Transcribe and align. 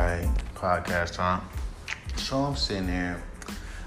Right, 0.00 0.26
podcast 0.54 1.12
time. 1.16 1.42
So 2.16 2.38
I'm 2.38 2.56
sitting 2.56 2.88
here. 2.88 3.22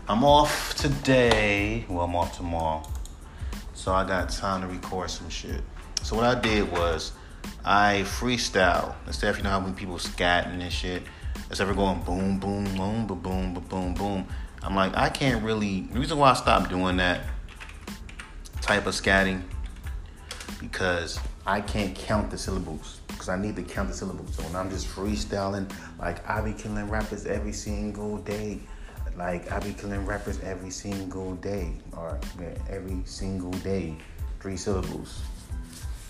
I'm 0.07 0.23
off 0.23 0.75
today. 0.75 1.85
Well, 1.89 2.05
I'm 2.05 2.15
off 2.15 2.37
tomorrow. 2.37 2.83
So 3.73 3.93
I 3.93 4.05
got 4.05 4.29
time 4.29 4.61
to 4.61 4.67
record 4.67 5.09
some 5.09 5.27
shit. 5.27 5.61
So 6.03 6.15
what 6.15 6.25
I 6.25 6.39
did 6.39 6.71
was 6.71 7.13
I 7.65 8.03
freestyle. 8.05 8.93
Instead 9.07 9.31
of 9.31 9.37
you 9.37 9.43
know 9.43 9.49
how 9.49 9.59
many 9.59 9.73
people 9.73 9.95
scatting 9.95 10.61
and 10.61 10.71
shit. 10.71 11.01
Instead 11.49 11.67
of 11.67 11.75
going 11.75 11.99
boom, 12.03 12.37
boom, 12.37 12.65
boom, 12.75 13.07
boom, 13.07 13.19
boom, 13.23 13.53
boom, 13.67 13.93
boom. 13.95 14.27
I'm 14.61 14.75
like, 14.75 14.95
I 14.95 15.09
can't 15.09 15.43
really. 15.43 15.81
The 15.81 15.99
reason 15.99 16.19
why 16.19 16.29
I 16.29 16.33
stopped 16.35 16.69
doing 16.69 16.97
that 16.97 17.21
type 18.61 18.85
of 18.85 18.93
scatting 18.93 19.41
because 20.59 21.19
I 21.47 21.61
can't 21.61 21.95
count 21.95 22.29
the 22.29 22.37
syllables 22.37 22.99
because 23.23 23.39
I 23.39 23.41
need 23.41 23.55
to 23.55 23.63
count 23.63 23.87
the 23.87 23.95
syllables. 23.95 24.35
So 24.35 24.43
when 24.43 24.55
I'm 24.55 24.69
just 24.69 24.85
freestyling, 24.85 25.71
like 25.97 26.27
I 26.29 26.41
be 26.41 26.51
killing 26.51 26.89
rappers 26.89 27.25
every 27.25 27.53
single 27.53 28.17
day. 28.17 28.59
Like 29.15 29.49
I 29.49 29.59
be 29.59 29.71
killing 29.71 30.05
rappers 30.05 30.41
every 30.41 30.71
single 30.71 31.35
day 31.35 31.73
or 31.95 32.19
every 32.69 33.01
single 33.05 33.51
day. 33.51 33.95
Three 34.41 34.57
syllables. 34.57 35.21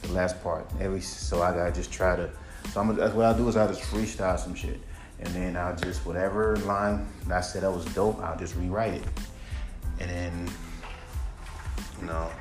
The 0.01 0.13
last 0.13 0.41
part. 0.41 0.67
Every 0.79 1.01
so 1.01 1.43
I 1.43 1.51
gotta 1.53 1.71
just 1.71 1.91
try 1.91 2.15
to. 2.15 2.31
So 2.71 2.81
I'm 2.81 2.95
that's 2.95 3.13
what 3.13 3.27
I 3.27 3.37
do 3.37 3.47
is 3.47 3.57
I 3.57 3.67
just 3.67 3.81
freestyle 3.81 4.39
some 4.39 4.55
shit, 4.55 4.79
and 5.19 5.27
then 5.35 5.55
I'll 5.55 5.75
just 5.75 6.05
whatever 6.07 6.55
line 6.57 7.05
I 7.31 7.41
said 7.41 7.61
that 7.61 7.71
was 7.71 7.85
dope, 7.93 8.19
I'll 8.21 8.39
just 8.39 8.55
rewrite 8.55 8.95
it, 8.95 9.03
and 9.99 10.09
then 10.09 10.49
you 11.99 12.07
know 12.07 12.31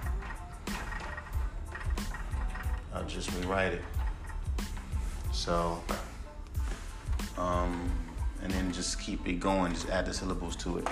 I'll 2.95 3.05
just 3.05 3.31
rewrite 3.35 3.75
it. 3.75 3.83
So, 5.43 5.83
um, 7.37 7.91
and 8.45 8.53
then 8.53 8.73
just 8.73 9.01
keep 9.01 9.27
it 9.27 9.41
going. 9.41 9.73
Just 9.73 9.89
add 9.89 10.07
the 10.07 10.15
syllables 10.15 10.55
to 10.59 10.79
it, 10.79 10.87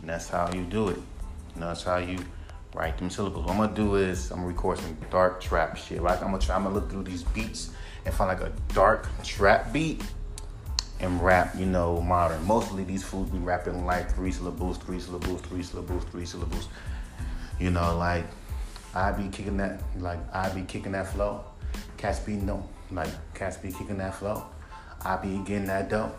and 0.00 0.10
that's 0.10 0.28
how 0.28 0.52
you 0.52 0.64
do 0.64 0.88
it. 0.88 0.98
You 1.54 1.60
know, 1.62 1.68
that's 1.68 1.84
how 1.84 1.96
you 1.96 2.18
write 2.74 2.98
them 2.98 3.08
syllables. 3.08 3.46
What 3.46 3.52
I'm 3.52 3.58
gonna 3.58 3.74
do 3.74 3.94
is 3.94 4.30
I'm 4.30 4.40
gonna 4.40 4.48
record 4.48 4.76
some 4.76 4.94
dark 5.10 5.40
trap 5.40 5.78
shit. 5.78 6.02
Like 6.02 6.20
I'm 6.20 6.32
gonna 6.32 6.38
try. 6.38 6.56
I'm 6.56 6.64
gonna 6.64 6.74
look 6.74 6.90
through 6.90 7.04
these 7.04 7.22
beats 7.22 7.70
and 8.04 8.12
find 8.12 8.28
like 8.28 8.46
a 8.46 8.52
dark 8.74 9.08
trap 9.24 9.72
beat 9.72 10.02
and 11.00 11.24
rap. 11.24 11.54
You 11.56 11.64
know, 11.64 12.02
modern. 12.02 12.44
Mostly 12.44 12.84
these 12.84 13.02
fools 13.02 13.30
be 13.30 13.38
rapping 13.38 13.86
like 13.86 14.14
three 14.14 14.32
syllables, 14.32 14.76
three 14.76 15.00
syllables, 15.00 15.40
three 15.40 15.62
syllables, 15.62 16.04
three 16.10 16.26
syllables. 16.26 16.68
You 17.58 17.70
know, 17.70 17.96
like 17.96 18.26
I 18.94 19.12
be 19.12 19.30
kicking 19.30 19.56
that, 19.56 19.80
like 19.96 20.20
I 20.34 20.50
be 20.50 20.60
kicking 20.60 20.92
that 20.92 21.10
flow. 21.10 21.42
Cats 21.96 22.20
be 22.20 22.34
no, 22.34 22.68
like 22.90 23.10
cats 23.34 23.56
be 23.56 23.72
kicking 23.72 23.98
that 23.98 24.14
flow. 24.14 24.44
I 25.04 25.16
be 25.16 25.38
getting 25.38 25.66
that 25.66 25.88
dope. 25.88 26.16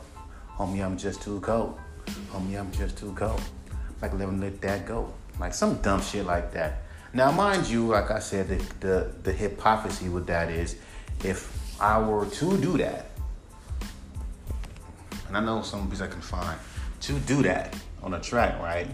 Homie, 0.58 0.84
I'm 0.84 0.98
just 0.98 1.22
too 1.22 1.40
cold. 1.42 1.78
Homie, 2.32 2.60
I'm 2.60 2.72
just 2.72 2.98
too 2.98 3.14
cold. 3.14 3.42
Like 4.02 4.14
living 4.14 4.42
let 4.42 4.62
that 4.62 4.86
go. 4.86 5.14
Like 5.40 5.54
some 5.54 5.76
dumb 5.82 6.02
shit 6.02 6.26
like 6.26 6.52
that. 6.54 6.84
Now, 7.14 7.32
mind 7.32 7.68
you, 7.68 7.88
like 7.88 8.12
I 8.12 8.20
said, 8.20 8.48
the 8.50 8.58
the, 8.80 9.12
the 9.24 9.32
hypocrisy 9.32 10.10
with 10.10 10.28
that 10.28 10.50
is, 10.50 10.76
if 11.24 11.82
I 11.82 12.00
were 12.00 12.26
to 12.26 12.58
do 12.58 12.78
that, 12.78 13.10
and 15.28 15.38
I 15.38 15.40
know 15.40 15.62
some 15.62 15.88
beats 15.88 16.02
I 16.02 16.08
can 16.08 16.22
find 16.22 16.60
to 17.02 17.14
do 17.20 17.42
that 17.44 17.76
on 18.04 18.14
a 18.14 18.20
track, 18.20 18.60
right? 18.62 18.88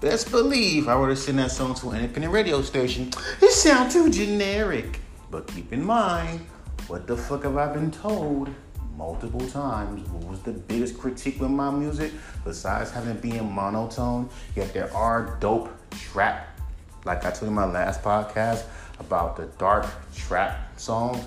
Best 0.00 0.30
believe 0.30 0.88
I 0.88 0.96
were 0.96 1.08
to 1.08 1.16
send 1.16 1.38
that 1.38 1.52
song 1.52 1.74
to 1.76 1.90
an 1.90 2.00
independent 2.00 2.32
radio 2.32 2.60
station, 2.62 3.10
it 3.40 3.52
sound 3.52 3.90
too 3.90 4.10
generic. 4.10 5.00
But 5.32 5.46
keep 5.46 5.72
in 5.72 5.82
mind, 5.82 6.40
what 6.88 7.06
the 7.06 7.16
fuck 7.16 7.44
have 7.44 7.56
I 7.56 7.72
been 7.72 7.90
told 7.90 8.50
multiple 8.98 9.40
times? 9.48 10.06
What 10.10 10.30
was 10.30 10.40
the 10.42 10.52
biggest 10.52 10.98
critique 10.98 11.40
with 11.40 11.50
my 11.50 11.70
music? 11.70 12.12
Besides 12.44 12.90
having 12.90 13.16
being 13.16 13.50
monotone, 13.50 14.28
yet 14.54 14.74
there 14.74 14.94
are 14.94 15.38
dope 15.40 15.70
trap, 15.90 16.60
like 17.06 17.24
I 17.24 17.30
told 17.30 17.44
you 17.44 17.48
in 17.48 17.54
my 17.54 17.64
last 17.64 18.02
podcast 18.02 18.64
about 19.00 19.38
the 19.38 19.46
dark 19.56 19.86
trap 20.14 20.78
songs 20.78 21.24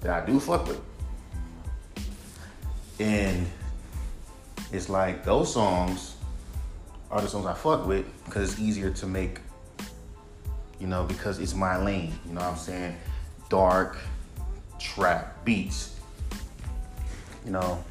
that 0.00 0.10
I 0.10 0.26
do 0.26 0.40
fuck 0.40 0.66
with. 0.66 0.80
And 2.98 3.46
it's 4.72 4.88
like 4.88 5.24
those 5.24 5.54
songs 5.54 6.16
are 7.08 7.20
the 7.20 7.28
songs 7.28 7.46
I 7.46 7.54
fuck 7.54 7.86
with 7.86 8.04
because 8.24 8.54
it's 8.54 8.60
easier 8.60 8.90
to 8.90 9.06
make, 9.06 9.38
you 10.80 10.88
know, 10.88 11.04
because 11.04 11.38
it's 11.38 11.54
my 11.54 11.80
lane. 11.80 12.18
You 12.26 12.32
know 12.32 12.40
what 12.40 12.50
I'm 12.50 12.56
saying? 12.56 12.96
Dark 13.48 13.98
trap 14.78 15.44
beats. 15.44 15.98
You 17.44 17.52
know. 17.52 17.82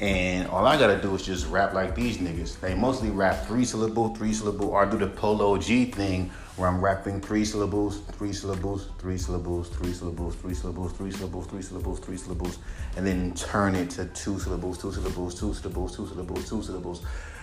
And 0.00 0.48
all 0.48 0.66
I 0.66 0.76
gotta 0.76 1.00
do 1.00 1.14
is 1.14 1.22
just 1.24 1.46
rap 1.48 1.74
like 1.74 1.94
these 1.94 2.18
niggas. 2.18 2.58
They 2.58 2.74
mostly 2.74 3.10
rap 3.10 3.46
three 3.46 3.64
syllable, 3.64 4.14
three 4.16 4.32
syllable, 4.32 4.70
or 4.70 4.84
do 4.84 4.98
the 4.98 5.06
Polo 5.06 5.56
G 5.58 5.84
thing 5.84 6.30
where 6.56 6.68
I'm 6.68 6.84
rapping 6.84 7.20
three 7.20 7.44
syllables, 7.44 8.00
three 8.12 8.32
syllables, 8.32 8.88
three 8.98 9.16
syllables, 9.16 9.68
three 9.68 9.92
syllables, 9.92 10.34
three 10.34 10.54
syllables, 10.54 10.92
three 10.92 11.12
syllables, 11.12 11.46
three 11.46 11.62
syllables, 11.62 12.00
three 12.00 12.16
syllables, 12.16 12.58
and 12.96 13.06
then 13.06 13.32
turn 13.34 13.74
it 13.74 13.90
to 13.90 14.06
two 14.06 14.38
syllables, 14.38 14.76
two 14.78 14.92
syllables, 14.92 15.38
two 15.38 15.54
syllables, 15.54 15.96
two 15.96 16.06
syllables, 16.08 16.48
two 16.48 16.62
syllables. 16.62 17.02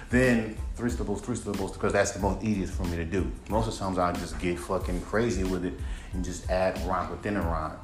Then 0.09 0.57
three 0.75 0.89
syllables, 0.89 1.21
three 1.21 1.35
syllables, 1.35 1.73
because 1.73 1.93
that's 1.93 2.11
the 2.11 2.19
most 2.19 2.43
easiest 2.43 2.73
for 2.73 2.83
me 2.83 2.97
to 2.97 3.05
do. 3.05 3.31
Most 3.49 3.67
of 3.67 3.73
the 3.73 3.79
times 3.79 3.99
I 3.99 4.11
just 4.13 4.39
get 4.39 4.57
fucking 4.57 5.01
crazy 5.01 5.43
with 5.43 5.65
it 5.65 5.73
and 6.13 6.25
just 6.25 6.49
add 6.49 6.79
rhyme 6.87 7.11
within 7.11 7.37
a 7.37 7.41
rhyme. 7.41 7.77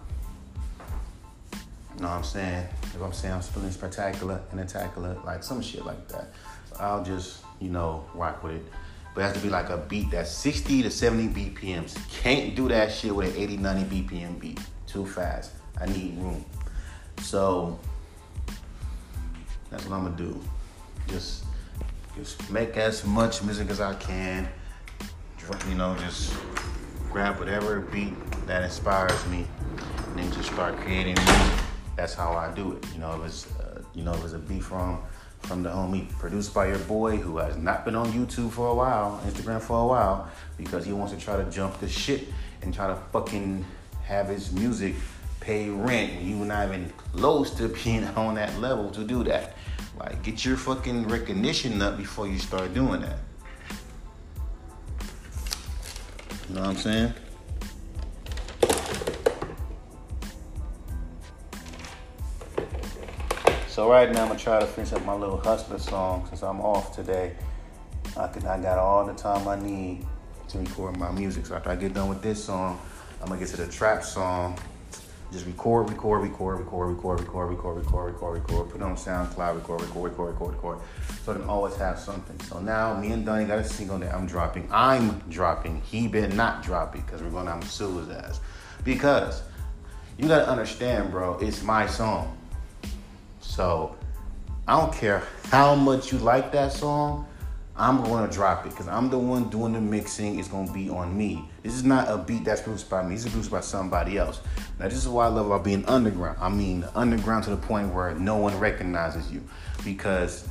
You 1.96 2.02
know 2.02 2.10
what 2.10 2.16
I'm 2.16 2.24
saying? 2.24 2.68
If 2.84 3.02
I'm 3.02 3.14
saying 3.14 3.36
I'm 3.36 3.42
spelling 3.42 3.72
spectacular 3.72 4.42
and 4.52 4.60
attacular, 4.60 5.24
like 5.24 5.44
some 5.44 5.62
shit 5.62 5.86
like 5.86 6.08
that. 6.10 6.34
So 6.70 6.78
I'll 6.80 7.04
just, 7.04 7.44
you 7.62 7.70
know, 7.70 8.06
rock 8.14 8.44
with 8.44 8.56
it. 8.56 8.66
But 9.14 9.22
it 9.22 9.24
has 9.26 9.34
to 9.36 9.40
be 9.40 9.50
like 9.50 9.70
a 9.70 9.78
beat 9.78 10.12
that's 10.12 10.32
60 10.32 10.84
to 10.84 10.92
70 10.92 11.30
BPMs. 11.30 11.96
Can't 12.10 12.54
do 12.54 12.68
that 12.68 12.92
shit 12.92 13.16
with 13.16 13.34
an 13.34 13.42
80, 13.42 13.58
90 13.58 14.04
BPM 14.04 14.40
beat. 14.40 14.60
Too 14.88 15.06
fast. 15.06 15.52
I 15.80 15.86
need 15.86 16.18
room. 16.18 16.44
So 17.22 17.80
that's 19.70 19.86
what 19.86 19.96
I'm 19.96 20.04
gonna 20.04 20.18
do. 20.18 20.38
Just 21.08 21.45
just 22.16 22.50
make 22.50 22.78
as 22.78 23.06
much 23.06 23.44
music 23.44 23.70
as 23.70 23.82
I 23.82 23.94
can. 23.96 24.48
You 25.70 25.76
know, 25.76 25.96
just 26.00 26.34
grab 27.12 27.38
whatever 27.38 27.80
beat 27.80 28.14
that 28.48 28.64
inspires 28.64 29.26
me, 29.28 29.46
and 30.08 30.20
then 30.20 30.32
just 30.32 30.52
start 30.52 30.76
creating 30.78 31.16
music. 31.16 31.60
That's 31.96 32.14
how 32.14 32.34
I 32.34 32.52
do 32.54 32.74
it. 32.74 32.86
You 32.94 33.00
know, 33.00 33.22
if 33.22 33.26
it's 33.28 33.60
uh, 33.60 33.82
you 33.94 34.04
know 34.04 34.14
if 34.14 34.24
it's 34.24 34.34
a 34.34 34.40
beat 34.40 34.64
from 34.64 35.02
from 35.42 35.62
the 35.62 35.70
homie 35.70 36.10
produced 36.18 36.54
by 36.54 36.68
your 36.68 36.80
boy 36.80 37.18
who 37.18 37.38
has 37.38 37.58
not 37.58 37.86
been 37.86 37.96
on 37.96 38.12
YouTube 38.12 38.50
for 38.50 38.70
a 38.70 38.74
while, 38.74 39.22
Instagram 39.26 39.62
for 39.62 39.80
a 39.80 39.86
while, 39.86 40.30
because 40.58 40.84
he 40.84 40.94
wants 40.94 41.14
to 41.14 41.20
try 41.20 41.38
to 41.38 41.50
jump 41.52 41.80
the 41.80 41.88
shit 41.88 42.28
and 42.64 42.74
try 42.74 42.88
to 42.88 42.96
fucking 43.12 43.64
have 44.04 44.28
his 44.28 44.52
music 44.52 44.96
pay 45.40 45.70
rent 45.70 46.24
you're 46.24 46.44
not 46.44 46.68
even 46.68 46.92
close 47.14 47.52
to 47.52 47.68
being 47.84 48.04
on 48.16 48.36
that 48.36 48.58
level 48.60 48.90
to 48.90 49.04
do 49.04 49.24
that. 49.24 49.55
Like, 49.98 50.24
get 50.24 50.44
your 50.44 50.58
fucking 50.58 51.08
recognition 51.08 51.82
up 51.82 51.98
before 51.98 52.28
you 52.28 52.40
start 52.40 52.74
doing 52.74 53.02
that. 53.02 53.20
You 56.50 56.56
know 56.56 56.62
what 56.62 56.70
I'm 56.70 56.76
saying? 56.78 57.14
So 63.68 63.90
right 63.90 64.10
now 64.10 64.22
I'm 64.22 64.28
gonna 64.30 64.40
try 64.40 64.60
to 64.60 64.66
finish 64.66 64.94
up 64.94 65.04
my 65.06 65.14
little 65.14 65.38
hustler 65.38 65.80
song 65.80 66.26
since 66.30 66.44
I'm 66.44 66.62
off 66.62 66.96
today. 66.96 67.36
I 68.16 68.28
can 68.28 68.46
I 68.48 68.58
got 68.62 68.78
all 68.78 69.06
the 69.06 69.14
time 69.14 69.48
I 69.48 69.60
need 69.60 70.06
to 70.48 70.60
record 70.60 70.98
my 70.98 71.12
music. 71.12 71.46
So 71.46 71.56
after 71.56 71.72
I 71.72 71.76
get 71.76 71.94
done 71.94 72.08
with 72.08 72.22
this 72.22 72.42
song, 72.42 72.80
I'm 73.22 73.28
gonna 73.28 73.40
get 73.40 73.50
to 73.50 73.58
the 73.58 73.68
trap 73.68 74.04
song. 74.04 74.58
Just 75.32 75.48
record, 75.48 75.90
record, 75.90 76.22
record, 76.22 76.60
record, 76.60 76.90
record, 76.90 77.20
record, 77.20 77.50
record, 77.50 77.78
record, 77.78 78.14
record, 78.14 78.38
record. 78.38 78.70
Put 78.70 78.82
it 78.82 78.84
on 78.84 78.96
SoundCloud, 78.96 79.56
record, 79.56 79.82
record, 79.82 80.12
record, 80.12 80.34
record, 80.34 80.54
record. 80.54 80.80
So 81.24 81.34
I 81.34 81.46
always 81.48 81.76
have 81.78 82.00
something. 82.00 82.40
So 82.42 82.60
now 82.60 82.98
me 82.98 83.12
and 83.12 83.26
Donnie 83.26 83.46
got 83.46 83.60
a 83.60 83.64
single 83.64 83.98
that 84.00 84.14
I'm 84.14 84.28
dropping. 84.28 84.70
I'm 84.72 85.20
dropping. 85.30 85.82
He 85.82 86.08
better 86.08 86.34
not 86.34 86.64
drop 86.64 86.96
it 86.96 87.06
because 87.06 87.22
we're 87.22 87.32
gonna 87.32 87.60
to 87.60 87.68
sue 87.68 87.98
his 87.98 88.10
ass. 88.10 88.40
Because 88.84 89.42
you 90.18 90.28
gotta 90.28 90.48
understand, 90.48 91.12
bro, 91.12 91.38
it's 91.40 91.64
my 91.64 91.88
song. 91.88 92.38
So 93.42 93.96
I 94.68 94.80
don't 94.80 94.94
care 94.94 95.24
how 95.46 95.76
much 95.76 96.12
you 96.12 96.20
like 96.20 96.52
that 96.54 96.72
song, 96.72 97.28
I'm 97.78 98.04
gonna 98.04 98.32
drop 98.32 98.66
it 98.66 98.70
because 98.70 98.88
I'm 98.88 99.10
the 99.10 99.20
one 99.20 99.50
doing 99.50 99.74
the 99.74 99.82
mixing. 99.82 100.40
It's 100.40 100.48
gonna 100.48 100.72
be 100.72 100.90
on 100.90 101.18
me. 101.18 101.50
This 101.62 101.74
is 101.74 101.84
not 101.84 102.10
a 102.10 102.18
beat 102.18 102.46
that's 102.46 102.62
produced 102.62 102.90
by 102.90 103.04
me. 103.04 103.16
This 103.16 103.26
is 103.26 103.32
produced 103.32 103.52
by 103.52 103.60
somebody 103.60 104.18
else. 104.18 104.40
Now 104.80 104.88
this 104.88 104.98
is 104.98 105.10
why 105.10 105.26
I 105.26 105.28
love 105.28 105.48
about 105.48 105.66
being 105.66 105.86
underground. 105.86 106.38
I 106.40 106.48
mean 106.48 106.88
underground 106.96 107.44
to 107.46 107.50
the 107.50 107.58
point 107.58 107.94
where 107.94 108.14
no 108.16 108.38
one 108.38 108.58
recognizes 108.60 109.30
you 109.30 109.44
because 109.84 110.48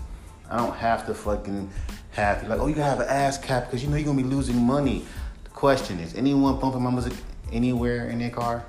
I 0.50 0.58
don't 0.58 0.76
have 0.76 1.06
to 1.06 1.14
fucking 1.14 1.70
have 2.10 2.46
like 2.46 2.60
oh 2.60 2.66
you 2.66 2.74
gotta 2.74 2.90
have 2.90 3.00
an 3.00 3.08
ASCAP 3.08 3.66
because 3.66 3.82
you 3.82 3.88
know 3.88 3.96
you're 3.96 4.04
gonna 4.04 4.22
be 4.22 4.28
losing 4.28 4.58
money. 4.58 5.06
The 5.44 5.50
question 5.50 6.00
is 6.00 6.14
anyone 6.14 6.58
pumping 6.58 6.82
my 6.82 6.90
music 6.90 7.14
anywhere 7.50 8.10
in 8.10 8.18
their 8.18 8.30
car? 8.30 8.66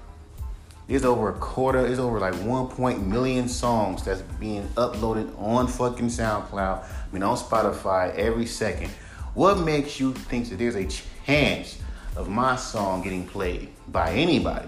There's 0.88 1.04
over 1.04 1.30
a 1.30 1.34
quarter, 1.34 1.82
there's 1.82 1.98
over 1.98 2.20
like 2.20 2.36
point 2.76 3.06
million 3.06 3.50
songs 3.50 4.04
that's 4.04 4.22
being 4.40 4.68
uploaded 4.76 5.36
on 5.42 5.68
fucking 5.68 6.08
SoundCloud, 6.08 6.84
I 6.84 6.88
mean 7.12 7.24
on 7.24 7.38
Spotify 7.38 8.14
every 8.16 8.46
second. 8.46 8.92
What 9.34 9.60
makes 9.60 10.00
you 10.00 10.14
think 10.14 10.50
that 10.50 10.58
there's 10.58 10.76
a 10.76 10.88
chance 11.26 11.80
of 12.16 12.30
my 12.30 12.56
song 12.56 13.02
getting 13.02 13.28
played 13.28 13.70
by 13.88 14.12
anybody? 14.12 14.68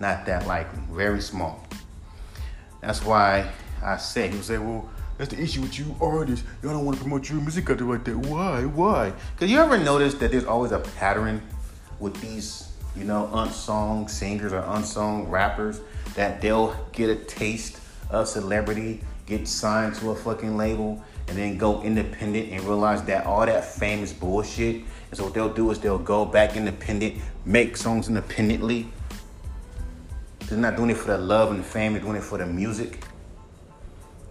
Not 0.00 0.26
that 0.26 0.46
likely, 0.46 0.80
very 0.90 1.20
small. 1.20 1.64
That's 2.80 3.04
why 3.04 3.50
I 3.82 3.96
say, 3.96 4.28
he 4.28 4.40
say, 4.42 4.58
well, 4.58 4.88
that's 5.16 5.30
the 5.34 5.40
issue 5.40 5.62
with 5.62 5.78
you 5.78 5.96
artists. 6.00 6.46
Y'all 6.62 6.72
don't 6.72 6.84
want 6.84 6.96
to 6.96 7.02
promote 7.02 7.28
your 7.28 7.40
music 7.40 7.70
out 7.70 7.78
there 7.78 7.86
like 7.86 8.04
that. 8.04 8.16
Why? 8.16 8.64
Why? 8.64 9.12
Because 9.34 9.50
you 9.50 9.58
ever 9.58 9.78
notice 9.78 10.14
that 10.14 10.30
there's 10.30 10.44
always 10.44 10.72
a 10.72 10.78
pattern 10.78 11.42
with 11.98 12.20
these 12.20 12.72
you 12.98 13.04
know, 13.04 13.30
unsung 13.32 14.08
singers 14.08 14.52
or 14.52 14.64
unsung 14.66 15.28
rappers 15.28 15.80
that 16.14 16.40
they'll 16.40 16.74
get 16.92 17.08
a 17.08 17.16
taste 17.16 17.78
of 18.10 18.26
celebrity, 18.26 19.00
get 19.26 19.46
signed 19.46 19.94
to 19.96 20.10
a 20.10 20.14
fucking 20.14 20.56
label, 20.56 21.02
and 21.28 21.36
then 21.36 21.58
go 21.58 21.82
independent 21.82 22.50
and 22.50 22.62
realize 22.64 23.02
that 23.04 23.26
all 23.26 23.44
that 23.46 23.64
fame 23.64 24.02
is 24.02 24.12
bullshit. 24.12 24.76
And 24.76 25.16
so 25.16 25.24
what 25.24 25.34
they'll 25.34 25.52
do 25.52 25.70
is 25.70 25.78
they'll 25.78 25.98
go 25.98 26.24
back 26.24 26.56
independent, 26.56 27.16
make 27.44 27.76
songs 27.76 28.08
independently. 28.08 28.88
They're 30.46 30.58
not 30.58 30.76
doing 30.76 30.90
it 30.90 30.96
for 30.96 31.08
the 31.08 31.18
love 31.18 31.50
and 31.50 31.60
the 31.60 31.64
fame, 31.64 31.92
they're 31.92 32.02
doing 32.02 32.16
it 32.16 32.22
for 32.22 32.38
the 32.38 32.46
music. 32.46 33.04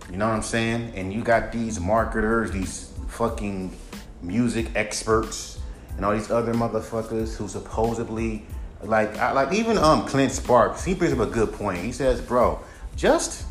You 0.10 0.18
know 0.18 0.28
what 0.28 0.36
I'm 0.36 0.42
saying? 0.42 0.94
And 0.96 1.14
you 1.14 1.22
got 1.22 1.52
these 1.52 1.80
marketers, 1.80 2.52
these 2.52 2.92
fucking 3.10 3.76
music 4.22 4.72
experts, 4.74 5.60
and 5.96 6.06
all 6.06 6.14
these 6.14 6.32
other 6.32 6.54
motherfuckers 6.54 7.36
who 7.36 7.48
supposedly 7.48 8.46
like, 8.84 9.18
I, 9.18 9.32
like 9.32 9.54
even 9.54 9.78
um 9.78 10.06
Clint 10.06 10.32
Sparks, 10.32 10.84
he 10.84 10.94
brings 10.94 11.14
up 11.14 11.20
a 11.20 11.32
good 11.32 11.54
point. 11.54 11.84
He 11.84 11.92
says, 11.92 12.22
"Bro, 12.22 12.60
just 12.96 13.46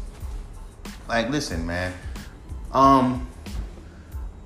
like 1.08 1.30
listen, 1.30 1.66
man. 1.66 1.92
Um, 2.72 3.28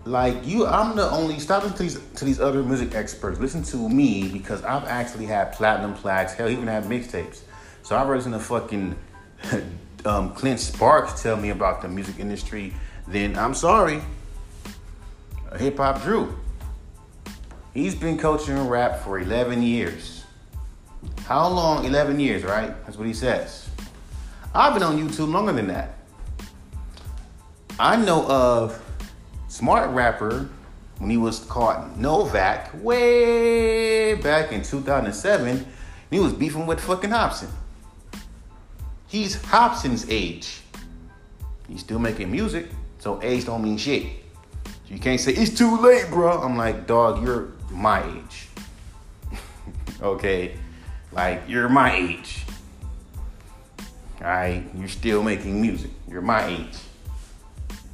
like 0.05 0.47
you, 0.47 0.67
I'm 0.67 0.97
the 0.97 1.11
only 1.11 1.39
stop 1.39 1.63
to 1.63 1.71
these 1.71 1.99
to 2.17 2.25
these 2.25 2.41
other 2.41 2.63
music 2.63 2.95
experts. 2.95 3.39
Listen 3.39 3.63
to 3.65 3.89
me 3.89 4.29
because 4.29 4.63
I've 4.63 4.85
actually 4.85 5.27
had 5.27 5.53
platinum 5.53 5.95
plaques. 5.95 6.33
Hell, 6.35 6.49
even 6.49 6.67
had 6.67 6.85
mixtapes. 6.85 7.41
So 7.83 7.97
I've 7.97 8.09
listened 8.09 8.35
to 8.35 8.41
fucking 8.41 8.97
um, 10.05 10.35
Clint 10.35 10.61
Sparks 10.61 11.23
tell 11.23 11.37
me 11.37 11.51
about 11.51 11.83
the 11.83 11.89
music 11.89 12.19
industry. 12.19 12.75
Then 13.07 13.37
I'm 13.37 13.55
sorry, 13.55 14.03
hip 15.59 15.77
hop 15.77 16.03
Drew. 16.03 16.39
He's 17.75 17.95
been 17.95 18.19
coaching 18.19 18.67
rap 18.69 19.01
for 19.01 19.21
11 19.21 19.63
years. 19.63 20.20
How 21.25 21.49
long? 21.49 21.85
11 21.85 22.19
years, 22.19 22.43
right? 22.43 22.75
That's 22.85 22.97
what 22.97 23.07
he 23.07 23.15
says. 23.15 23.69
I've 24.55 24.75
been 24.75 24.83
on 24.83 24.99
YouTube 24.99 25.33
longer 25.33 25.53
than 25.53 25.69
that. 25.69 25.95
I 27.79 27.97
know 27.97 28.27
of 28.27 28.83
Smart 29.49 29.91
Rapper 29.91 30.49
when 30.99 31.09
he 31.09 31.17
was 31.17 31.41
caught 31.41 31.97
Novak 31.97 32.71
way 32.83 34.15
back 34.15 34.53
in 34.53 34.63
2007. 34.63 35.67
He 36.11 36.19
was 36.19 36.33
beefing 36.33 36.67
with 36.67 36.81
fucking 36.81 37.11
Hobson. 37.11 37.49
He's 39.07 39.43
Hobson's 39.43 40.09
age. 40.11 40.61
He's 41.69 41.81
still 41.81 41.99
making 41.99 42.31
music, 42.31 42.67
so 42.99 43.21
age 43.23 43.47
don't 43.47 43.63
mean 43.63 43.79
shit. 43.79 44.07
You 44.89 44.99
can't 44.99 45.21
say 45.21 45.33
it's 45.33 45.57
too 45.57 45.81
late, 45.81 46.09
bro. 46.11 46.43
I'm 46.43 46.57
like, 46.57 46.87
dog, 46.87 47.25
you're 47.25 47.49
my 47.71 48.03
age. 48.03 48.49
okay. 50.03 50.57
Like, 51.13 51.43
you're 51.49 51.69
my 51.69 51.95
age. 51.95 52.45
Alright? 54.21 54.65
You're 54.77 54.89
still 54.89 55.23
making 55.23 55.61
music. 55.61 55.91
You're 56.09 56.23
my 56.23 56.47
age. 56.47 56.77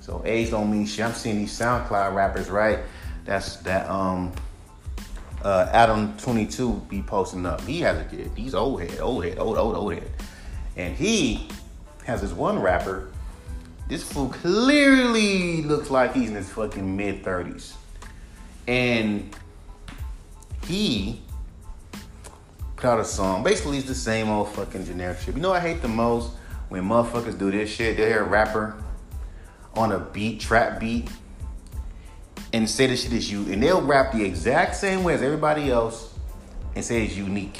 So 0.00 0.22
age 0.24 0.50
don't 0.50 0.70
mean 0.70 0.86
shit. 0.86 1.04
I'm 1.04 1.12
seeing 1.12 1.38
these 1.38 1.58
SoundCloud 1.58 2.14
rappers, 2.14 2.48
right? 2.48 2.80
That's 3.24 3.56
that 3.56 3.90
um 3.90 4.32
uh 5.42 5.68
Adam 5.72 6.16
22 6.18 6.86
be 6.88 7.02
posting 7.02 7.44
up. 7.44 7.60
He 7.62 7.80
has 7.80 7.98
a 7.98 8.04
kid. 8.04 8.30
He's 8.36 8.54
old 8.54 8.82
head, 8.82 9.00
old 9.00 9.24
head, 9.24 9.38
old, 9.38 9.58
old, 9.58 9.74
old 9.74 9.94
head. 9.94 10.10
And 10.76 10.96
he 10.96 11.48
has 12.04 12.20
this 12.20 12.32
one 12.32 12.60
rapper. 12.60 13.10
This 13.88 14.02
fool 14.02 14.28
clearly 14.28 15.62
looks 15.62 15.90
like 15.90 16.14
he's 16.14 16.28
in 16.28 16.36
his 16.36 16.50
fucking 16.50 16.96
mid 16.96 17.24
30s. 17.24 17.72
And 18.68 19.34
he 20.66 21.20
out 22.86 23.00
a 23.00 23.04
song. 23.04 23.42
Basically, 23.42 23.78
it's 23.78 23.86
the 23.86 23.94
same 23.94 24.28
old 24.28 24.48
fucking 24.50 24.86
generic 24.86 25.18
shit. 25.18 25.34
You 25.34 25.42
know 25.42 25.52
I 25.52 25.60
hate 25.60 25.82
the 25.82 25.88
most? 25.88 26.32
When 26.68 26.82
motherfuckers 26.82 27.38
do 27.38 27.50
this 27.50 27.70
shit, 27.70 27.96
they 27.96 28.06
hear 28.06 28.24
a 28.24 28.28
rapper 28.28 28.82
on 29.74 29.92
a 29.92 29.98
beat, 29.98 30.40
trap 30.40 30.80
beat, 30.80 31.08
and 32.52 32.68
say 32.68 32.86
the 32.86 32.96
shit 32.96 33.12
is 33.12 33.30
you, 33.30 33.42
and 33.52 33.62
they'll 33.62 33.82
rap 33.82 34.12
the 34.12 34.24
exact 34.24 34.74
same 34.74 35.04
way 35.04 35.14
as 35.14 35.22
everybody 35.22 35.70
else 35.70 36.14
and 36.74 36.84
say 36.84 37.04
it's 37.04 37.16
unique. 37.16 37.58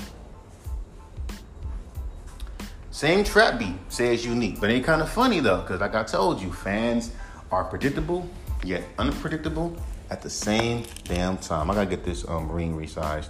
Same 2.90 3.24
trap 3.24 3.58
beat, 3.58 3.74
say 3.88 4.14
it's 4.14 4.24
unique. 4.24 4.58
But 4.60 4.70
ain't 4.70 4.86
kind 4.86 5.02
of 5.02 5.10
funny 5.10 5.40
though, 5.40 5.60
because 5.60 5.80
like 5.80 5.94
I 5.94 6.02
told 6.02 6.40
you, 6.40 6.52
fans 6.52 7.12
are 7.52 7.64
predictable, 7.64 8.28
yet 8.64 8.82
unpredictable 8.98 9.76
at 10.10 10.22
the 10.22 10.30
same 10.30 10.84
damn 11.04 11.36
time. 11.36 11.70
I 11.70 11.74
gotta 11.74 11.90
get 11.90 12.04
this 12.04 12.26
um, 12.28 12.50
ring 12.50 12.74
resized. 12.76 13.28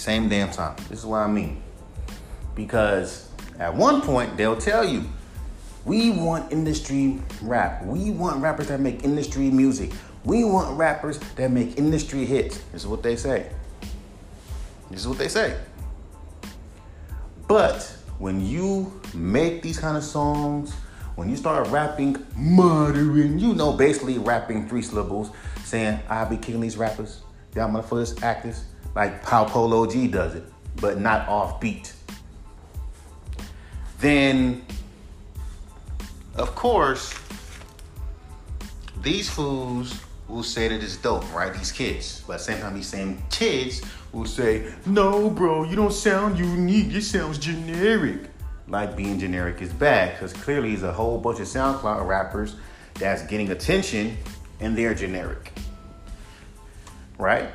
Same 0.00 0.30
damn 0.30 0.50
time. 0.50 0.76
This 0.88 1.00
is 1.00 1.04
what 1.04 1.18
I 1.18 1.26
mean. 1.26 1.62
Because 2.54 3.28
at 3.58 3.76
one 3.76 4.00
point, 4.00 4.34
they'll 4.34 4.56
tell 4.56 4.82
you, 4.82 5.04
we 5.84 6.08
want 6.10 6.50
industry 6.50 7.20
rap. 7.42 7.84
We 7.84 8.10
want 8.10 8.40
rappers 8.40 8.68
that 8.68 8.80
make 8.80 9.04
industry 9.04 9.50
music. 9.50 9.92
We 10.24 10.42
want 10.42 10.78
rappers 10.78 11.20
that 11.36 11.50
make 11.50 11.76
industry 11.76 12.24
hits. 12.24 12.60
This 12.72 12.80
is 12.80 12.86
what 12.86 13.02
they 13.02 13.14
say. 13.14 13.50
This 14.90 15.00
is 15.00 15.06
what 15.06 15.18
they 15.18 15.28
say. 15.28 15.60
But 17.46 17.82
when 18.18 18.40
you 18.40 19.02
make 19.12 19.60
these 19.60 19.78
kind 19.78 19.98
of 19.98 20.02
songs, 20.02 20.72
when 21.16 21.28
you 21.28 21.36
start 21.36 21.68
rapping 21.68 22.16
modern, 22.34 23.38
you 23.38 23.54
know, 23.54 23.74
basically 23.74 24.16
rapping 24.16 24.66
three 24.66 24.80
syllables, 24.80 25.30
saying, 25.64 26.00
I'll 26.08 26.30
be 26.30 26.38
killing 26.38 26.62
these 26.62 26.78
rappers, 26.78 27.20
y'all 27.54 27.68
motherfuckers, 27.68 28.22
actors, 28.22 28.64
like 28.94 29.24
how 29.24 29.44
Polo 29.44 29.86
G 29.86 30.06
does 30.08 30.34
it, 30.34 30.44
but 30.76 31.00
not 31.00 31.28
off 31.28 31.60
beat. 31.60 31.92
Then, 33.98 34.64
of 36.34 36.54
course, 36.54 37.14
these 39.02 39.28
fools 39.28 40.00
will 40.28 40.42
say 40.42 40.68
that 40.68 40.82
it's 40.82 40.96
dope, 40.96 41.32
right? 41.34 41.52
These 41.52 41.72
kids. 41.72 42.22
But 42.26 42.34
at 42.34 42.38
the 42.38 42.44
same 42.44 42.60
time, 42.60 42.74
these 42.74 42.86
same 42.86 43.22
kids 43.30 43.82
will 44.12 44.26
say, 44.26 44.72
no, 44.86 45.28
bro, 45.28 45.64
you 45.64 45.76
don't 45.76 45.92
sound 45.92 46.38
unique. 46.38 46.92
It 46.94 47.02
sounds 47.02 47.38
generic. 47.38 48.22
Like 48.68 48.96
being 48.96 49.18
generic 49.18 49.60
is 49.60 49.72
bad, 49.72 50.12
because 50.12 50.32
clearly 50.32 50.70
there's 50.70 50.84
a 50.84 50.92
whole 50.92 51.18
bunch 51.18 51.40
of 51.40 51.46
SoundCloud 51.46 52.06
rappers 52.06 52.56
that's 52.94 53.22
getting 53.24 53.50
attention 53.50 54.16
and 54.60 54.78
they're 54.78 54.94
generic. 54.94 55.52
Right? 57.20 57.50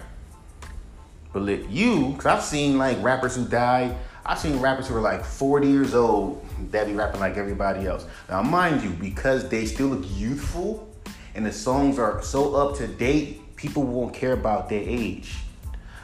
But 1.34 1.42
let 1.42 1.70
you, 1.70 2.12
because 2.12 2.26
I've 2.28 2.44
seen 2.44 2.78
like 2.78 3.02
rappers 3.04 3.36
who 3.36 3.46
died. 3.46 3.98
I've 4.26 4.40
seen 4.40 4.60
rappers 4.60 4.88
who 4.88 4.96
are 4.96 5.02
like 5.02 5.26
40 5.26 5.68
years 5.68 5.94
old 5.94 6.46
that 6.72 6.88
be 6.88 6.94
rapping 6.94 7.20
like 7.20 7.38
everybody 7.38 7.86
else. 7.88 8.06
Now, 8.30 8.42
mind 8.42 8.84
you, 8.84 8.92
because 8.92 9.50
they 9.50 9.66
still 9.66 9.88
look 9.88 10.06
youthful 10.16 10.90
and 11.34 11.46
the 11.46 11.52
songs 11.52 12.00
are 12.00 12.22
so 12.22 12.56
up 12.56 12.78
to 12.78 12.88
date, 12.88 13.56
people 13.56 13.84
won't 13.84 14.14
care 14.14 14.34
about 14.34 14.70
their 14.70 14.82
age. 14.82 15.36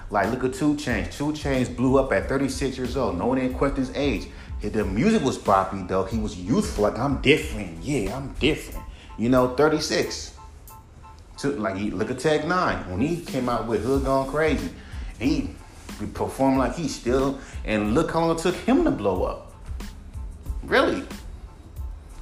Like, 0.10 0.30
look 0.30 0.44
at 0.44 0.54
2 0.54 0.76
Chainz. 0.76 1.16
2 1.16 1.32
Chainz 1.32 1.74
blew 1.74 1.98
up 1.98 2.12
at 2.12 2.28
36 2.28 2.78
years 2.78 2.98
old. 2.98 3.18
No 3.18 3.28
one 3.28 3.38
even 3.38 3.54
questions 3.54 3.92
age. 3.96 4.28
The 4.62 4.84
music 4.84 5.24
was 5.24 5.38
poppy 5.38 5.84
though. 5.84 6.04
He 6.04 6.18
was 6.18 6.36
youthful. 6.36 6.84
Like, 6.84 7.00
I'm 7.00 7.22
different. 7.22 7.82
Yeah, 7.82 8.18
I'm 8.18 8.34
different. 8.34 8.86
You 9.18 9.30
know, 9.30 9.56
36. 9.56 10.31
So, 11.42 11.50
like, 11.50 11.76
look 11.92 12.12
at 12.12 12.20
Tech 12.20 12.42
N9ne. 12.42 12.88
When 12.92 13.02
he 13.02 13.20
came 13.20 13.50
out 13.50 13.66
with 13.66 13.84
Hood 13.84 14.06
Gone 14.06 14.30
Crazy, 14.30 14.70
he 15.18 15.50
performed 16.14 16.60
like 16.60 16.76
he 16.76 16.88
still, 16.88 17.40
and 17.66 17.96
look 17.96 18.12
how 18.12 18.20
long 18.20 18.38
it 18.38 18.44
took 18.44 18.54
him 18.54 18.84
to 18.84 18.92
blow 18.92 19.24
up. 19.24 19.52
Really. 20.62 21.04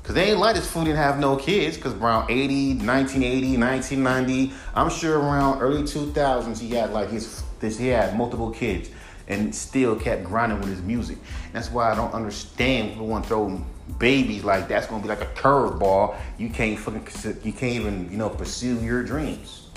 Because 0.01 0.15
they 0.15 0.29
ain't 0.29 0.39
like 0.39 0.55
this 0.55 0.71
fool 0.71 0.85
didn't 0.85 0.99
have 0.99 1.19
no 1.19 1.35
kids. 1.35 1.75
Because 1.75 1.95
around 1.95 2.31
80, 2.31 2.75
1980, 2.75 3.57
1990, 3.57 4.53
I'm 4.73 4.89
sure 4.89 5.19
around 5.19 5.59
early 5.59 5.81
2000s, 5.81 6.57
he 6.57 6.69
had 6.69 6.93
like 6.93 7.09
his, 7.09 7.43
this, 7.59 7.77
he 7.77 7.87
had 7.87 8.15
multiple 8.15 8.51
kids 8.51 8.89
and 9.27 9.53
still 9.53 9.97
kept 9.97 10.23
grinding 10.23 10.59
with 10.61 10.69
his 10.69 10.81
music. 10.81 11.17
That's 11.51 11.69
why 11.69 11.91
I 11.91 11.95
don't 11.95 12.13
understand 12.13 12.91
people 12.91 13.07
want 13.07 13.25
to 13.25 13.27
throw 13.27 13.65
babies 13.97 14.43
like 14.43 14.67
that's 14.67 14.87
gonna 14.87 15.01
be 15.01 15.09
like 15.09 15.21
a 15.21 15.25
curveball. 15.27 16.15
You 16.37 16.49
can't 16.49 16.77
fucking, 16.77 17.07
you 17.43 17.53
can't 17.53 17.75
even, 17.75 18.11
you 18.11 18.17
know, 18.17 18.29
pursue 18.29 18.79
your 18.81 19.03
dreams. 19.03 19.67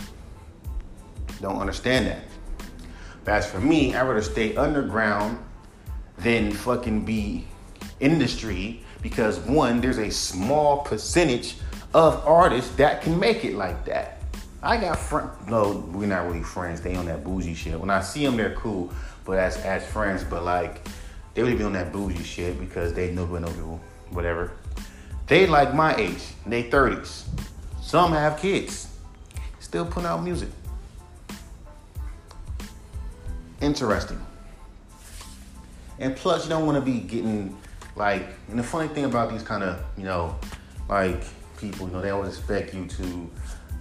Don't 1.41 1.61
understand 1.61 2.07
that. 2.07 2.23
But 3.25 3.35
as 3.35 3.51
for 3.51 3.61
me, 3.61 3.95
I'd 3.95 4.07
rather 4.07 4.23
stay 4.23 4.57
underground 4.57 5.39
than 6.19 6.53
fucking 6.53 7.05
be 7.05 7.47
industry 8.01 8.83
because 9.01 9.39
one, 9.41 9.81
there's 9.81 9.99
a 9.99 10.11
small 10.11 10.79
percentage 10.79 11.57
of 11.95 12.25
artists 12.27 12.75
that 12.77 13.03
can 13.03 13.19
make 13.19 13.45
it 13.45 13.55
like 13.55 13.85
that. 13.85 14.23
I 14.63 14.77
got 14.77 14.99
friends. 14.99 15.31
No, 15.49 15.85
we're 15.93 16.07
not 16.07 16.27
really 16.27 16.43
friends. 16.43 16.81
They 16.81 16.95
on 16.95 17.07
that 17.07 17.25
bougie 17.25 17.55
shit. 17.55 17.79
When 17.79 17.91
I 17.91 18.01
see 18.01 18.25
them, 18.25 18.37
they're 18.37 18.55
cool, 18.55 18.93
but 19.25 19.39
as 19.39 19.57
as 19.59 19.85
friends, 19.85 20.23
but 20.23 20.45
like 20.45 20.87
they 21.35 21.43
would 21.43 21.59
be 21.59 21.65
on 21.65 21.73
that 21.73 21.93
bougie 21.93 22.23
shit 22.23 22.61
because 22.61 22.95
they 22.95 23.11
know 23.11 23.27
know 23.27 23.49
people, 23.49 23.81
whatever. 24.13 24.53
They 25.27 25.47
like 25.47 25.75
my 25.75 25.95
age, 25.97 26.23
they 26.47 26.65
30s. 26.65 27.25
Some 27.81 28.13
have 28.13 28.41
kids, 28.41 28.89
still 29.61 29.85
putting 29.85 30.09
out 30.09 30.23
music. 30.23 30.49
Interesting. 33.61 34.21
And 35.99 36.17
plus, 36.17 36.45
you 36.45 36.51
don't 36.51 36.67
want 36.67 36.77
to 36.77 36.81
be 36.81 36.99
getting 36.99 37.57
like. 37.95 38.27
And 38.49 38.59
the 38.59 38.63
funny 38.63 38.89
thing 38.89 39.05
about 39.05 39.31
these 39.31 39.43
kind 39.43 39.63
of, 39.63 39.85
you 39.97 40.05
know, 40.05 40.37
like 40.89 41.23
people, 41.59 41.87
you 41.87 41.93
know, 41.93 42.01
they 42.01 42.11
always 42.11 42.37
expect 42.37 42.75
you 42.75 42.87
to 42.87 43.31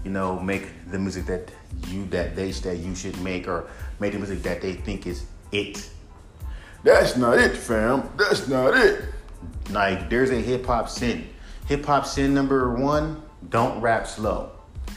you 0.04 0.12
know, 0.12 0.40
make 0.40 0.68
the 0.90 0.98
music 0.98 1.26
that 1.28 1.52
you 1.88 2.06
that 2.08 2.36
they 2.36 2.52
that 2.52 2.78
you 2.78 2.96
should 2.96 3.20
make 3.22 3.48
or 3.48 3.68
make 4.00 4.14
the 4.14 4.18
music 4.18 4.42
that 4.44 4.62
they 4.62 4.74
think 4.74 5.06
is 5.06 5.26
it. 5.52 5.90
That's 6.84 7.16
not 7.18 7.38
it, 7.38 7.56
fam. 7.56 8.10
That's 8.18 8.48
not 8.48 8.76
it. 8.76 9.06
Like 9.70 10.10
there's 10.10 10.32
a 10.32 10.40
hip 10.40 10.66
hop 10.66 10.90
sin. 10.90 11.28
Hip 11.68 11.86
hop 11.86 12.06
sin 12.06 12.34
number 12.34 12.74
one, 12.76 13.22
don't 13.50 13.80
rap 13.82 14.08
slow. 14.08 14.52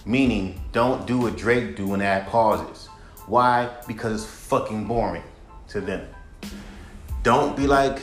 Meaning 0.06 0.60
don't 0.72 1.06
do 1.06 1.18
what 1.18 1.36
Drake 1.36 1.76
do 1.76 1.94
and 1.94 2.02
add 2.02 2.26
pauses. 2.28 2.88
Why? 3.26 3.70
Because 3.86 4.22
it's 4.22 4.30
fucking 4.30 4.86
boring 4.86 5.22
to 5.68 5.80
them. 5.80 6.06
Don't 7.22 7.56
be 7.56 7.66
like, 7.66 8.00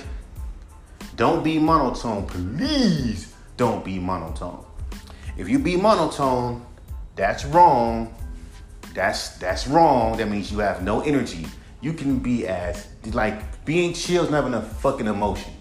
don't 1.16 1.44
be 1.44 1.60
monotone. 1.60 2.26
Please 2.26 3.34
don't 3.58 3.86
be 3.86 4.00
monotone. 4.00 4.66
If 5.38 5.48
you 5.48 5.60
be 5.60 5.78
monotone, 5.78 6.66
that's 7.16 7.46
wrong. 7.46 8.14
That's 8.94 9.38
that's 9.38 9.68
wrong. 9.68 10.18
That 10.18 10.30
means 10.30 10.52
you 10.52 10.60
have 10.60 10.84
no 10.84 11.02
energy. 11.02 11.46
You 11.82 11.94
can 11.94 12.20
be 12.20 12.48
as 12.48 12.88
like 13.14 13.64
being 13.66 13.94
chill 13.94 14.24
is 14.24 14.32
not 14.32 14.52
a 14.54 14.62
fucking 14.62 15.08
emotion. 15.08 15.54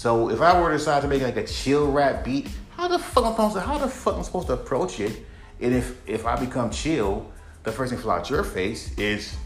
So 0.00 0.30
if 0.30 0.40
I 0.40 0.58
were 0.58 0.70
to 0.70 0.78
decide 0.78 1.02
to 1.02 1.08
make 1.08 1.20
like 1.20 1.36
a 1.36 1.46
chill 1.46 1.92
rap 1.92 2.24
beat, 2.24 2.48
how 2.70 2.88
the 2.88 2.98
fuck 2.98 3.22
am 3.22 3.32
I 3.32 3.34
supposed 3.34 3.54
to 3.56 3.60
how 3.60 3.76
the 3.76 3.86
fuck 3.86 4.14
am 4.14 4.20
I 4.20 4.22
supposed 4.22 4.46
to 4.46 4.54
approach 4.54 4.98
it? 4.98 5.26
And 5.60 5.74
if 5.74 6.00
if 6.08 6.24
I 6.24 6.36
become 6.36 6.70
chill, 6.70 7.30
the 7.64 7.70
first 7.70 7.92
thing 7.92 8.00
fly 8.00 8.16
out 8.16 8.30
your 8.30 8.42
face 8.42 8.96
is 8.96 9.36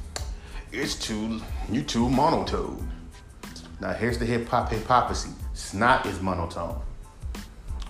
it's 0.70 0.94
too 0.94 1.40
you 1.68 1.82
too 1.82 2.08
monotone. 2.08 2.88
Now 3.80 3.94
here's 3.94 4.16
the 4.16 4.26
hip 4.26 4.46
hop 4.46 4.70
hypocrisy. 4.70 5.30
Snot 5.54 6.06
is 6.06 6.20
monotone 6.20 6.80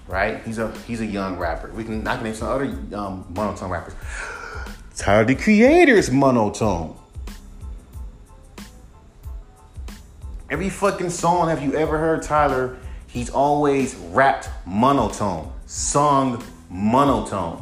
right? 0.09 0.43
He's 0.47 0.57
a 0.57 0.73
he's 0.87 1.03
a 1.03 1.07
young 1.07 1.37
rapper. 1.37 1.71
We 1.71 1.85
can 1.85 2.09
I 2.09 2.15
can 2.15 2.25
name 2.25 2.35
some 2.35 2.49
other 2.49 2.65
um, 2.97 3.27
monotone 3.29 3.69
rappers. 3.69 3.93
Tyler 4.97 5.27
the 5.27 5.35
Creator's 5.35 6.11
monotone. 6.11 6.97
Every 10.55 10.71
fucking 10.71 11.11
song 11.11 11.49
have 11.49 11.65
you 11.65 11.75
ever 11.75 11.99
heard 11.99 12.23
Tyler? 12.23 12.77
He's 13.09 13.29
always 13.29 13.97
rapped 13.97 14.49
monotone, 14.65 15.53
sung 15.67 16.45
monotone. 16.71 17.61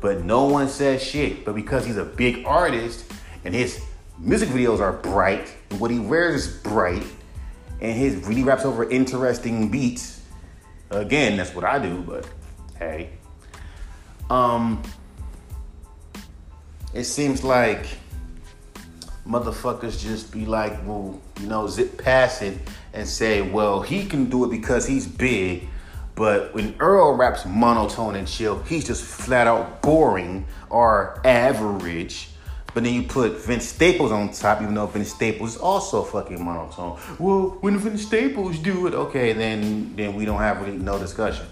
But 0.00 0.24
no 0.24 0.46
one 0.46 0.66
says 0.66 1.00
shit. 1.00 1.44
But 1.44 1.54
because 1.54 1.86
he's 1.86 1.98
a 1.98 2.04
big 2.04 2.44
artist 2.44 3.04
and 3.44 3.54
his 3.54 3.84
music 4.18 4.48
videos 4.48 4.80
are 4.80 4.94
bright, 4.94 5.54
and 5.70 5.78
what 5.78 5.92
he 5.92 6.00
wears 6.00 6.44
is 6.44 6.56
bright, 6.56 7.04
and 7.80 7.96
his 7.96 8.16
really 8.26 8.42
raps 8.42 8.64
over 8.64 8.90
interesting 8.90 9.70
beats, 9.70 10.22
Again, 10.90 11.36
that's 11.36 11.54
what 11.54 11.64
I 11.64 11.78
do, 11.78 12.02
but 12.02 12.28
hey. 12.80 13.10
Um 14.28 14.82
it 16.94 17.04
seems 17.04 17.44
like 17.44 17.86
motherfuckers 19.26 20.00
just 20.00 20.32
be 20.32 20.46
like, 20.46 20.72
well, 20.86 21.20
you 21.40 21.46
know, 21.46 21.68
zip 21.68 22.02
past 22.02 22.42
it 22.42 22.58
and 22.92 23.06
say, 23.06 23.42
well, 23.42 23.80
he 23.80 24.04
can 24.04 24.28
do 24.28 24.44
it 24.44 24.50
because 24.50 24.86
he's 24.86 25.06
big. 25.06 25.68
But 26.14 26.54
when 26.54 26.74
Earl 26.78 27.16
raps 27.16 27.46
monotone 27.46 28.16
and 28.16 28.28
chill, 28.28 28.62
he's 28.64 28.86
just 28.86 29.04
flat 29.04 29.46
out 29.46 29.80
boring 29.80 30.46
or 30.68 31.20
average. 31.24 32.28
But 32.74 32.84
then 32.84 32.94
you 32.94 33.02
put 33.02 33.38
Vince 33.38 33.68
Staples 33.68 34.12
on 34.12 34.32
top, 34.32 34.62
even 34.62 34.74
though 34.74 34.86
Vince 34.86 35.10
Staples 35.10 35.56
is 35.56 35.60
also 35.60 36.02
fucking 36.02 36.42
monotone. 36.42 36.98
Well, 37.18 37.58
when 37.60 37.78
Vince 37.78 38.02
Staples 38.02 38.58
do 38.58 38.86
it, 38.86 38.94
okay, 38.94 39.32
then 39.32 39.94
then 39.94 40.14
we 40.14 40.24
don't 40.24 40.38
have 40.38 40.60
really 40.60 40.78
no 40.78 40.98
discussion. 40.98 41.46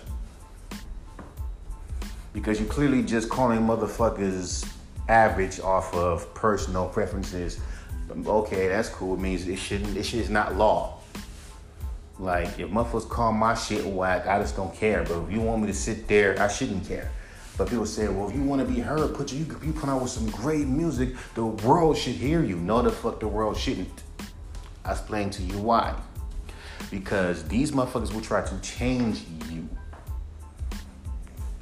Because 2.33 2.59
you're 2.61 2.69
clearly 2.69 3.03
just 3.03 3.29
calling 3.29 3.61
motherfuckers 3.61 4.71
average 5.11 5.59
off 5.61 5.93
of 5.95 6.33
personal 6.35 6.89
preferences. 6.89 7.61
Okay, 8.27 8.69
that's 8.69 8.89
cool. 8.89 9.15
It 9.15 9.21
means 9.21 9.47
it 9.47 9.57
shouldn't 9.57 9.97
it 9.97 10.05
shit 10.05 10.21
is 10.21 10.31
not 10.31 10.55
law. 10.55 10.99
Like 12.19 12.59
if 12.59 12.69
motherfuckers 12.71 13.09
call 13.09 13.33
my 13.33 13.55
shit 13.55 13.85
whack, 13.85 14.27
I 14.27 14.39
just 14.39 14.57
don't 14.57 14.75
care. 14.75 15.03
But 15.03 15.25
if 15.25 15.33
you 15.33 15.41
want 15.41 15.63
me 15.63 15.67
to 15.67 15.75
sit 15.75 16.07
there, 16.07 16.41
I 16.41 16.49
shouldn't 16.49 16.87
care. 16.87 17.11
But 17.59 17.69
people 17.69 17.87
say, 17.87 18.09
well, 18.09 18.29
if 18.29 18.35
you 18.35 18.43
want 18.43 18.67
to 18.67 18.73
be 18.73 18.81
heard, 18.81 19.15
put 19.15 19.33
you, 19.33 19.45
you 19.63 19.73
put 19.73 19.89
out 19.89 20.01
with 20.01 20.11
some 20.11 20.31
great 20.31 20.67
music, 20.67 21.15
the 21.35 21.45
world 21.45 21.99
should 21.99 22.15
hear 22.15 22.43
you. 22.43 22.57
No, 22.57 22.81
the 22.81 22.91
fuck 22.91 23.21
the 23.21 23.29
world 23.29 23.57
shouldn't. 23.57 24.03
I 24.85 24.93
explain 24.93 25.29
to 25.31 25.43
you 25.43 25.59
why. 25.59 25.95
Because 26.91 27.47
these 27.49 27.73
motherfuckers 27.73 28.15
will 28.15 28.23
try 28.23 28.41
to 28.47 28.61
change 28.61 29.25
you. 29.51 29.69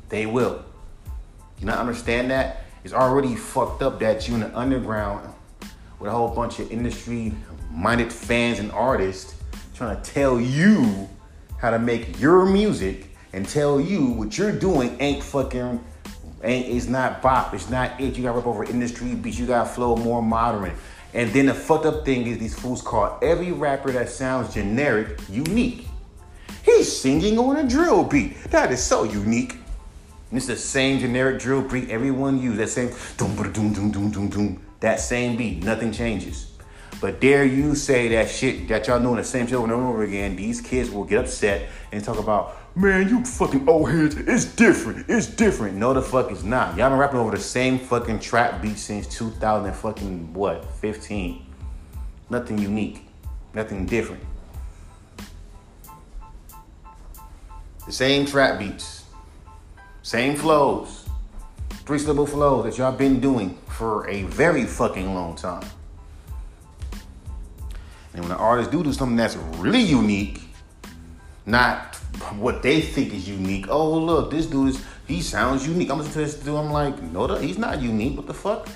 They 0.09 0.26
will. 0.26 0.64
You 1.59 1.67
not 1.67 1.78
understand 1.78 2.31
that? 2.31 2.68
It's 2.88 2.95
already 2.95 3.35
fucked 3.35 3.83
up 3.83 4.00
that 4.00 4.26
you 4.26 4.33
in 4.33 4.40
the 4.40 4.59
underground 4.59 5.30
with 6.00 6.09
a 6.09 6.11
whole 6.11 6.35
bunch 6.35 6.59
of 6.59 6.73
industry 6.73 7.35
minded 7.71 8.11
fans 8.11 8.61
and 8.61 8.73
artists 8.73 9.35
trying 9.75 9.95
to 9.95 10.11
tell 10.11 10.40
you 10.40 11.07
how 11.59 11.71
to 11.71 11.78
make 11.78 12.18
your 12.18 12.47
music 12.47 13.14
and 13.35 13.47
tell 13.47 13.78
you 13.78 14.07
what 14.07 14.38
you're 14.38 14.59
doing 14.59 14.97
ain't 15.00 15.23
fucking 15.23 15.85
ain't 16.42 16.75
it's 16.75 16.87
not 16.87 17.21
bop, 17.21 17.52
it's 17.52 17.68
not 17.68 18.00
it. 18.00 18.16
You 18.16 18.23
got 18.23 18.37
rap 18.37 18.47
over 18.47 18.64
industry 18.64 19.14
beats, 19.14 19.38
you 19.38 19.45
gotta 19.45 19.68
flow 19.68 19.95
more 19.95 20.23
modern. 20.23 20.73
And 21.12 21.30
then 21.35 21.45
the 21.45 21.54
fucked 21.54 21.85
up 21.85 22.07
thing 22.07 22.26
is 22.26 22.38
these 22.38 22.59
fools 22.59 22.80
call 22.80 23.18
every 23.21 23.52
rapper 23.52 23.92
that 23.92 24.09
sounds 24.09 24.54
generic 24.54 25.21
unique. 25.28 25.87
He's 26.64 26.90
singing 26.90 27.38
on 27.38 27.59
a 27.59 27.68
drill 27.68 28.02
beat. 28.02 28.42
That 28.45 28.73
is 28.73 28.83
so 28.83 29.04
unique. 29.04 29.57
And 30.31 30.37
it's 30.37 30.47
the 30.47 30.57
same 30.57 30.99
generic 30.99 31.41
drill 31.41 31.63
beat 31.63 31.91
everyone 31.91 32.41
uses. 32.41 32.59
That 32.59 32.69
same 32.69 32.91
doom 33.17 33.53
doom 33.53 33.73
doom 33.73 33.91
doom 33.91 34.11
doom 34.11 34.29
doom. 34.29 34.63
That 34.81 35.01
same 35.01 35.37
beat. 35.37 35.63
Nothing 35.65 35.93
changes. 35.93 36.53
But 37.01 37.21
dare 37.21 37.45
you 37.45 37.75
say 37.75 38.09
that 38.09 38.29
shit 38.29 38.69
that 38.69 38.87
y'all 38.87 39.01
doing 39.01 39.17
the 39.17 39.25
same 39.25 39.47
shit 39.47 39.55
over 39.55 39.65
and 39.65 39.73
over 39.73 40.03
again, 40.03 40.35
these 40.37 40.61
kids 40.61 40.91
will 40.91 41.05
get 41.05 41.21
upset 41.21 41.69
and 41.93 42.03
talk 42.03 42.19
about 42.19 42.57
man, 42.79 43.09
you 43.09 43.25
fucking 43.25 43.69
old 43.69 43.91
heads, 43.91 44.17
it's 44.17 44.45
different, 44.45 45.05
it's 45.09 45.27
different. 45.27 45.77
No, 45.77 45.93
the 45.93 46.03
fuck 46.03 46.31
it's 46.31 46.45
not. 46.45 46.77
Y'all 46.77 46.91
been 46.91 46.99
rapping 46.99 47.19
over 47.19 47.33
the 47.33 47.43
same 47.43 47.79
fucking 47.79 48.21
trap 48.21 48.63
beat 48.63 48.79
since 48.79 49.07
2000 49.09 49.73
fucking 49.73 50.33
what, 50.33 50.65
15. 50.77 51.45
Nothing 52.31 52.59
unique, 52.59 53.03
nothing 53.53 53.85
different. 53.85 54.23
The 57.87 57.93
same 57.93 58.27
trap 58.27 58.59
beats, 58.59 58.98
same 60.09 60.35
flows, 60.35 61.05
three 61.85 61.99
syllable 61.99 62.27
flows 62.27 62.65
that 62.65 62.79
y'all 62.79 62.91
been 62.91 63.21
doing 63.21 63.59
for 63.67 64.09
a 64.09 64.23
very 64.23 64.65
fucking 64.65 65.15
long 65.15 65.37
time. 65.37 65.69
And 68.15 68.23
when 68.23 68.33
an 68.33 68.38
artist 68.38 68.71
do 68.71 68.83
do 68.83 68.91
something 68.95 69.17
that's 69.17 69.37
really 69.59 69.83
unique, 69.83 70.41
not 71.45 71.95
what 72.38 72.62
they 72.62 72.81
think 72.81 73.12
is 73.12 73.29
unique. 73.29 73.67
Oh, 73.69 73.99
look, 73.99 74.31
this 74.31 74.47
dude 74.47 74.71
is 74.71 74.85
he 75.07 75.21
sounds 75.21 75.69
unique. 75.69 75.91
I'm 75.91 75.99
listening 75.99 76.15
to 76.15 76.33
this 76.33 76.43
dude. 76.43 76.57
I'm 76.57 76.73
like, 76.73 77.03
no, 77.03 77.27
he's 77.35 77.59
not 77.59 77.83
unique. 77.83 78.17
What 78.17 78.27
the 78.27 78.33
fuck? 78.33 78.67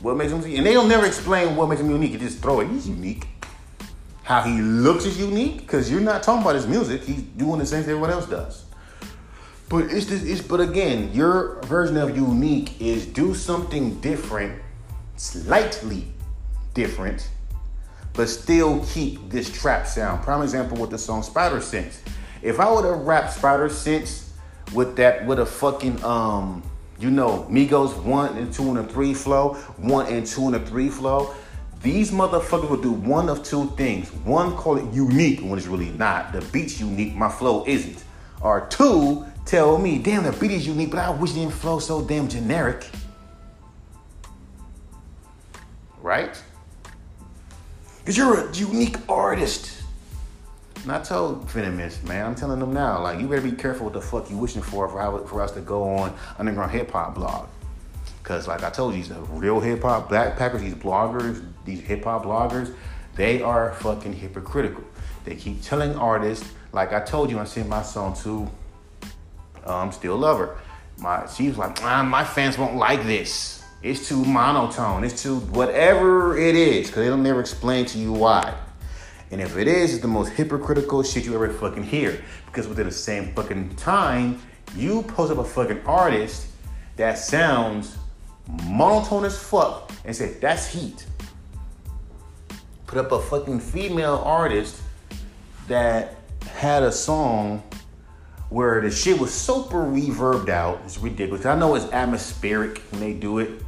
What 0.00 0.16
makes 0.16 0.32
him? 0.32 0.40
Unique? 0.40 0.56
And 0.56 0.66
they 0.66 0.72
don't 0.72 0.88
never 0.88 1.04
explain 1.04 1.56
what 1.56 1.68
makes 1.68 1.82
him 1.82 1.90
unique. 1.90 2.12
You 2.12 2.18
just 2.18 2.38
throw 2.38 2.60
it. 2.60 2.70
He's 2.70 2.88
unique. 2.88 3.26
How 4.22 4.40
he 4.40 4.62
looks 4.62 5.04
is 5.04 5.20
unique 5.20 5.58
because 5.58 5.90
you're 5.90 6.00
not 6.00 6.22
talking 6.22 6.40
about 6.40 6.54
his 6.54 6.66
music. 6.66 7.02
He's 7.04 7.20
doing 7.20 7.58
the 7.58 7.66
same 7.66 7.82
thing 7.82 7.90
everyone 7.90 8.12
else 8.12 8.24
does. 8.24 8.64
But 9.70 9.84
it's 9.84 10.04
this. 10.06 10.22
It's 10.24 10.42
but 10.42 10.60
again, 10.60 11.10
your 11.14 11.62
version 11.62 11.96
of 11.96 12.14
unique 12.14 12.78
is 12.80 13.06
do 13.06 13.34
something 13.34 13.98
different, 14.00 14.60
slightly 15.16 16.12
different 16.74 17.30
but 18.12 18.28
still 18.28 18.84
keep 18.86 19.30
this 19.30 19.50
trap 19.50 19.86
sound. 19.86 20.22
Prime 20.22 20.42
example 20.42 20.76
with 20.76 20.90
the 20.90 20.98
song 20.98 21.22
Spider 21.22 21.60
Sense. 21.60 22.02
If 22.42 22.60
I 22.60 22.70
would 22.70 22.84
have 22.84 22.98
rapped 23.00 23.32
Spider 23.32 23.68
Sense 23.68 24.32
with 24.74 24.96
that, 24.96 25.26
with 25.26 25.38
a 25.38 25.46
fucking, 25.46 26.02
um, 26.04 26.62
you 26.98 27.10
know, 27.10 27.46
Migos 27.50 27.96
one 28.02 28.36
and 28.36 28.52
two 28.52 28.76
and 28.76 28.90
three 28.90 29.14
flow, 29.14 29.54
one 29.78 30.06
and 30.06 30.26
two 30.26 30.48
and 30.48 30.68
three 30.68 30.88
flow, 30.88 31.34
These 31.82 32.10
motherfuckers 32.10 32.68
will 32.68 32.82
do 32.82 32.92
one 32.92 33.30
of 33.30 33.42
two 33.42 33.70
things. 33.70 34.12
One, 34.24 34.54
call 34.54 34.76
it 34.76 34.92
unique 34.92 35.40
when 35.40 35.56
it's 35.56 35.66
really 35.66 35.88
not. 35.92 36.30
The 36.30 36.42
beat's 36.52 36.78
unique, 36.78 37.14
my 37.14 37.30
flow 37.30 37.64
isn't. 37.66 38.04
Or 38.42 38.66
two, 38.66 39.24
tell 39.50 39.78
me, 39.78 39.98
damn, 39.98 40.22
the 40.22 40.30
beat 40.30 40.52
is 40.52 40.64
unique, 40.64 40.90
but 40.90 41.00
I 41.00 41.10
wish 41.10 41.32
it 41.32 41.34
didn't 41.34 41.52
flow 41.52 41.80
so 41.80 42.02
damn 42.02 42.28
generic. 42.28 42.86
Right? 46.00 46.40
Because 47.98 48.16
you're 48.16 48.48
a 48.48 48.54
unique 48.54 48.96
artist. 49.08 49.82
And 50.84 50.92
I 50.92 51.02
told 51.02 51.50
Venomous, 51.50 52.00
man, 52.04 52.26
I'm 52.26 52.34
telling 52.36 52.60
them 52.60 52.72
now, 52.72 53.02
like, 53.02 53.18
you 53.18 53.26
better 53.26 53.42
be 53.42 53.50
careful 53.50 53.86
what 53.86 53.92
the 53.92 54.00
fuck 54.00 54.30
you 54.30 54.36
wishing 54.36 54.62
for 54.62 54.88
for, 54.88 55.26
for 55.26 55.42
us 55.42 55.50
to 55.52 55.60
go 55.60 55.82
on 55.96 56.14
underground 56.38 56.70
hip 56.70 56.92
hop 56.92 57.16
blog. 57.16 57.48
Because, 58.22 58.46
like 58.46 58.62
I 58.62 58.70
told 58.70 58.94
you, 58.94 59.02
these 59.02 59.12
real 59.30 59.58
hip 59.58 59.82
hop 59.82 60.08
backpackers, 60.08 60.60
these 60.60 60.74
bloggers, 60.74 61.44
these 61.64 61.80
hip 61.80 62.04
hop 62.04 62.24
bloggers, 62.24 62.72
they 63.16 63.42
are 63.42 63.72
fucking 63.74 64.12
hypocritical. 64.12 64.84
They 65.24 65.34
keep 65.34 65.60
telling 65.60 65.96
artists, 65.96 66.48
like 66.72 66.92
I 66.92 67.00
told 67.00 67.32
you, 67.32 67.40
I 67.40 67.44
sent 67.44 67.68
my 67.68 67.82
song 67.82 68.14
to 68.22 68.48
um, 69.64 69.92
Still 69.92 70.14
a 70.14 70.16
Lover. 70.16 70.58
My, 70.98 71.26
she 71.26 71.48
was 71.48 71.56
like, 71.56 71.82
ah, 71.82 72.02
my 72.02 72.24
fans 72.24 72.58
won't 72.58 72.76
like 72.76 73.04
this. 73.04 73.64
It's 73.82 74.08
too 74.08 74.24
monotone. 74.24 75.04
It's 75.04 75.22
too 75.22 75.40
whatever 75.40 76.36
it 76.36 76.54
is, 76.54 76.88
because 76.88 77.04
they'll 77.04 77.16
never 77.16 77.40
explain 77.40 77.86
to 77.86 77.98
you 77.98 78.12
why. 78.12 78.54
And 79.30 79.40
if 79.40 79.56
it 79.56 79.68
is, 79.68 79.94
it's 79.94 80.02
the 80.02 80.08
most 80.08 80.32
hypocritical 80.32 81.02
shit 81.02 81.24
you 81.24 81.34
ever 81.34 81.48
fucking 81.50 81.84
hear. 81.84 82.22
Because 82.46 82.68
within 82.68 82.86
the 82.86 82.92
same 82.92 83.32
fucking 83.32 83.76
time, 83.76 84.42
you 84.76 85.02
post 85.02 85.32
up 85.32 85.38
a 85.38 85.44
fucking 85.44 85.82
artist 85.86 86.48
that 86.96 87.16
sounds 87.16 87.96
monotone 88.64 89.24
as 89.24 89.38
fuck 89.40 89.90
and 90.04 90.14
say, 90.14 90.34
that's 90.40 90.66
heat. 90.66 91.06
Put 92.86 92.98
up 92.98 93.12
a 93.12 93.20
fucking 93.20 93.60
female 93.60 94.20
artist 94.24 94.82
that 95.68 96.16
had 96.50 96.82
a 96.82 96.90
song 96.92 97.62
where 98.50 98.80
the 98.80 98.90
shit 98.90 99.18
was 99.18 99.32
super 99.32 99.78
reverbed 99.78 100.48
out. 100.48 100.82
It's 100.84 100.98
ridiculous. 100.98 101.46
I 101.46 101.58
know 101.58 101.76
it's 101.76 101.90
atmospheric 101.92 102.78
when 102.90 103.00
they 103.00 103.14
do 103.14 103.38
it, 103.38 103.62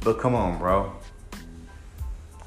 but 0.00 0.20
come 0.20 0.34
on, 0.34 0.58
bro. 0.58 0.92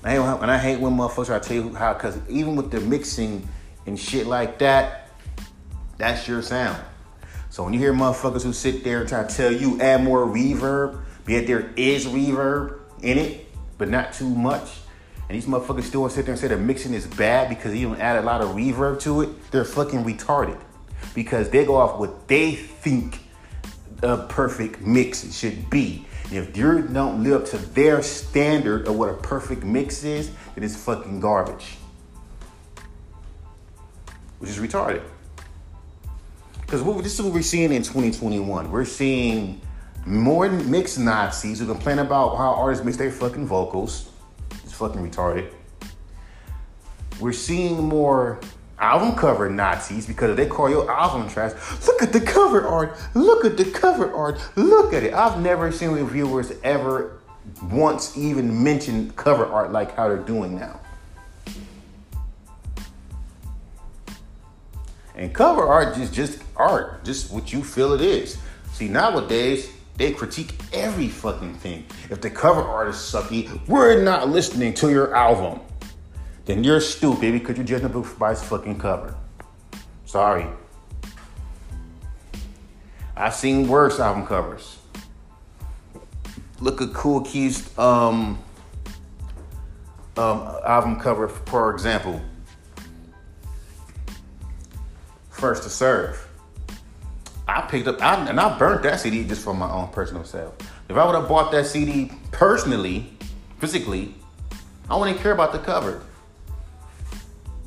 I 0.03 0.15
and 0.15 0.49
I 0.49 0.57
hate 0.57 0.79
when 0.79 0.93
motherfuckers 0.93 1.41
to 1.41 1.47
tell 1.47 1.57
you 1.57 1.73
how, 1.73 1.93
because 1.93 2.17
even 2.29 2.55
with 2.55 2.71
the 2.71 2.79
mixing 2.79 3.47
and 3.85 3.99
shit 3.99 4.25
like 4.25 4.57
that, 4.59 5.09
that's 5.97 6.27
your 6.27 6.41
sound. 6.41 6.81
So 7.49 7.63
when 7.63 7.73
you 7.73 7.79
hear 7.79 7.93
motherfuckers 7.93 8.43
who 8.43 8.53
sit 8.53 8.83
there 8.83 9.01
and 9.01 9.09
try 9.09 9.23
to 9.23 9.35
tell 9.35 9.51
you 9.51 9.79
add 9.81 10.03
more 10.03 10.25
reverb, 10.25 11.01
yet 11.27 11.45
there 11.45 11.71
is 11.75 12.05
reverb 12.05 12.79
in 13.01 13.17
it, 13.17 13.47
but 13.77 13.89
not 13.89 14.13
too 14.13 14.29
much, 14.29 14.77
and 15.27 15.35
these 15.35 15.45
motherfuckers 15.45 15.83
still 15.83 16.01
want 16.01 16.11
to 16.11 16.15
sit 16.17 16.25
there 16.25 16.33
and 16.33 16.39
say 16.39 16.47
the 16.47 16.57
mixing 16.57 16.93
is 16.93 17.07
bad 17.07 17.49
because 17.49 17.75
you 17.75 17.87
don't 17.89 17.99
add 17.99 18.17
a 18.17 18.25
lot 18.25 18.41
of 18.41 18.55
reverb 18.55 18.99
to 19.01 19.21
it, 19.21 19.51
they're 19.51 19.65
fucking 19.65 20.03
retarded. 20.03 20.59
Because 21.13 21.49
they 21.49 21.65
go 21.65 21.75
off 21.75 21.99
what 21.99 22.27
they 22.27 22.55
think 22.55 23.19
a 24.01 24.17
perfect 24.17 24.81
mix 24.81 25.33
should 25.33 25.69
be. 25.69 26.05
If 26.31 26.55
you 26.55 26.81
don't 26.81 27.23
live 27.23 27.41
up 27.41 27.47
to 27.49 27.57
their 27.57 28.01
standard 28.01 28.87
of 28.87 28.95
what 28.95 29.09
a 29.09 29.13
perfect 29.13 29.63
mix 29.63 30.03
is, 30.03 30.31
then 30.55 30.63
it's 30.63 30.75
fucking 30.75 31.19
garbage. 31.19 31.75
Which 34.39 34.49
is 34.49 34.57
retarded. 34.57 35.03
Because 36.61 36.83
this 37.03 37.15
is 37.15 37.21
what 37.21 37.33
we're 37.33 37.41
seeing 37.41 37.73
in 37.73 37.81
2021. 37.81 38.71
We're 38.71 38.85
seeing 38.85 39.59
more 40.05 40.49
mixed 40.49 40.99
Nazis 40.99 41.59
who 41.59 41.67
complain 41.67 41.99
about 41.99 42.37
how 42.37 42.53
artists 42.53 42.85
mix 42.85 42.97
their 42.97 43.11
fucking 43.11 43.45
vocals. 43.45 44.09
It's 44.63 44.73
fucking 44.73 45.05
retarded. 45.05 45.51
We're 47.19 47.33
seeing 47.33 47.83
more 47.83 48.39
album 48.81 49.15
cover 49.15 49.49
Nazis 49.49 50.05
because 50.05 50.35
they 50.35 50.47
call 50.47 50.69
your 50.69 50.91
album 50.91 51.29
trash. 51.29 51.53
Look 51.87 52.01
at 52.01 52.11
the 52.11 52.19
cover 52.19 52.67
art. 52.67 52.97
Look 53.13 53.45
at 53.45 53.55
the 53.55 53.65
cover 53.65 54.11
art. 54.11 54.39
Look 54.55 54.93
at 54.93 55.03
it. 55.03 55.13
I've 55.13 55.39
never 55.39 55.71
seen 55.71 55.91
reviewers 55.91 56.51
ever 56.63 57.19
once 57.63 58.17
even 58.17 58.63
mention 58.63 59.11
cover 59.11 59.45
art 59.45 59.71
like 59.71 59.95
how 59.95 60.07
they're 60.07 60.17
doing 60.17 60.59
now. 60.59 60.79
And 65.15 65.33
cover 65.33 65.63
art 65.63 65.97
is 65.97 66.09
just 66.09 66.41
art, 66.55 67.03
just 67.03 67.31
what 67.31 67.53
you 67.53 67.63
feel 67.63 67.93
it 67.93 68.01
is. 68.01 68.37
See, 68.73 68.87
nowadays, 68.87 69.69
they 69.97 70.13
critique 70.13 70.55
every 70.73 71.09
fucking 71.09 71.55
thing. 71.55 71.85
If 72.09 72.21
the 72.21 72.29
cover 72.29 72.61
art 72.61 72.87
is 72.87 72.95
sucky, 72.95 73.67
we're 73.67 74.01
not 74.01 74.29
listening 74.29 74.73
to 74.75 74.89
your 74.89 75.13
album 75.13 75.59
then 76.45 76.63
you're 76.63 76.81
stupid 76.81 77.33
because 77.33 77.57
you're 77.57 77.65
judging 77.65 77.85
a 77.85 77.89
book 77.89 78.17
by 78.17 78.31
its 78.31 78.43
fucking 78.43 78.79
cover. 78.79 79.15
Sorry. 80.05 80.47
I've 83.15 83.35
seen 83.35 83.67
worse 83.67 83.99
album 83.99 84.25
covers. 84.25 84.77
Look 86.59 86.81
at 86.81 86.93
Kool 86.93 87.21
Keith's 87.21 87.77
um, 87.77 88.39
um, 90.17 90.55
album 90.65 90.99
cover, 90.99 91.27
for 91.27 91.71
example. 91.71 92.21
First 95.29 95.63
to 95.63 95.69
Serve. 95.69 96.27
I 97.47 97.61
picked 97.61 97.87
up, 97.87 98.01
I, 98.01 98.27
and 98.29 98.39
I 98.39 98.57
burnt 98.57 98.83
that 98.83 98.99
CD 98.99 99.23
just 99.23 99.43
for 99.43 99.53
my 99.53 99.69
own 99.69 99.89
personal 99.89 100.23
self. 100.23 100.55
If 100.87 100.95
I 100.95 101.05
would 101.05 101.15
have 101.15 101.27
bought 101.27 101.51
that 101.51 101.65
CD 101.65 102.11
personally, 102.31 103.11
physically, 103.59 104.15
I 104.89 104.95
wouldn't 104.95 105.19
care 105.19 105.31
about 105.31 105.51
the 105.51 105.59
cover 105.59 106.01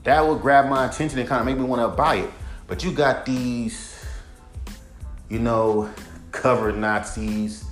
that 0.05 0.27
would 0.27 0.41
grab 0.41 0.69
my 0.69 0.87
attention 0.87 1.19
and 1.19 1.29
kind 1.29 1.41
of 1.41 1.47
make 1.47 1.59
me 1.59 1.65
want 1.65 1.81
to 1.81 1.89
buy 1.89 2.17
it. 2.17 2.31
But 2.67 2.85
you 2.85 2.93
got 2.93 3.27
these, 3.27 4.05
you 5.29 5.39
know, 5.39 5.91
cover 6.31 6.73
Nazis. 6.73 7.65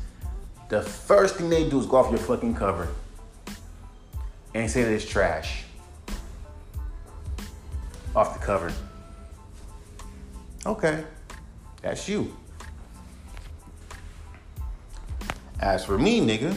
The 0.68 0.82
first 0.82 1.36
thing 1.36 1.50
they 1.50 1.68
do 1.68 1.78
is 1.78 1.86
go 1.86 1.98
off 1.98 2.10
your 2.10 2.18
fucking 2.18 2.54
cover 2.54 2.88
and 4.54 4.70
say 4.70 4.82
that 4.82 4.92
it's 4.92 5.06
trash. 5.06 5.64
Off 8.16 8.38
the 8.38 8.44
cover. 8.44 8.72
Okay, 10.64 11.04
that's 11.80 12.08
you. 12.08 12.34
As 15.60 15.84
for 15.84 15.98
me, 15.98 16.20
nigga, 16.20 16.56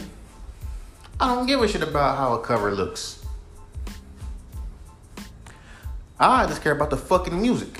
I 1.20 1.34
don't 1.34 1.46
give 1.46 1.62
a 1.62 1.68
shit 1.68 1.82
about 1.82 2.16
how 2.18 2.34
a 2.34 2.40
cover 2.40 2.74
looks. 2.74 3.25
I 6.18 6.46
just 6.46 6.62
care 6.62 6.72
about 6.72 6.90
the 6.90 6.96
fucking 6.96 7.40
music. 7.40 7.78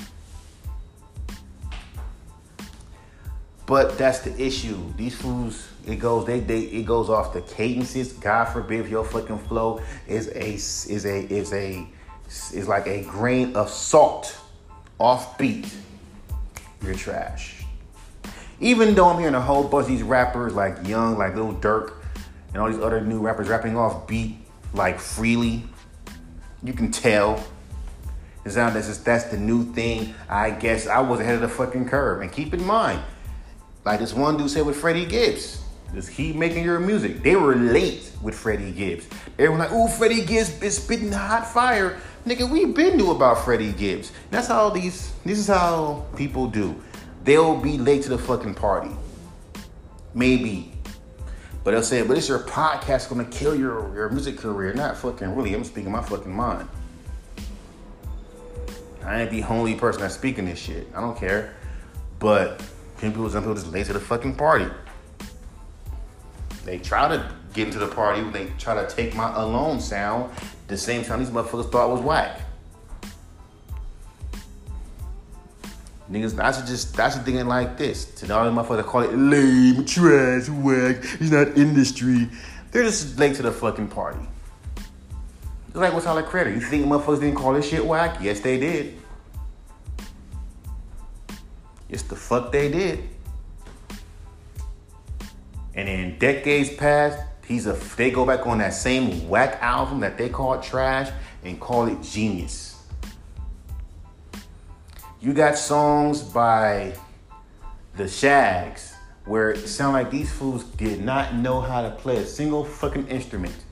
But 3.67 3.99
that's 3.99 4.21
the 4.21 4.41
issue. 4.41 4.79
These 4.97 5.17
fools, 5.17 5.69
it 5.87 5.97
goes, 5.97 6.25
they, 6.27 6.41
they, 6.41 6.61
it 6.61 6.87
goes 6.87 7.11
off 7.11 7.33
the 7.33 7.41
cadences. 7.41 8.13
God 8.13 8.45
forbid 8.45 8.81
if 8.81 8.89
your 8.89 9.05
fucking 9.05 9.39
flow 9.41 9.81
is 10.07 10.29
a, 10.29 10.55
is 10.55 11.05
a, 11.05 11.27
is 11.33 11.53
a, 11.53 11.87
is 12.29 12.69
like 12.69 12.87
a 12.87 13.03
grain 13.03 13.57
of 13.57 13.69
salt 13.69 14.39
off 15.01 15.37
beat. 15.37 15.75
You're 16.83 16.95
trash. 16.95 17.65
Even 18.61 18.95
though 18.95 19.09
I'm 19.09 19.19
hearing 19.19 19.35
a 19.35 19.41
whole 19.41 19.65
bunch 19.65 19.85
of 19.85 19.89
these 19.89 20.03
rappers 20.03 20.55
like 20.55 20.87
Young, 20.87 21.19
like 21.19 21.35
Lil 21.35 21.55
Durk, 21.55 21.95
and 22.53 22.59
all 22.63 22.71
these 22.71 22.81
other 22.81 23.01
new 23.01 23.19
rappers 23.21 23.49
rapping 23.49 23.77
off 23.77 24.07
beat 24.07 24.37
like 24.75 25.01
freely, 25.01 25.65
you 26.63 26.73
can 26.73 26.91
tell 26.91 27.45
now 28.55 28.71
that's 28.71 28.87
just, 28.87 29.05
that's 29.05 29.25
the 29.25 29.37
new 29.37 29.65
thing. 29.73 30.15
I 30.29 30.51
guess 30.51 30.87
I 30.87 31.01
was 31.01 31.19
ahead 31.19 31.35
of 31.35 31.41
the 31.41 31.49
fucking 31.49 31.89
curve. 31.89 32.21
And 32.21 32.31
keep 32.31 32.55
in 32.55 32.65
mind, 32.65 33.01
like 33.85 33.99
this 33.99 34.15
one 34.15 34.37
dude 34.37 34.51
said 34.51 34.65
with 34.65 34.77
Freddie 34.77 35.07
Gibbs, 35.07 35.65
just 35.95 36.13
keep 36.13 36.37
making 36.37 36.65
your 36.65 36.79
music. 36.79 37.23
They 37.23 37.37
were 37.37 37.57
late 37.57 38.13
with 38.23 38.35
Freddie 38.35 38.73
Gibbs. 38.73 39.07
Were 39.39 39.57
like, 39.57 39.71
"Oh, 39.73 39.89
Freddie 39.89 40.25
Gibbs 40.25 40.63
is 40.63 40.77
spitting 40.77 41.13
hot 41.13 41.51
fire." 41.51 41.99
Nigga, 42.27 42.51
we 42.51 42.67
been 42.67 42.97
knew 42.97 43.13
about 43.13 43.45
Freddie 43.45 43.73
Gibbs. 43.73 44.13
That's 44.31 44.49
how 44.49 44.71
these. 44.71 45.13
This 45.25 45.39
is 45.39 45.47
how 45.47 46.05
people 46.17 46.49
do. 46.49 46.75
They'll 47.25 47.57
be 47.61 47.79
late 47.79 48.03
to 48.03 48.09
the 48.09 48.19
fucking 48.19 48.55
party. 48.55 48.91
Maybe. 50.15 50.73
But 51.63 51.73
they'll 51.73 51.83
say, 51.83 52.03
but 52.03 52.17
it's 52.17 52.29
your 52.29 52.41
podcast 52.41 53.09
gonna 53.09 53.25
kill 53.25 53.55
your, 53.55 53.93
your 53.95 54.09
music 54.09 54.39
career. 54.39 54.73
Not 54.73 54.97
fucking 54.97 55.35
really. 55.35 55.55
I'm 55.55 55.65
speaking 55.65 55.91
my 55.91 56.03
fucking 56.03 56.33
mind. 56.33 56.69
I 59.07 59.23
ain't 59.23 59.31
the 59.31 59.45
only 59.45 59.77
person 59.77 60.03
that's 60.03 60.15
speaking 60.15 60.47
this 60.47 60.59
shit. 60.59 60.89
I 60.95 61.01
don't 61.01 61.17
care. 61.17 61.55
But 62.19 62.61
people, 63.01 63.29
some 63.31 63.43
people 63.43 63.55
just 63.55 63.69
late 63.69 63.87
to 63.87 63.93
the 63.93 64.01
fucking 64.01 64.35
party. 64.35 64.67
They 66.65 66.79
try 66.79 67.09
to 67.09 67.33
get 67.55 67.69
into 67.69 67.79
the 67.79 67.87
party. 67.87 68.23
They 68.31 68.47
try 68.59 68.75
to 68.75 68.93
take 68.93 69.15
my 69.15 69.33
alone 69.35 69.81
sound. 69.81 70.33
The 70.67 70.77
same 70.77 71.05
time 71.05 71.21
these 71.21 71.31
motherfuckers 71.31 71.71
thought 71.71 71.91
was 71.91 72.01
whack. 72.01 72.41
Niggas, 76.11 76.39
I 76.41 76.53
should 76.53 76.67
just, 76.67 76.99
I 76.99 77.11
should 77.11 77.25
thinking 77.25 77.47
like 77.47 77.77
this. 77.77 78.07
To 78.17 78.37
all 78.37 78.45
the 78.45 78.51
motherfuckers 78.51 78.85
call 78.85 79.03
it 79.03 79.15
lame, 79.15 79.85
trash, 79.85 80.49
whack, 80.49 80.97
it's 81.21 81.31
not 81.31 81.57
industry. 81.57 82.29
They're 82.73 82.83
just 82.83 83.19
late 83.19 83.37
to 83.37 83.43
the 83.43 83.53
fucking 83.53 83.89
party. 83.89 84.27
It's 85.77 85.83
like 85.83 85.93
all 85.93 86.01
Tyler 86.01 86.23
credit? 86.23 86.55
You 86.55 86.61
think 86.63 86.87
motherfuckers 86.87 87.21
didn't 87.21 87.35
call 87.35 87.53
this 87.53 87.69
shit 87.69 87.85
whack? 87.85 88.17
Yes, 88.23 88.41
they 88.41 88.59
did. 88.59 88.99
Yes, 91.91 92.01
the 92.01 92.17
fuck 92.17 92.51
they 92.51 92.71
did. 92.71 93.07
And 95.75 95.87
in 95.87 96.19
decades 96.19 96.75
past, 96.77 97.19
he's 97.47 97.67
a 97.67 97.75
they 97.99 98.11
go 98.11 98.25
back 98.25 98.47
on 98.47 98.57
that 98.57 98.73
same 98.73 99.29
whack 99.29 99.59
album 99.61 100.01
that 100.01 100.17
they 100.17 100.31
called 100.31 100.63
trash 100.63 101.11
and 101.45 101.61
call 101.61 101.89
it 101.89 102.01
genius. 102.01 102.83
You 105.21 105.35
got 105.35 105.59
songs 105.59 106.23
by 106.23 106.95
the 107.97 108.09
Shaggs 108.09 108.95
where 109.27 109.51
it 109.51 109.69
sound 109.69 109.93
like 109.93 110.11
these 110.11 110.33
fools 110.33 110.65
did 110.65 111.05
not 111.05 111.35
know 111.35 111.61
how 111.61 111.83
to 111.83 111.91
play 111.91 112.17
a 112.17 112.25
single 112.25 112.65
fucking 112.65 113.09
instrument 113.09 113.66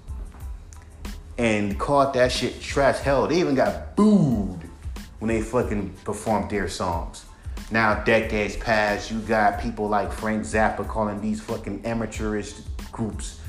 and 1.38 1.78
caught 1.78 2.14
that 2.14 2.30
shit 2.30 2.60
trash. 2.60 2.98
Hell, 2.98 3.26
they 3.26 3.40
even 3.40 3.54
got 3.54 3.96
booed 3.96 4.60
when 5.18 5.28
they 5.28 5.42
fucking 5.42 5.90
performed 6.04 6.50
their 6.50 6.68
songs. 6.68 7.24
Now, 7.70 8.04
decades 8.04 8.56
past, 8.56 9.10
you 9.10 9.20
got 9.20 9.60
people 9.60 9.88
like 9.88 10.12
Frank 10.12 10.42
Zappa 10.42 10.86
calling 10.86 11.20
these 11.20 11.40
fucking 11.40 11.84
amateurish 11.84 12.52
groups 12.92 13.40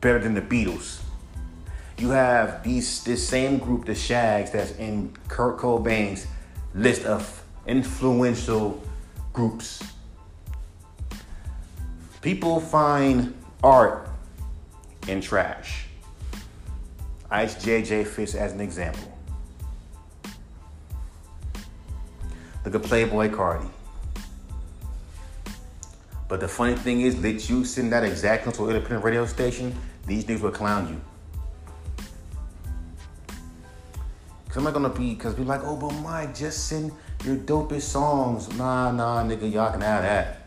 better 0.00 0.18
than 0.18 0.34
the 0.34 0.42
Beatles. 0.42 1.00
You 1.98 2.10
have 2.10 2.62
these 2.62 3.02
this 3.04 3.26
same 3.26 3.58
group, 3.58 3.84
the 3.84 3.94
Shaggs, 3.94 4.50
that's 4.50 4.72
in 4.72 5.14
Kurt 5.28 5.58
Cobain's 5.58 6.26
list 6.74 7.04
of 7.04 7.42
influential 7.66 8.82
groups. 9.32 9.82
People 12.20 12.60
find 12.60 13.34
art 13.62 14.08
in 15.08 15.20
trash. 15.20 15.86
Ice 17.32 17.54
JJ 17.54 18.06
Fish 18.06 18.34
as 18.34 18.52
an 18.52 18.60
example. 18.60 19.10
Look 22.62 22.74
at 22.74 22.82
Playboy 22.82 23.30
Carti. 23.30 23.70
But 26.28 26.40
the 26.40 26.48
funny 26.48 26.76
thing 26.76 27.00
is, 27.00 27.18
let 27.22 27.48
you 27.48 27.64
send 27.64 27.90
that 27.92 28.04
exact 28.04 28.46
an 28.46 28.52
independent 28.52 29.02
radio 29.02 29.24
station, 29.24 29.74
these 30.06 30.26
niggas 30.26 30.42
will 30.42 30.50
clown 30.50 30.88
you. 30.88 31.00
Cause 34.48 34.58
I'm 34.58 34.64
not 34.64 34.74
gonna 34.74 34.90
be, 34.90 35.14
cause 35.14 35.34
be 35.34 35.44
like, 35.44 35.62
oh, 35.64 35.76
but 35.76 35.92
Mike, 36.00 36.34
just 36.34 36.68
send 36.68 36.92
your 37.24 37.36
dopest 37.36 37.82
songs. 37.82 38.54
Nah, 38.58 38.92
nah, 38.92 39.24
nigga, 39.24 39.50
y'all 39.50 39.72
can 39.72 39.80
have 39.80 40.02
that. 40.02 40.46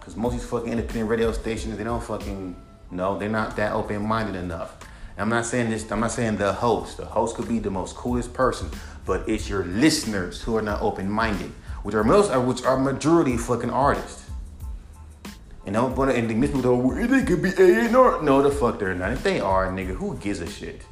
Cause 0.00 0.14
most 0.14 0.34
of 0.34 0.40
these 0.40 0.48
fucking 0.50 0.72
independent 0.72 1.08
radio 1.08 1.32
stations, 1.32 1.78
they 1.78 1.84
don't 1.84 2.02
fucking, 2.02 2.54
no, 2.90 3.18
they're 3.18 3.30
not 3.30 3.56
that 3.56 3.72
open-minded 3.72 4.36
enough. 4.36 4.76
I'm 5.20 5.28
not 5.28 5.44
saying 5.44 5.70
this, 5.70 5.90
I'm 5.90 6.00
not 6.00 6.12
saying 6.12 6.38
the 6.38 6.52
host. 6.52 6.96
The 6.96 7.04
host 7.04 7.36
could 7.36 7.46
be 7.46 7.58
the 7.58 7.70
most 7.70 7.94
coolest 7.94 8.32
person, 8.32 8.70
but 9.04 9.28
it's 9.28 9.48
your 9.48 9.64
listeners 9.64 10.40
who 10.40 10.56
are 10.56 10.62
not 10.62 10.80
open-minded, 10.80 11.50
which 11.82 11.94
are 11.94 12.04
most, 12.04 12.30
uh, 12.30 12.40
which 12.40 12.62
are 12.64 12.78
majority 12.78 13.36
fucking 13.36 13.70
artists. 13.70 14.30
And 15.66 15.74
don't 15.74 15.94
put 15.94 16.08
and 16.08 16.28
the 16.28 16.46
people 16.46 16.62
go, 16.62 16.74
well, 16.74 17.06
they 17.06 17.22
could 17.22 17.42
be 17.42 17.50
A 17.50 17.86
and 17.86 17.94
R. 17.94 18.22
No, 18.22 18.40
the 18.40 18.50
fuck 18.50 18.78
they're 18.78 18.94
not. 18.94 19.12
If 19.12 19.22
they 19.22 19.40
are, 19.40 19.66
nigga, 19.70 19.94
who 19.94 20.16
gives 20.16 20.40
a 20.40 20.48
shit? 20.48 20.82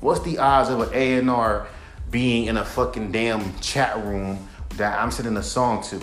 What's 0.00 0.20
the 0.20 0.38
odds 0.38 0.68
of 0.68 0.80
an 0.80 0.90
A 0.92 1.18
and 1.18 1.30
R 1.30 1.66
being 2.10 2.46
in 2.46 2.58
a 2.58 2.64
fucking 2.64 3.10
damn 3.10 3.58
chat 3.60 3.96
room 4.04 4.38
that 4.76 5.00
I'm 5.00 5.10
sending 5.10 5.36
a 5.38 5.42
song 5.42 5.82
to? 5.84 5.98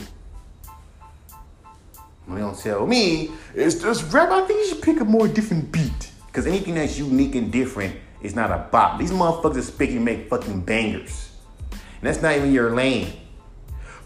They 2.28 2.40
don't 2.40 2.58
tell 2.58 2.88
me 2.88 3.32
it's 3.54 3.76
just 3.76 4.12
rap. 4.12 4.30
I 4.30 4.46
think 4.48 4.60
you 4.60 4.68
should 4.70 4.82
pick 4.82 5.00
a 5.00 5.06
more 5.06 5.28
different 5.28 5.72
beat. 5.72 6.09
Cause 6.32 6.46
anything 6.46 6.76
that's 6.76 6.98
unique 6.98 7.36
and 7.36 7.52
different 7.52 7.96
is 8.22 8.36
not 8.36 8.52
a 8.52 8.68
bop. 8.72 9.00
These 9.00 9.12
motherfuckers 9.12 9.58
are 9.58 9.62
speaking 9.62 9.98
and 9.98 10.06
make 10.06 10.30
fucking 10.30 10.62
bangers. 10.62 11.32
And 11.72 11.82
that's 12.02 12.22
not 12.22 12.36
even 12.36 12.54
your 12.54 12.76
lane. 12.76 13.14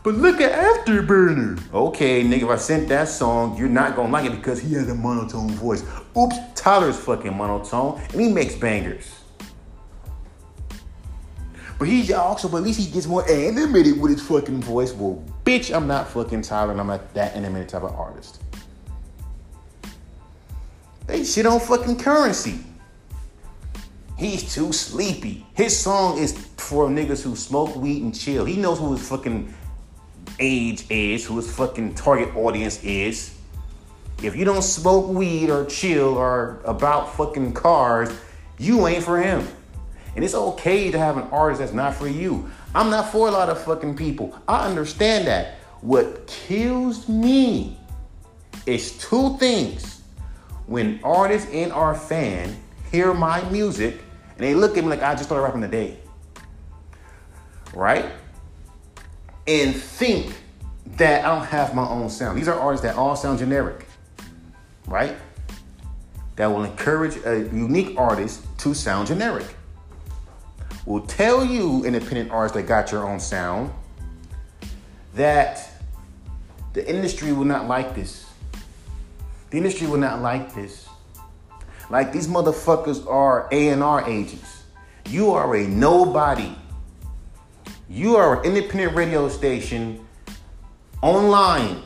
But 0.03 0.15
look 0.15 0.41
at 0.41 0.51
Afterburner. 0.51 1.61
Okay, 1.73 2.23
nigga, 2.23 2.43
if 2.43 2.49
I 2.49 2.57
sent 2.57 2.89
that 2.89 3.07
song, 3.07 3.57
you're 3.57 3.69
not 3.69 3.95
gonna 3.95 4.11
like 4.11 4.25
it 4.25 4.35
because 4.35 4.59
he 4.59 4.73
has 4.73 4.89
a 4.89 4.95
monotone 4.95 5.51
voice. 5.51 5.83
Oops, 6.17 6.35
Tyler's 6.55 6.99
fucking 6.99 7.35
monotone, 7.35 8.01
and 8.11 8.21
he 8.21 8.29
makes 8.29 8.53
bangers. 8.55 9.09
But 11.79 11.87
he's 11.87 12.11
also, 12.11 12.49
but 12.49 12.57
at 12.57 12.63
least 12.63 12.79
he 12.79 12.91
gets 12.91 13.07
more 13.07 13.29
animated 13.29 13.99
with 13.99 14.11
his 14.11 14.21
fucking 14.21 14.61
voice. 14.61 14.93
Well, 14.93 15.23
bitch, 15.45 15.73
I'm 15.73 15.87
not 15.87 16.09
fucking 16.09 16.41
Tyler, 16.41 16.71
and 16.71 16.81
I'm 16.81 16.87
not 16.87 17.13
that 17.13 17.33
animated 17.35 17.69
type 17.69 17.83
of 17.83 17.93
artist. 17.93 18.42
They 21.07 21.23
shit 21.23 21.45
on 21.45 21.59
fucking 21.59 21.99
Curren$y. 21.99 22.59
He's 24.17 24.53
too 24.53 24.71
sleepy. 24.71 25.45
His 25.53 25.77
song 25.77 26.17
is 26.17 26.31
for 26.57 26.87
niggas 26.87 27.23
who 27.23 27.35
smoke 27.35 27.75
weed 27.75 28.03
and 28.03 28.17
chill. 28.17 28.45
He 28.45 28.55
knows 28.55 28.79
who 28.79 28.93
his 28.93 29.07
fucking 29.07 29.53
age 30.39 30.85
is, 30.89 31.25
who 31.25 31.35
his 31.37 31.53
fucking 31.53 31.95
target 31.95 32.35
audience 32.35 32.81
is. 32.83 33.37
If 34.21 34.35
you 34.35 34.45
don't 34.45 34.61
smoke 34.61 35.09
weed 35.09 35.49
or 35.49 35.65
chill 35.65 36.15
or 36.15 36.61
about 36.63 37.15
fucking 37.15 37.53
cars, 37.53 38.09
you 38.57 38.87
ain't 38.87 39.03
for 39.03 39.21
him. 39.21 39.45
And 40.15 40.23
it's 40.23 40.35
okay 40.35 40.91
to 40.91 40.97
have 40.97 41.17
an 41.17 41.23
artist 41.31 41.59
that's 41.59 41.73
not 41.73 41.95
for 41.95 42.07
you. 42.07 42.49
I'm 42.73 42.89
not 42.89 43.11
for 43.11 43.27
a 43.27 43.31
lot 43.31 43.49
of 43.49 43.61
fucking 43.63 43.97
people. 43.97 44.39
I 44.47 44.67
understand 44.67 45.27
that. 45.27 45.55
What 45.81 46.27
kills 46.27 47.09
me 47.09 47.77
is 48.65 48.97
two 48.99 49.37
things. 49.37 49.92
When 50.65 50.99
artists 51.03 51.49
and 51.51 51.71
our 51.71 51.95
fan 51.95 52.55
hear 52.91 53.13
my 53.13 53.43
music 53.49 54.01
and 54.37 54.39
they 54.39 54.53
look 54.53 54.77
at 54.77 54.83
me 54.83 54.89
like 54.89 55.03
I 55.03 55.13
just 55.13 55.25
started 55.25 55.43
rapping 55.43 55.61
today. 55.61 55.97
Right? 57.73 58.05
And 59.47 59.75
think 59.75 60.35
that 60.97 61.25
I 61.25 61.35
don't 61.35 61.45
have 61.45 61.75
my 61.75 61.87
own 61.87 62.09
sound. 62.09 62.37
These 62.37 62.47
are 62.47 62.59
artists 62.59 62.85
that 62.85 62.95
all 62.95 63.15
sound 63.15 63.39
generic. 63.39 63.87
Right? 64.87 65.15
That 66.35 66.47
will 66.47 66.63
encourage 66.63 67.17
a 67.25 67.49
unique 67.53 67.97
artist 67.97 68.45
to 68.59 68.73
sound 68.73 69.07
generic 69.07 69.55
will 70.85 71.01
tell 71.01 71.45
you, 71.45 71.85
independent 71.85 72.31
artists 72.31 72.57
that 72.57 72.67
got 72.67 72.91
your 72.91 73.07
own 73.07 73.19
sound, 73.19 73.71
that 75.15 75.69
the 76.73 76.87
industry 76.89 77.31
will 77.31 77.45
not 77.45 77.67
like 77.67 77.95
this. 77.95 78.25
The 79.53 79.59
industry 79.59 79.85
will 79.85 79.99
not 79.99 80.19
like 80.19 80.55
this. 80.55 80.89
Like 81.91 82.11
these 82.11 82.27
motherfuckers 82.27 83.05
are 83.05 83.47
A&R 83.51 84.09
agents. 84.09 84.63
You 85.09 85.29
are 85.29 85.55
a 85.55 85.67
nobody. 85.67 86.55
You 87.87 88.15
are 88.15 88.39
an 88.39 88.47
independent 88.47 88.95
radio 88.95 89.29
station 89.29 90.03
online 91.03 91.83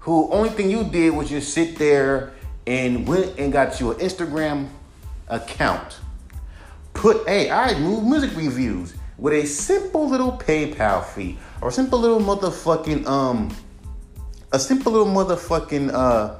who 0.00 0.30
only 0.30 0.50
thing 0.50 0.70
you 0.70 0.84
did 0.84 1.14
was 1.14 1.30
just 1.30 1.54
sit 1.54 1.78
there 1.78 2.34
and 2.66 3.08
went 3.08 3.38
and 3.38 3.50
got 3.50 3.80
you 3.80 3.92
an 3.92 4.00
Instagram 4.00 4.68
account 5.28 6.00
put, 6.92 7.26
hey, 7.26 7.50
I 7.50 7.78
move 7.78 8.04
music 8.04 8.36
reviews 8.36 8.92
with 9.16 9.32
a 9.32 9.46
simple 9.46 10.06
little 10.06 10.32
PayPal 10.32 11.02
fee 11.02 11.38
or 11.62 11.70
simple 11.70 11.98
little 11.98 12.20
motherfucking 12.20 13.06
um 13.06 13.48
a 14.52 14.58
simple 14.58 14.92
little 14.92 15.06
motherfucking 15.06 15.92
uh 15.92 16.36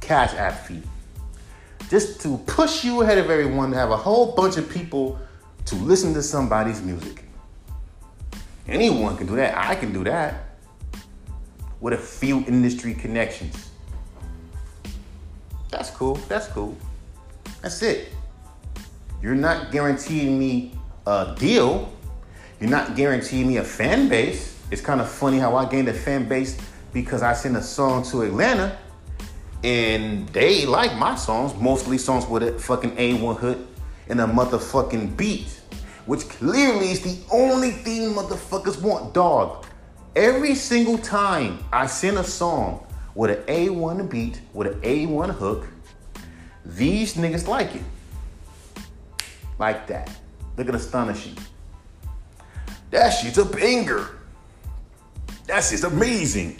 cash 0.00 0.34
app 0.34 0.66
fee. 0.66 0.82
Just 1.90 2.20
to 2.20 2.38
push 2.46 2.84
you 2.84 3.02
ahead 3.02 3.18
of 3.18 3.30
everyone 3.30 3.70
to 3.70 3.76
have 3.76 3.90
a 3.90 3.96
whole 3.96 4.32
bunch 4.32 4.56
of 4.56 4.68
people 4.68 5.18
to 5.66 5.74
listen 5.76 6.12
to 6.14 6.22
somebody's 6.22 6.82
music. 6.82 7.24
Anyone 8.66 9.16
can 9.16 9.26
do 9.26 9.36
that. 9.36 9.56
I 9.56 9.74
can 9.74 9.92
do 9.92 10.04
that. 10.04 10.44
With 11.80 11.94
a 11.94 11.98
few 11.98 12.44
industry 12.46 12.92
connections. 12.92 13.70
That's 15.70 15.90
cool. 15.90 16.16
That's 16.28 16.48
cool. 16.48 16.76
That's 17.62 17.82
it. 17.82 18.12
You're 19.22 19.34
not 19.34 19.72
guaranteeing 19.72 20.38
me 20.38 20.72
a 21.06 21.34
deal. 21.38 21.92
You're 22.60 22.70
not 22.70 22.96
guaranteeing 22.96 23.46
me 23.48 23.56
a 23.58 23.64
fan 23.64 24.08
base. 24.08 24.57
It's 24.70 24.82
kind 24.82 25.00
of 25.00 25.08
funny 25.08 25.38
how 25.38 25.56
I 25.56 25.64
gained 25.64 25.88
a 25.88 25.94
fan 25.94 26.28
base 26.28 26.58
because 26.92 27.22
I 27.22 27.32
sent 27.32 27.56
a 27.56 27.62
song 27.62 28.02
to 28.10 28.22
Atlanta 28.22 28.76
and 29.64 30.28
they 30.28 30.66
like 30.66 30.94
my 30.96 31.16
songs, 31.16 31.54
mostly 31.54 31.98
songs 31.98 32.26
with 32.26 32.42
a 32.42 32.58
fucking 32.58 32.92
A1 32.96 33.38
hood 33.38 33.66
and 34.08 34.20
a 34.20 34.26
motherfucking 34.26 35.16
beat, 35.16 35.60
which 36.06 36.28
clearly 36.28 36.90
is 36.90 37.00
the 37.00 37.18
only 37.32 37.70
thing 37.70 38.12
motherfuckers 38.12 38.80
want, 38.80 39.14
dog. 39.14 39.66
Every 40.14 40.54
single 40.54 40.98
time 40.98 41.64
I 41.72 41.86
send 41.86 42.18
a 42.18 42.24
song 42.24 42.86
with 43.14 43.30
an 43.30 43.44
A1 43.46 44.10
beat, 44.10 44.40
with 44.52 44.68
an 44.68 44.80
A1 44.82 45.30
hook, 45.30 45.66
these 46.64 47.14
niggas 47.14 47.48
like 47.48 47.74
it 47.74 47.82
like 49.58 49.86
that. 49.88 50.10
Look 50.56 50.68
at 50.68 50.74
astonishing. 50.74 51.36
That 52.90 53.10
shit's 53.10 53.38
a 53.38 53.44
banger. 53.44 54.17
That's 55.48 55.70
just 55.70 55.84
amazing. 55.84 56.58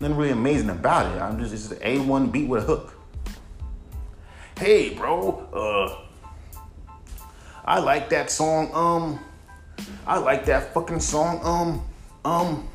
Nothing 0.00 0.16
really 0.16 0.32
amazing 0.32 0.70
about 0.70 1.14
it. 1.14 1.20
I'm 1.20 1.38
just 1.38 1.52
it's 1.52 1.70
an 1.70 1.76
A1 1.76 2.32
beat 2.32 2.48
with 2.48 2.62
a 2.62 2.66
hook. 2.66 2.94
hey, 4.58 4.94
bro, 4.94 5.46
uh, 5.52 6.94
I 7.66 7.80
like 7.80 8.08
that 8.08 8.30
song, 8.30 8.70
um, 8.72 9.20
I 10.06 10.16
like 10.16 10.46
that 10.46 10.72
fucking 10.72 11.00
song, 11.00 11.40
um, 11.44 11.84
um, 12.24 12.68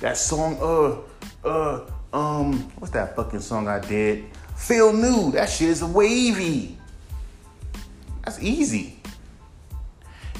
that 0.00 0.16
song, 0.16 0.56
uh, 0.62 1.48
uh, 1.48 1.90
um, 2.12 2.70
what's 2.78 2.92
that 2.92 3.16
fucking 3.16 3.40
song 3.40 3.66
I 3.66 3.80
did? 3.80 4.26
Feel 4.54 4.92
new. 4.92 5.32
That 5.32 5.50
shit 5.50 5.70
is 5.70 5.82
wavy. 5.82 6.78
That's 8.24 8.40
easy. 8.40 9.00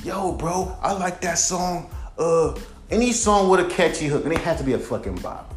Yo, 0.04 0.32
bro, 0.32 0.78
I 0.80 0.92
like 0.92 1.20
that 1.22 1.38
song. 1.38 1.90
Uh, 2.16 2.54
any 2.90 3.12
song 3.12 3.48
with 3.48 3.60
a 3.60 3.68
catchy 3.68 4.06
hook, 4.06 4.24
and 4.24 4.32
it 4.32 4.40
has 4.40 4.58
to 4.58 4.64
be 4.64 4.74
a 4.74 4.78
fucking 4.78 5.16
bop. 5.16 5.54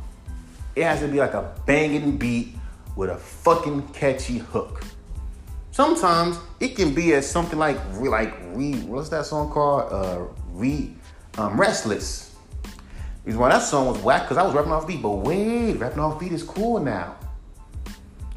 It 0.75 0.83
has 0.83 0.99
to 1.01 1.07
be 1.07 1.19
like 1.19 1.33
a 1.33 1.53
banging 1.65 2.17
beat 2.17 2.55
with 2.95 3.09
a 3.09 3.17
fucking 3.17 3.87
catchy 3.89 4.39
hook. 4.39 4.83
Sometimes 5.71 6.37
it 6.59 6.75
can 6.75 6.93
be 6.93 7.13
as 7.13 7.29
something 7.29 7.59
like 7.59 7.77
like 7.93 8.33
re 8.53 8.73
what's 8.81 9.09
that 9.09 9.25
song 9.25 9.51
called? 9.51 9.91
Uh, 9.91 10.25
re 10.51 10.93
um, 11.37 11.59
restless. 11.59 12.35
Reason 13.23 13.39
why 13.39 13.49
that 13.49 13.63
song 13.63 13.87
was 13.87 14.01
whack 14.01 14.23
because 14.23 14.37
I 14.37 14.43
was 14.43 14.53
rapping 14.53 14.71
off 14.71 14.87
beat, 14.87 15.01
but 15.01 15.11
wait, 15.11 15.73
rapping 15.73 15.99
off 15.99 16.19
beat 16.19 16.31
is 16.31 16.43
cool 16.43 16.79
now. 16.79 17.15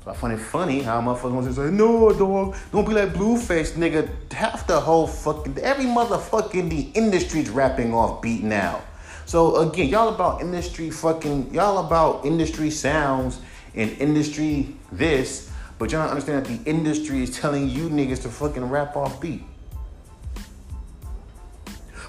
I 0.05 0.15
find 0.15 0.33
it 0.33 0.39
funny 0.39 0.83
how 0.83 1.01
motherfuckers 1.01 1.55
say, 1.55 1.71
no, 1.71 2.13
dog, 2.13 2.57
don't 2.73 2.87
be 2.87 2.93
like 2.93 3.11
Blueface, 3.11 3.73
nigga. 3.73 4.09
Half 4.33 4.67
the 4.67 4.81
whole 4.81 5.07
fucking, 5.07 5.59
every 5.59 5.85
motherfucker 5.85 6.55
in 6.55 6.69
the 6.69 6.91
industry's 6.95 7.49
rapping 7.51 7.95
off 7.95 8.21
beat 8.21 8.43
now. 8.43 8.81
So 9.27 9.57
again, 9.57 9.89
y'all 9.89 10.09
about 10.09 10.41
industry 10.41 10.91
fucking, 10.91 11.55
y'all 11.55 11.87
about 11.87 12.27
industry 12.27 12.71
sounds 12.71 13.41
and 13.77 13.91
industry 13.99 14.75
this, 14.91 15.51
but 15.79 15.93
y'all 15.93 16.03
don't 16.03 16.11
understand 16.11 16.45
that 16.45 16.65
the 16.65 16.69
industry 16.69 17.23
is 17.23 17.39
telling 17.39 17.69
you 17.69 17.89
niggas 17.89 18.23
to 18.23 18.29
fucking 18.29 18.65
rap 18.65 18.97
off 18.97 19.21
beat. 19.21 19.45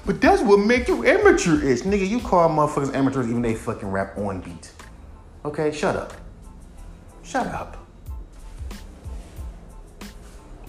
But 0.05 0.19
that's 0.19 0.41
what 0.41 0.57
make 0.57 0.87
you 0.87 1.05
amateur-ish. 1.05 1.81
Nigga, 1.81 2.09
you 2.09 2.19
call 2.19 2.49
motherfuckers 2.49 2.93
amateurs 2.93 3.27
even 3.27 3.43
they 3.43 3.55
fucking 3.55 3.89
rap 3.89 4.17
on 4.17 4.41
beat. 4.41 4.71
Okay, 5.45 5.71
shut 5.71 5.95
up. 5.95 6.13
Shut 7.21 7.47
up. 7.47 7.82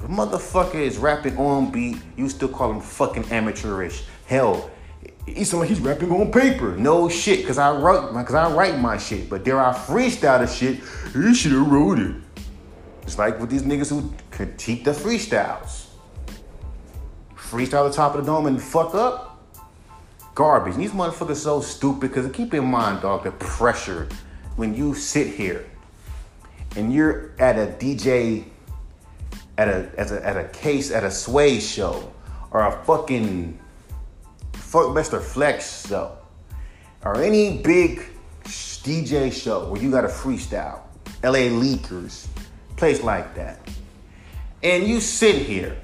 If 0.05 0.11
a 0.11 0.13
motherfucker 0.13 0.75
is 0.75 0.99
rapping 0.99 1.39
on 1.39 1.71
beat, 1.71 1.97
you 2.15 2.29
still 2.29 2.49
call 2.49 2.71
him 2.71 2.81
fucking 2.83 3.25
amateurish. 3.33 4.05
Hell, 4.27 4.71
he 5.25 5.45
sound 5.45 5.63
like 5.63 5.71
he's 5.71 5.81
rapping 5.81 6.13
on 6.13 6.31
paper. 6.31 6.77
No 6.77 7.09
shit, 7.09 7.47
cause 7.47 7.57
I 7.57 7.75
write 7.75 8.13
cause 8.27 8.35
I 8.35 8.53
write 8.53 8.79
my 8.79 8.99
shit. 8.99 9.31
But 9.31 9.47
there 9.47 9.59
are 9.59 9.73
freestyle 9.73 10.41
the 10.41 10.47
shit, 10.47 10.81
he 11.15 11.35
should 11.35 11.53
have 11.53 11.67
wrote 11.67 11.99
it. 11.99 12.17
It's 13.05 13.17
like 13.17 13.41
with 13.41 13.49
these 13.49 13.63
niggas 13.63 13.89
who 13.89 14.13
critique 14.31 14.85
the 14.85 14.91
freestyles. 14.91 15.87
Freestyle 17.35 17.89
the 17.89 17.97
top 17.97 18.15
of 18.15 18.27
the 18.27 18.31
dome 18.31 18.45
and 18.45 18.61
fuck 18.61 18.95
up. 18.95 19.31
Garbage. 20.35 20.75
these 20.75 20.91
motherfuckers 20.91 21.37
so 21.37 21.63
stupid 21.63 22.01
because 22.01 22.31
keep 22.31 22.53
in 22.53 22.67
mind, 22.67 23.01
dog, 23.01 23.25
the 23.25 23.31
pressure 23.33 24.07
when 24.57 24.75
you 24.75 24.95
sit 24.95 25.29
here 25.29 25.65
and 26.77 26.93
you're 26.93 27.33
at 27.39 27.57
a 27.57 27.73
DJ 27.73 28.45
at 29.59 29.69
a, 29.69 29.91
at 29.97 30.11
a, 30.11 30.27
at 30.27 30.37
a 30.37 30.49
case 30.49 30.91
at 30.91 31.05
a 31.05 31.11
sway 31.11 31.61
show 31.61 32.13
or 32.51 32.67
a 32.67 32.85
fucking 32.85 33.59
Funkmaster 34.53 35.21
Flex 35.21 35.87
show 35.87 36.17
or 37.05 37.23
any 37.23 37.59
big 37.59 38.03
DJ 38.45 39.33
show 39.33 39.69
where 39.71 39.81
you 39.81 39.91
got 39.91 40.05
a 40.05 40.09
freestyle, 40.09 40.81
LA 41.23 41.49
Leakers, 41.49 42.27
place 42.77 43.03
like 43.03 43.35
that, 43.35 43.59
and 44.63 44.87
you 44.87 45.01
sit 45.01 45.37
here, 45.37 45.77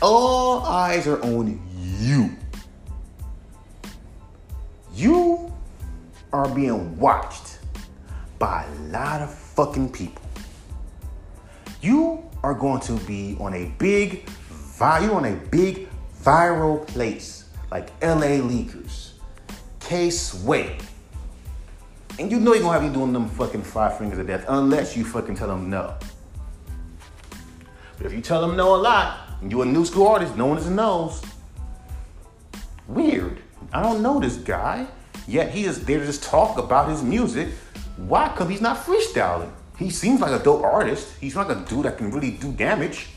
all 0.00 0.62
eyes 0.62 1.06
are 1.06 1.20
on 1.22 1.60
you. 1.98 2.36
You 4.94 5.52
are 6.32 6.48
being 6.48 6.98
watched 6.98 7.58
by 8.38 8.64
a 8.64 8.80
lot 8.90 9.22
of 9.22 9.32
fucking 9.32 9.90
people 9.90 10.27
you 11.80 12.24
are 12.42 12.54
going 12.54 12.80
to 12.82 12.92
be 13.06 13.36
on 13.40 13.54
a 13.54 13.66
big, 13.78 14.28
you're 14.80 15.14
on 15.14 15.24
a 15.24 15.36
big 15.50 15.88
viral 16.22 16.86
place 16.86 17.48
like 17.70 17.90
LA 18.02 18.38
Leakers, 18.40 19.12
K 19.80 20.10
Sway. 20.10 20.78
And 22.18 22.30
you 22.30 22.40
know 22.40 22.52
you're 22.52 22.62
gonna 22.62 22.80
have 22.80 22.88
you 22.88 22.92
doing 22.92 23.12
them 23.12 23.28
fucking 23.28 23.62
five 23.62 23.98
fingers 23.98 24.18
of 24.18 24.26
death 24.26 24.44
unless 24.48 24.96
you 24.96 25.04
fucking 25.04 25.36
tell 25.36 25.48
them 25.48 25.70
no. 25.70 25.94
But 27.96 28.06
if 28.06 28.12
you 28.12 28.20
tell 28.20 28.40
them 28.40 28.56
no 28.56 28.74
a 28.74 28.76
lot, 28.76 29.28
and 29.40 29.50
you're 29.50 29.62
a 29.62 29.66
new 29.66 29.84
school 29.84 30.08
artist, 30.08 30.36
no 30.36 30.46
one 30.46 30.58
is 30.58 30.68
knows. 30.68 31.22
Weird. 32.86 33.42
I 33.72 33.82
don't 33.82 34.02
know 34.02 34.18
this 34.18 34.36
guy. 34.36 34.86
Yet 35.26 35.50
he 35.50 35.64
is 35.64 35.84
there 35.84 36.00
to 36.00 36.06
just 36.06 36.22
talk 36.22 36.58
about 36.58 36.88
his 36.88 37.02
music. 37.02 37.48
Why? 37.96 38.28
Because 38.28 38.48
he's 38.48 38.60
not 38.60 38.78
freestyling. 38.78 39.52
He 39.78 39.90
seems 39.90 40.20
like 40.20 40.38
a 40.38 40.42
dope 40.42 40.64
artist. 40.64 41.16
He's 41.20 41.36
like 41.36 41.50
a 41.50 41.54
dude 41.68 41.84
that 41.84 41.98
can 41.98 42.10
really 42.10 42.32
do 42.32 42.52
damage. 42.52 43.08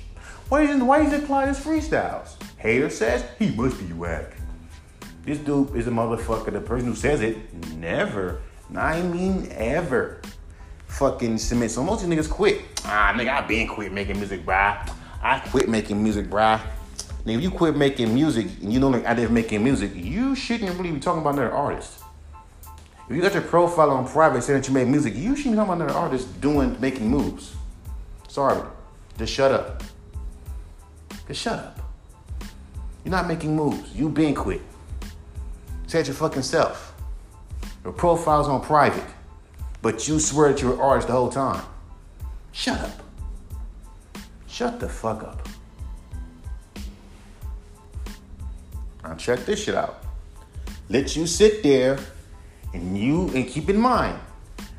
Why 0.50 0.62
isn't 0.62 0.86
why 0.86 1.02
is 1.02 1.12
he 1.12 1.18
applying 1.18 1.48
his 1.48 1.60
freestyles? 1.60 2.36
Hater 2.58 2.90
says 2.90 3.26
he 3.40 3.50
must 3.52 3.80
be 3.80 3.94
whack. 3.94 4.36
This 5.26 5.40
dude 5.40 5.76
is 5.76 5.88
a 5.88 5.92
motherfucker. 5.92 6.52
The 6.52 6.62
person 6.62 6.88
who 6.88 6.96
says 6.96 7.22
it 7.22 7.38
never, 7.76 8.42
I 8.76 9.02
mean 9.02 9.48
ever, 9.52 10.22
fucking 10.88 11.38
submit. 11.40 11.72
So 11.72 11.84
most 11.84 12.04
of 12.04 12.10
these 12.10 12.20
niggas 12.20 12.30
quit. 12.30 12.62
Ah, 12.86 13.14
nigga, 13.16 13.30
I 13.30 13.42
been 13.48 13.68
quit 13.68 13.92
making 13.92 14.18
music, 14.18 14.46
bruh. 14.46 14.94
I 15.24 15.40
quit 15.40 15.70
making 15.70 16.02
music, 16.02 16.28
bruh. 16.28 16.60
Nigga, 17.26 17.38
if 17.38 17.42
you 17.44 17.52
quit 17.52 17.76
making 17.76 18.14
music 18.14 18.48
and 18.62 18.74
you 18.74 18.80
know 18.80 18.90
like 18.90 19.06
I 19.06 19.14
did 19.14 19.32
making 19.32 19.64
music, 19.64 19.92
you 19.96 20.36
shouldn't 20.36 20.78
really 20.78 20.92
be 20.92 21.00
talking 21.00 21.22
about 21.22 21.34
another 21.34 21.52
artist. 21.52 22.01
If 23.12 23.18
you 23.18 23.22
got 23.22 23.34
your 23.34 23.42
profile 23.42 23.90
on 23.90 24.08
private 24.08 24.42
saying 24.42 24.62
that 24.62 24.68
you 24.70 24.74
made 24.74 24.88
music, 24.88 25.14
you 25.14 25.36
should 25.36 25.52
be 25.52 25.58
talking 25.58 25.74
about 25.74 25.82
another 25.82 26.00
artist 26.00 26.40
doing 26.40 26.80
making 26.80 27.10
moves. 27.10 27.54
Sorry, 28.30 28.66
just 29.18 29.34
shut 29.34 29.52
up. 29.52 29.84
Just 31.28 31.42
shut 31.42 31.60
up. 31.60 31.92
You're 33.04 33.12
not 33.12 33.28
making 33.28 33.54
moves. 33.54 33.94
You 33.94 34.08
been 34.08 34.34
quit. 34.34 34.62
Say 35.88 36.00
it 36.00 36.08
your 36.08 36.16
fucking 36.16 36.44
self. 36.44 36.96
Your 37.84 37.92
profile's 37.92 38.48
on 38.48 38.62
private, 38.62 39.04
but 39.82 40.08
you 40.08 40.18
swear 40.18 40.54
that 40.54 40.62
you're 40.62 40.76
an 40.76 40.80
artist 40.80 41.10
the 41.10 41.14
whole 41.14 41.30
time. 41.30 41.66
Shut 42.54 42.80
up. 42.80 43.04
Shut 44.48 44.80
the 44.80 44.88
fuck 44.88 45.22
up. 45.24 45.50
Now 49.04 49.16
check 49.16 49.40
this 49.40 49.66
shit 49.66 49.76
out. 49.76 50.02
Let 50.88 51.18
you 51.18 51.28
sit 51.28 51.62
there 51.62 52.00
and 52.74 52.98
you 52.98 53.30
and 53.30 53.48
keep 53.48 53.70
in 53.70 53.78
mind, 53.78 54.20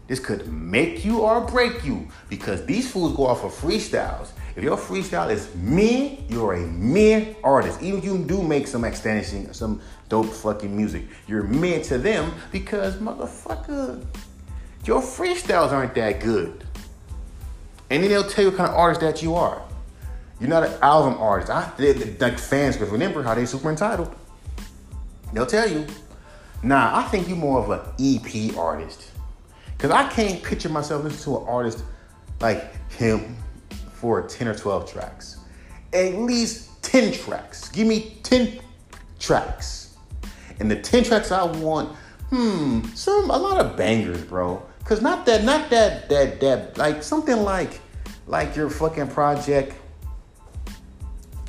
this 0.06 0.20
could 0.20 0.52
make 0.52 1.04
you 1.04 1.20
or 1.20 1.40
break 1.40 1.84
you 1.84 2.08
because 2.28 2.64
these 2.66 2.90
fools 2.90 3.16
go 3.16 3.26
off 3.26 3.44
of 3.44 3.52
freestyles. 3.52 4.30
If 4.54 4.62
your 4.62 4.76
freestyle 4.76 5.30
is 5.30 5.54
me, 5.54 6.26
you're 6.28 6.54
a 6.54 6.66
mere 6.66 7.34
artist. 7.42 7.80
Even 7.82 7.98
if 8.00 8.04
you 8.04 8.18
do 8.18 8.42
make 8.42 8.66
some 8.66 8.84
astonishing, 8.84 9.50
some 9.52 9.80
dope 10.08 10.26
fucking 10.26 10.76
music, 10.76 11.04
you're 11.26 11.44
mere 11.44 11.82
to 11.84 11.96
them 11.96 12.34
because 12.50 12.96
motherfucker, 12.96 14.04
your 14.84 15.00
freestyles 15.00 15.72
aren't 15.72 15.94
that 15.94 16.20
good. 16.20 16.66
And 17.88 18.02
then 18.02 18.10
they'll 18.10 18.28
tell 18.28 18.44
you 18.44 18.50
what 18.50 18.58
kind 18.58 18.70
of 18.70 18.76
artist 18.76 19.00
that 19.00 19.22
you 19.22 19.34
are. 19.34 19.62
You're 20.40 20.50
not 20.50 20.64
an 20.64 20.72
album 20.82 21.18
artist. 21.20 21.50
I 21.50 21.70
like 22.20 22.38
fans, 22.38 22.76
because 22.76 22.90
remember 22.90 23.22
how 23.22 23.34
they 23.34 23.46
super 23.46 23.70
entitled. 23.70 24.14
They'll 25.32 25.46
tell 25.46 25.70
you 25.70 25.86
Nah, 26.62 26.98
I 26.98 27.02
think 27.04 27.28
you're 27.28 27.36
more 27.36 27.58
of 27.58 27.70
an 27.70 27.80
EP 27.98 28.56
artist. 28.56 29.10
Cause 29.78 29.90
I 29.90 30.08
can't 30.08 30.40
picture 30.42 30.68
myself 30.68 31.02
listening 31.02 31.24
to 31.24 31.40
an 31.40 31.48
artist 31.48 31.82
like 32.40 32.90
him 32.92 33.36
for 33.94 34.22
10 34.22 34.46
or 34.46 34.54
12 34.54 34.92
tracks. 34.92 35.38
At 35.92 36.14
least 36.14 36.82
10 36.84 37.12
tracks. 37.12 37.68
Give 37.68 37.86
me 37.86 38.18
10 38.22 38.60
tracks. 39.18 39.96
And 40.60 40.70
the 40.70 40.76
10 40.76 41.04
tracks 41.04 41.32
I 41.32 41.42
want, 41.42 41.96
hmm, 42.30 42.82
some 42.94 43.30
a 43.30 43.36
lot 43.36 43.58
of 43.64 43.76
bangers, 43.76 44.22
bro. 44.22 44.62
Cause 44.84 45.02
not 45.02 45.26
that, 45.26 45.42
not 45.42 45.68
that, 45.70 46.08
that, 46.08 46.40
that, 46.40 46.78
like 46.78 47.02
something 47.02 47.36
like, 47.38 47.80
like 48.28 48.54
your 48.54 48.70
fucking 48.70 49.08
project, 49.08 49.74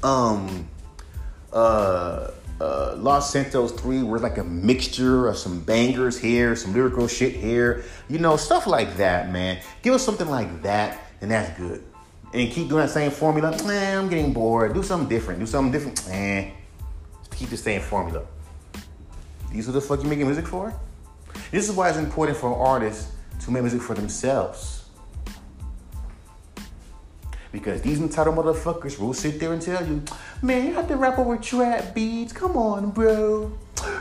um, 0.02 0.68
uh, 1.52 2.32
uh, 2.62 2.96
Los 2.98 3.32
Santos 3.32 3.72
3 3.74 4.04
were 4.04 4.20
like 4.20 4.38
a 4.38 4.44
mixture 4.44 5.28
of 5.28 5.38
some 5.38 5.60
bangers 5.62 6.20
here, 6.20 6.56
some 6.56 6.74
lyrical 6.74 7.08
shit 7.08 7.36
here, 7.36 7.84
you 8.10 8.20
know, 8.20 8.38
stuff 8.38 8.68
like 8.68 8.98
that, 8.98 9.32
man. 9.32 9.60
Give 9.82 9.94
us 9.94 10.04
something 10.04 10.30
like 10.30 10.64
that, 10.64 11.00
and 11.22 11.32
that's 11.32 11.58
good. 11.58 11.84
And 12.34 12.52
keep 12.52 12.70
doing 12.70 12.82
that 12.82 12.90
same 12.90 13.12
formula. 13.12 13.52
Man, 13.64 13.98
I'm 13.98 14.10
getting 14.10 14.34
bored. 14.34 14.74
Do 14.74 14.82
something 14.82 15.08
different. 15.08 15.40
Do 15.40 15.46
something 15.46 15.72
different. 15.72 16.04
Eh. 16.10 16.52
Keep 17.36 17.50
the 17.50 17.58
same 17.58 17.82
formula. 17.82 18.24
These 19.52 19.70
are 19.70 19.72
the 19.72 19.82
fuck 19.82 20.02
you 20.02 20.10
making 20.10 20.26
music 20.26 20.48
for? 20.48 20.74
This 21.52 21.70
is 21.70 21.76
why 21.76 21.90
it's 21.90 21.98
important 21.98 22.38
for 22.38 22.56
artists 22.56 23.12
to 23.42 23.52
make 23.52 23.62
music 23.62 23.82
for 23.82 23.94
themselves. 23.94 24.83
Because 27.54 27.84
these 27.84 28.00
entitled 28.00 28.36
motherfuckers 28.36 29.00
will 29.00 29.14
sit 29.14 29.40
there 29.40 29.54
and 29.54 29.62
tell 29.62 29.88
you, 29.88 30.02
man, 30.42 30.66
you 30.66 30.74
have 30.74 30.88
to 30.88 30.98
rap 30.98 31.20
over 31.20 31.38
trap 31.38 31.94
beats. 31.94 32.34
Come 32.34 32.58
on, 32.58 32.90
bro. 32.90 33.56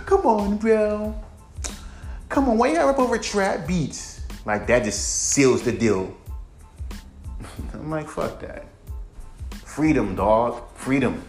Come 0.06 0.22
on, 0.22 0.56
bro. 0.56 1.14
Come 2.30 2.48
on, 2.48 2.56
why 2.56 2.68
you 2.68 2.76
gotta 2.76 2.86
rap 2.88 2.98
over 2.98 3.18
trap 3.18 3.68
beats? 3.68 4.22
Like 4.46 4.66
that 4.68 4.84
just 4.84 5.32
seals 5.32 5.60
the 5.62 5.70
deal. 5.70 6.16
I'm 7.74 7.90
like, 7.90 8.08
fuck 8.08 8.40
that. 8.40 8.64
Freedom, 9.66 10.16
dog. 10.16 10.62
Freedom. 10.74 11.22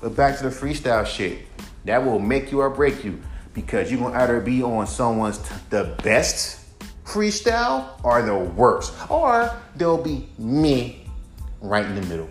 But 0.00 0.16
back 0.16 0.38
to 0.38 0.44
the 0.44 0.48
freestyle 0.48 1.04
shit. 1.04 1.40
That 1.84 2.02
will 2.02 2.18
make 2.18 2.50
you 2.50 2.60
or 2.60 2.70
break 2.70 3.04
you. 3.04 3.20
Because 3.52 3.90
you're 3.90 4.00
gonna 4.00 4.18
either 4.18 4.40
be 4.40 4.62
on 4.62 4.86
someone's 4.86 5.36
t- 5.36 5.54
the 5.68 5.98
best 6.02 6.64
freestyle 7.04 8.02
or 8.02 8.22
the 8.22 8.38
worst. 8.38 8.94
Or 9.10 9.54
there'll 9.76 10.02
be 10.02 10.30
me 10.38 10.97
right 11.60 11.84
in 11.84 11.94
the 11.94 12.02
middle. 12.02 12.30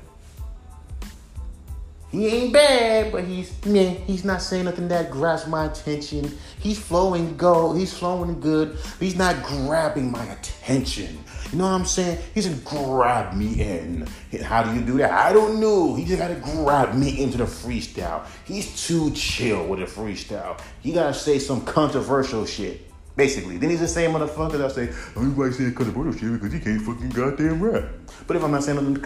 He 2.10 2.26
ain't 2.28 2.54
bad, 2.54 3.12
but 3.12 3.26
he's 3.26 3.54
meh. 3.66 3.96
He's 4.06 4.24
not 4.24 4.42
saying 4.42 4.64
nothing 4.64 4.88
that 4.88 5.12
grabs 5.12 5.46
my 5.46 5.66
attention. 5.66 6.38
He's 6.60 6.80
flowing 6.80 7.36
go. 7.36 7.74
He's 7.74 7.94
flowing 7.94 8.40
good. 8.40 8.78
He's 9.00 9.18
not 9.18 9.44
grabbing 9.44 10.10
my 10.10 10.24
attention. 10.26 11.20
You 11.52 11.58
know 11.58 11.66
what 11.66 11.72
I'm 11.72 11.86
saying? 11.86 12.20
He 12.34 12.42
just 12.42 12.64
grab 12.64 13.36
me 13.36 13.62
in. 13.62 14.08
How 14.42 14.64
do 14.64 14.74
you 14.74 14.86
do 14.86 14.98
that? 14.98 15.12
I 15.12 15.34
don't 15.34 15.60
know. 15.60 15.96
He 15.96 16.06
just 16.06 16.20
gotta 16.20 16.36
grab 16.36 16.96
me 16.96 17.22
into 17.22 17.38
the 17.38 17.44
freestyle. 17.44 18.26
He's 18.46 18.88
too 18.88 19.12
chill 19.12 19.68
with 19.68 19.80
the 19.80 19.86
freestyle. 19.86 20.60
He 20.82 20.94
gotta 20.94 21.14
say 21.14 21.40
some 21.40 21.66
controversial 21.66 22.46
shit. 22.46 22.87
Basically. 23.18 23.58
Then 23.58 23.72
he's 23.72 23.80
the 23.80 23.88
same 23.88 24.12
motherfucker 24.12 24.60
that 24.60 24.72
say, 24.72 24.90
oh, 25.16 25.22
everybody 25.22 25.52
saying 25.52 25.74
controversial 25.74 26.14
shit 26.14 26.34
because 26.34 26.54
he 26.54 26.60
can't 26.60 26.80
fucking 26.84 27.10
goddamn 27.10 27.62
rap. 27.62 27.86
But 28.28 28.38
if 28.38 28.44
I'm 28.44 28.52
not 28.52 28.64
saying 28.64 28.78
nothing 28.78 29.02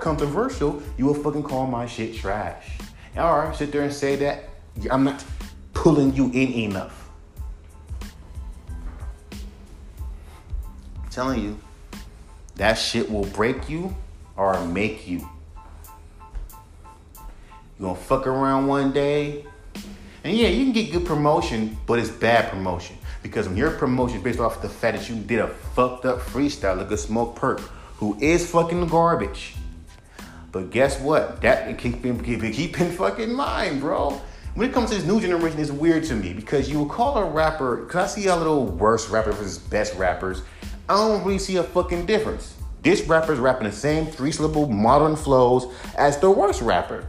controversial, 0.00 0.82
you 0.98 1.06
will 1.06 1.14
fucking 1.14 1.44
call 1.44 1.66
my 1.66 1.86
shit 1.86 2.14
trash. 2.14 2.76
Or 3.16 3.54
sit 3.54 3.72
there 3.72 3.82
and 3.82 3.92
say 3.92 4.16
that 4.16 4.50
I'm 4.90 5.04
not 5.04 5.24
pulling 5.72 6.12
you 6.14 6.26
in 6.26 6.52
enough. 6.52 7.08
I'm 11.02 11.08
telling 11.10 11.42
you, 11.42 11.58
that 12.56 12.74
shit 12.74 13.10
will 13.10 13.24
break 13.24 13.70
you 13.70 13.96
or 14.36 14.62
make 14.66 15.08
you. 15.08 15.26
You 17.78 17.86
gonna 17.86 17.94
fuck 17.94 18.26
around 18.26 18.66
one 18.66 18.92
day, 18.92 19.46
and 20.22 20.36
yeah, 20.36 20.48
you 20.48 20.64
can 20.64 20.72
get 20.72 20.92
good 20.92 21.06
promotion, 21.06 21.78
but 21.86 21.98
it's 21.98 22.10
bad 22.10 22.50
promotion. 22.50 22.96
Because 23.24 23.48
when 23.48 23.56
your 23.56 23.70
promotion 23.70 24.20
based 24.20 24.38
off 24.38 24.60
the 24.60 24.68
fact 24.68 24.98
that 24.98 25.08
you 25.08 25.16
did 25.16 25.38
a 25.38 25.48
fucked 25.48 26.04
up 26.04 26.20
freestyle, 26.20 26.76
like 26.76 26.90
a 26.90 26.94
Smokepurpp, 26.94 27.58
who 27.96 28.18
is 28.20 28.48
fucking 28.50 28.86
garbage. 28.88 29.54
But 30.52 30.70
guess 30.70 31.00
what? 31.00 31.40
That 31.40 31.78
keep 31.78 32.04
in, 32.04 32.22
keep, 32.22 32.78
in 32.78 32.92
fucking 32.92 33.32
mind, 33.32 33.80
bro. 33.80 34.20
When 34.54 34.68
it 34.68 34.74
comes 34.74 34.90
to 34.90 34.96
this 34.96 35.06
new 35.06 35.22
generation, 35.22 35.58
it's 35.58 35.70
weird 35.70 36.04
to 36.04 36.14
me 36.14 36.34
because 36.34 36.70
you 36.70 36.78
will 36.78 36.86
call 36.86 37.16
a 37.16 37.24
rapper, 37.24 37.78
because 37.78 38.12
I 38.12 38.14
see 38.14 38.26
a 38.28 38.36
little 38.36 38.66
worse 38.66 39.08
rapper 39.08 39.32
versus 39.32 39.56
best 39.56 39.94
rappers. 39.94 40.42
I 40.86 40.94
don't 40.94 41.24
really 41.24 41.38
see 41.38 41.56
a 41.56 41.62
fucking 41.62 42.04
difference. 42.04 42.54
This 42.82 43.00
rapper's 43.08 43.38
rapping 43.38 43.66
the 43.66 43.72
same 43.72 44.04
three 44.04 44.32
syllable 44.32 44.68
modern 44.68 45.16
flows 45.16 45.74
as 45.96 46.18
the 46.18 46.30
worst 46.30 46.60
rapper. 46.60 47.06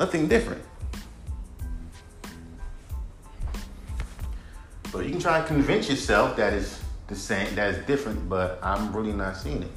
Nothing 0.00 0.26
different. 0.26 0.62
But 4.92 5.06
you 5.06 5.10
can 5.10 5.20
try 5.20 5.38
and 5.38 5.46
convince 5.46 5.88
yourself 5.88 6.36
that 6.36 6.52
is 6.52 6.78
the 7.06 7.14
same, 7.14 7.54
that 7.54 7.74
is 7.74 7.86
different, 7.86 8.28
but 8.28 8.58
I'm 8.62 8.94
really 8.94 9.14
not 9.14 9.38
seeing 9.38 9.62
it. 9.62 9.70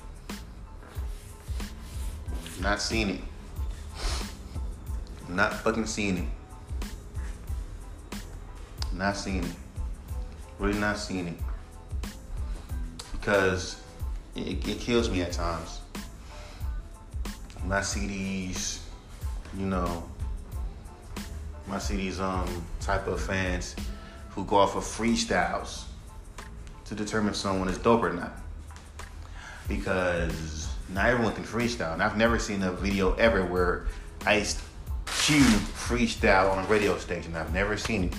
Not 2.61 2.81
seeing 2.81 3.09
it. 3.11 3.21
Not 5.29 5.53
fucking 5.53 5.85
seeing 5.85 6.17
it. 6.17 6.27
Not 8.93 9.15
seeing 9.15 9.45
it. 9.45 9.55
Really 10.59 10.79
not 10.79 10.97
seeing 10.97 11.27
it. 11.27 11.37
Because 13.13 13.81
it, 14.35 14.67
it 14.67 14.79
kills 14.79 15.09
me 15.09 15.21
at 15.21 15.31
times. 15.31 15.79
When 17.61 17.71
I 17.71 17.81
see 17.81 18.05
these, 18.05 18.81
you 19.57 19.65
know, 19.65 20.03
when 21.65 21.77
I 21.77 21.79
see 21.79 21.95
these 21.95 22.19
um 22.19 22.65
type 22.79 23.07
of 23.07 23.19
fans 23.21 23.75
who 24.35 24.43
go 24.45 24.57
off 24.57 24.75
of 24.75 24.83
freestyles 24.83 25.85
to 26.85 26.93
determine 26.93 27.29
if 27.29 27.35
someone 27.35 27.69
is 27.69 27.77
dope 27.77 28.03
or 28.03 28.13
not. 28.13 28.33
Because 29.67 30.67
not 30.89 31.07
everyone 31.07 31.33
can 31.33 31.43
freestyle. 31.43 31.93
And 31.93 32.03
I've 32.03 32.17
never 32.17 32.37
seen 32.37 32.61
a 32.61 32.71
video 32.71 33.13
ever 33.15 33.45
where 33.45 33.87
Ice 34.25 34.61
Cube 35.05 35.45
freestyle 35.45 36.51
on 36.51 36.63
a 36.63 36.67
radio 36.67 36.97
station. 36.97 37.35
I've 37.35 37.53
never 37.53 37.77
seen 37.77 38.05
it. 38.05 38.13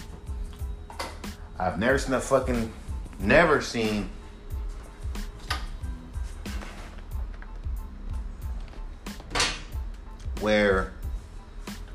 I've 1.58 1.78
never 1.78 1.98
seen 1.98 2.14
a 2.14 2.20
fucking, 2.20 2.72
never 3.18 3.60
seen 3.60 4.10
where 10.40 10.92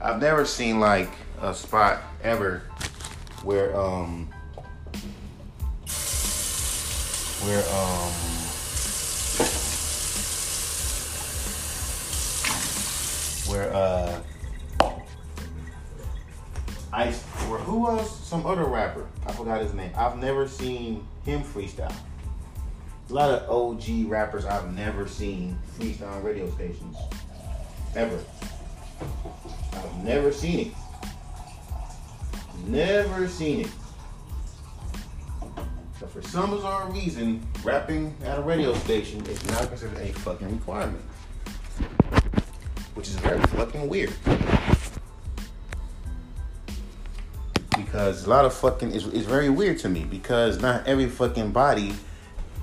I've 0.01 0.19
never 0.21 0.45
seen 0.45 0.79
like 0.79 1.09
a 1.41 1.53
spot 1.53 2.01
ever 2.23 2.63
where 3.43 3.75
um 3.75 4.27
where 7.43 7.63
um 7.73 8.11
where 13.49 13.73
uh 13.73 14.21
Ice 16.93 17.21
where 17.47 17.59
who 17.59 17.79
was 17.79 18.19
some 18.19 18.45
other 18.45 18.65
rapper? 18.65 19.07
I 19.25 19.31
forgot 19.31 19.61
his 19.61 19.73
name. 19.73 19.91
I've 19.95 20.17
never 20.17 20.45
seen 20.45 21.07
him 21.23 21.41
freestyle. 21.41 21.93
A 23.09 23.13
lot 23.13 23.29
of 23.29 23.49
OG 23.49 24.09
rappers 24.09 24.43
I've 24.45 24.73
never 24.75 25.07
seen 25.07 25.57
freestyle 25.77 26.11
on 26.11 26.23
radio 26.23 26.49
stations. 26.51 26.97
Ever. 27.95 28.19
I've 29.73 30.03
never 30.03 30.33
seen 30.33 30.67
it. 30.67 30.73
Never 32.67 33.27
seen 33.27 33.61
it. 33.61 33.67
But 35.99 36.09
for 36.09 36.21
some 36.21 36.51
bizarre 36.51 36.89
reason, 36.91 37.45
rapping 37.63 38.15
at 38.23 38.39
a 38.39 38.41
radio 38.41 38.73
station 38.73 39.25
is 39.27 39.43
not 39.49 39.67
considered 39.67 39.97
a 39.99 40.11
fucking 40.13 40.51
requirement. 40.51 41.03
Which 42.95 43.07
is 43.07 43.15
very 43.15 43.39
fucking 43.39 43.87
weird. 43.87 44.13
Because 47.75 48.25
a 48.25 48.29
lot 48.29 48.45
of 48.45 48.53
fucking 48.53 48.91
is 48.91 49.07
is 49.07 49.25
very 49.25 49.49
weird 49.49 49.79
to 49.79 49.89
me 49.89 50.03
because 50.03 50.61
not 50.61 50.87
every 50.87 51.07
fucking 51.07 51.51
body 51.51 51.93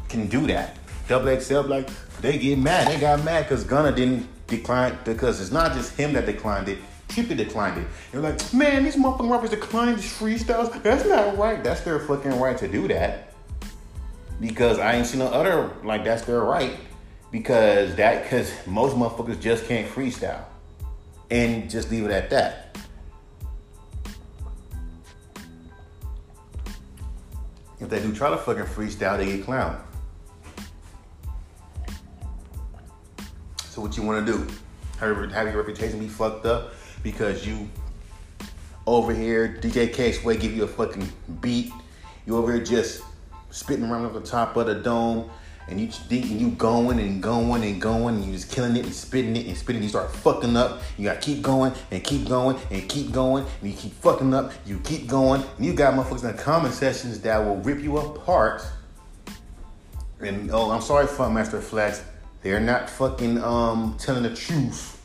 can 0.09 0.27
do 0.29 0.47
that. 0.47 0.77
Double 1.09 1.39
XL 1.41 1.61
like 1.63 1.89
they 2.21 2.39
get 2.39 2.59
mad. 2.59 2.89
They 2.89 3.01
got 3.01 3.25
mad 3.25 3.45
because 3.45 3.65
Gunna 3.65 3.93
didn't 3.93 4.27
decline 4.47 4.99
because 5.05 5.41
it's 5.41 5.53
not 5.53 5.75
just 5.75 5.97
him 5.97 6.13
that 6.15 6.27
declined 6.27 6.69
it. 6.69 6.79
Cupid 7.19 7.37
declined 7.37 7.79
it. 7.79 7.87
You're 8.13 8.23
like, 8.23 8.55
man, 8.55 8.85
these 8.85 8.95
motherfucking 8.95 9.29
rappers 9.29 9.51
declined 9.51 9.99
these 9.99 10.05
freestyles. 10.05 10.81
That's 10.85 11.05
not 11.05 11.37
right. 11.37 11.65
That's 11.65 11.81
their 11.81 11.99
fucking 11.99 12.39
right 12.39 12.57
to 12.59 12.69
do 12.69 12.87
that. 12.87 13.35
Because 14.41 14.79
I 14.79 14.95
ain't 14.95 15.05
seen 15.05 15.19
no 15.19 15.27
other 15.27 15.73
like 15.83 16.05
that's 16.05 16.23
their 16.23 16.43
right. 16.43 16.79
Because 17.33 17.97
that 17.97 18.23
because 18.23 18.53
most 18.69 18.95
motherfuckers 18.95 19.41
just 19.41 19.67
can't 19.67 19.91
freestyle. 19.91 20.45
And 21.29 21.69
just 21.69 21.91
leave 21.91 22.05
it 22.05 22.13
at 22.13 22.31
that. 22.31 22.79
If 27.81 27.89
they 27.89 27.99
do 27.99 28.15
try 28.15 28.31
to 28.31 28.37
fucking 28.37 28.63
freestyle, 28.63 29.19
they 29.19 29.27
get 29.27 29.45
clowned. 29.45 29.81
So 33.71 33.83
what 33.83 33.97
you 33.97 34.05
want 34.05 34.25
to 34.25 34.33
do? 34.33 34.47
Have, 35.01 35.33
have 35.33 35.49
your 35.49 35.57
reputation 35.57 35.99
be 35.99 36.07
fucked 36.07 36.47
up 36.47 36.75
because 37.03 37.47
you 37.47 37.69
over 38.87 39.13
here, 39.13 39.59
DJ 39.61 39.93
K 39.93 40.13
Sway 40.13 40.37
give 40.37 40.57
you 40.57 40.65
a 40.65 40.69
fucking 40.69 41.09
beat. 41.41 41.73
You 42.25 42.37
over 42.37 42.53
here 42.53 42.65
just 42.65 43.03
spitting 43.51 43.85
around 43.85 44.07
off 44.07 44.15
the 44.15 44.21
top 44.21 44.57
of 44.57 44.67
the 44.67 44.77
dome, 44.77 45.31
and 45.69 45.79
you 45.79 45.89
thinking 45.89 46.39
you 46.39 46.51
going 46.51 46.99
and 46.99 47.23
going 47.23 47.63
and 47.65 47.81
going, 47.81 48.17
and 48.17 48.25
you 48.25 48.33
just 48.33 48.51
killing 48.51 48.77
it 48.77 48.85
and 48.85 48.95
spitting 48.95 49.37
it 49.37 49.47
and 49.47 49.57
spitting. 49.57 49.83
You 49.83 49.91
start 49.91 50.11
fucking 50.11 50.57
up. 50.57 50.81
You 50.97 51.05
gotta 51.05 51.21
keep 51.21 51.43
going 51.43 51.75
and 51.91 52.03
keep 52.03 52.27
going 52.27 52.57
and 52.71 52.89
keep 52.89 53.13
going, 53.13 53.45
and 53.61 53.71
you 53.71 53.77
keep 53.77 53.93
fucking 53.95 54.33
up. 54.33 54.53
You 54.65 54.79
keep 54.81 55.07
going, 55.07 55.43
and 55.57 55.67
you 55.67 55.75
got 55.75 55.95
motherfuckers 55.95 56.29
in 56.29 56.37
the 56.37 56.43
comment 56.43 56.73
sections 56.73 57.21
that 57.21 57.39
will 57.39 57.57
rip 57.57 57.81
you 57.81 57.99
apart. 57.99 58.63
And 60.21 60.51
oh, 60.51 60.71
I'm 60.71 60.81
sorry, 60.81 61.07
Funkmaster 61.07 61.61
Flex. 61.61 62.03
They're 62.43 62.61
not 62.61 62.89
fucking 62.89 63.43
um 63.43 63.97
telling 63.99 64.23
the 64.23 64.35
truth. 64.35 64.98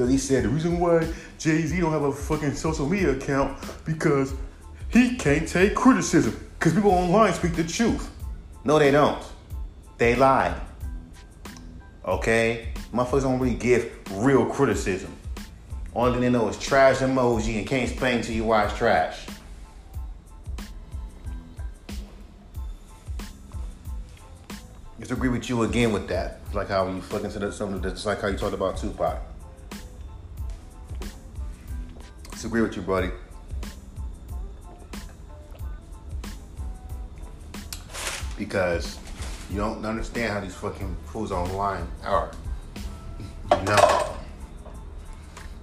Cause 0.00 0.08
he 0.08 0.16
said 0.16 0.44
the 0.44 0.48
reason 0.48 0.80
why 0.80 1.06
Jay 1.38 1.60
Z 1.60 1.78
don't 1.78 1.92
have 1.92 2.04
a 2.04 2.10
fucking 2.10 2.54
social 2.54 2.88
media 2.88 3.10
account 3.10 3.58
because 3.84 4.32
he 4.88 5.14
can't 5.16 5.46
take 5.46 5.74
criticism. 5.74 6.42
Cause 6.58 6.72
people 6.72 6.90
online 6.90 7.34
speak 7.34 7.54
the 7.54 7.64
truth. 7.64 8.10
No, 8.64 8.78
they 8.78 8.92
don't. 8.92 9.22
They 9.98 10.16
lie. 10.16 10.58
Okay? 12.06 12.68
Motherfuckers 12.94 13.24
don't 13.24 13.38
really 13.38 13.56
give 13.56 13.92
real 14.12 14.46
criticism. 14.46 15.14
Only 15.94 16.12
thing 16.12 16.20
they 16.22 16.30
know 16.30 16.48
is 16.48 16.58
trash 16.58 17.00
emoji 17.00 17.58
and 17.58 17.66
can't 17.66 17.90
explain 17.90 18.22
to 18.22 18.32
you 18.32 18.44
why 18.44 18.64
it's 18.64 18.78
trash. 18.78 19.26
Just 24.98 25.10
agree 25.10 25.28
with 25.28 25.50
you 25.50 25.62
again 25.64 25.92
with 25.92 26.08
that. 26.08 26.40
Like 26.54 26.68
how 26.68 26.88
you 26.88 27.02
fucking 27.02 27.28
said 27.28 27.52
something 27.52 27.82
that's 27.82 28.06
like 28.06 28.22
how 28.22 28.28
you 28.28 28.38
talked 28.38 28.54
about 28.54 28.78
Tupac. 28.78 29.26
Disagree 32.40 32.62
with 32.62 32.74
you, 32.74 32.80
buddy. 32.80 33.10
Because 38.38 38.98
you 39.50 39.58
don't 39.58 39.84
understand 39.84 40.32
how 40.32 40.40
these 40.40 40.54
fucking 40.54 40.96
fools 41.04 41.32
online 41.32 41.86
are. 42.02 42.30
No. 43.50 44.16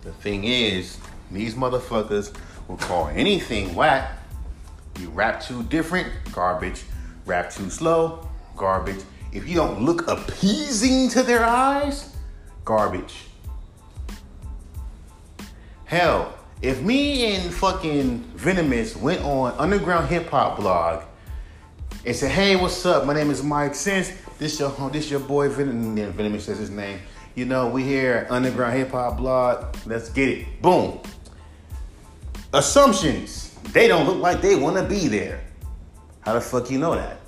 The 0.03 0.11
thing 0.21 0.43
is, 0.43 0.99
these 1.31 1.55
motherfuckers 1.55 2.37
will 2.67 2.77
call 2.77 3.07
anything 3.07 3.73
whack. 3.73 4.11
You 4.99 5.09
rap 5.09 5.41
too 5.41 5.63
different, 5.63 6.09
garbage. 6.31 6.83
Rap 7.25 7.49
too 7.49 7.71
slow, 7.71 8.29
garbage. 8.55 9.03
If 9.33 9.49
you 9.49 9.55
don't 9.55 9.81
look 9.81 10.07
appeasing 10.07 11.09
to 11.09 11.23
their 11.23 11.43
eyes, 11.43 12.15
garbage. 12.65 13.23
Hell, 15.85 16.36
if 16.61 16.81
me 16.81 17.35
and 17.35 17.53
fucking 17.53 18.19
Venomous 18.35 18.95
went 18.95 19.21
on 19.21 19.53
Underground 19.57 20.07
Hip 20.09 20.29
Hop 20.29 20.57
blog 20.57 21.03
and 22.05 22.15
said, 22.15 22.31
"Hey, 22.31 22.55
what's 22.55 22.85
up? 22.85 23.05
My 23.05 23.13
name 23.13 23.29
is 23.29 23.43
Mike 23.43 23.75
Sense. 23.75 24.11
This 24.39 24.59
your 24.59 24.71
this 24.89 25.11
your 25.11 25.19
boy 25.19 25.49
Venomous." 25.49 26.13
Venomous 26.15 26.45
says 26.45 26.57
his 26.57 26.69
name. 26.69 26.99
You 27.35 27.45
know, 27.45 27.67
we 27.67 27.83
here 27.83 28.25
at 28.25 28.31
Underground 28.31 28.77
Hip 28.77 28.91
Hop 28.91 29.17
blog. 29.17 29.75
Let's 29.85 30.09
get 30.09 30.29
it. 30.29 30.61
Boom. 30.61 30.99
Assumptions. 32.53 33.53
They 33.73 33.87
don't 33.87 34.07
look 34.07 34.17
like 34.17 34.41
they 34.41 34.55
want 34.55 34.77
to 34.77 34.83
be 34.83 35.07
there. 35.07 35.41
How 36.21 36.33
the 36.33 36.41
fuck 36.41 36.71
you 36.71 36.79
know 36.79 36.95
that? 36.95 37.19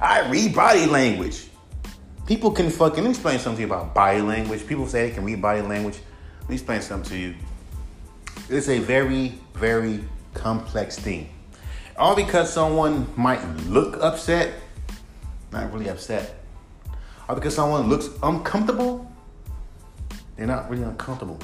I 0.00 0.28
read 0.30 0.54
body 0.54 0.86
language. 0.86 1.48
People 2.26 2.50
can 2.50 2.70
fucking 2.70 3.04
explain 3.04 3.38
something 3.38 3.64
about 3.64 3.94
body 3.94 4.22
language. 4.22 4.66
People 4.66 4.86
say 4.86 5.08
they 5.08 5.14
can 5.14 5.24
read 5.24 5.42
body 5.42 5.60
language. 5.60 5.98
Let 6.40 6.48
me 6.48 6.54
explain 6.54 6.80
something 6.80 7.10
to 7.10 7.18
you. 7.18 7.34
It's 8.48 8.68
a 8.68 8.78
very, 8.78 9.38
very 9.54 10.04
complex 10.34 10.98
thing. 10.98 11.30
All 11.96 12.16
because 12.16 12.52
someone 12.52 13.06
might 13.16 13.44
look 13.66 14.02
upset, 14.02 14.54
not 15.52 15.72
really 15.72 15.88
upset. 15.88 16.34
All 17.28 17.34
because 17.34 17.54
someone 17.54 17.88
looks 17.88 18.08
uncomfortable, 18.22 19.10
they're 20.36 20.46
not 20.46 20.68
really 20.68 20.82
uncomfortable. 20.82 21.38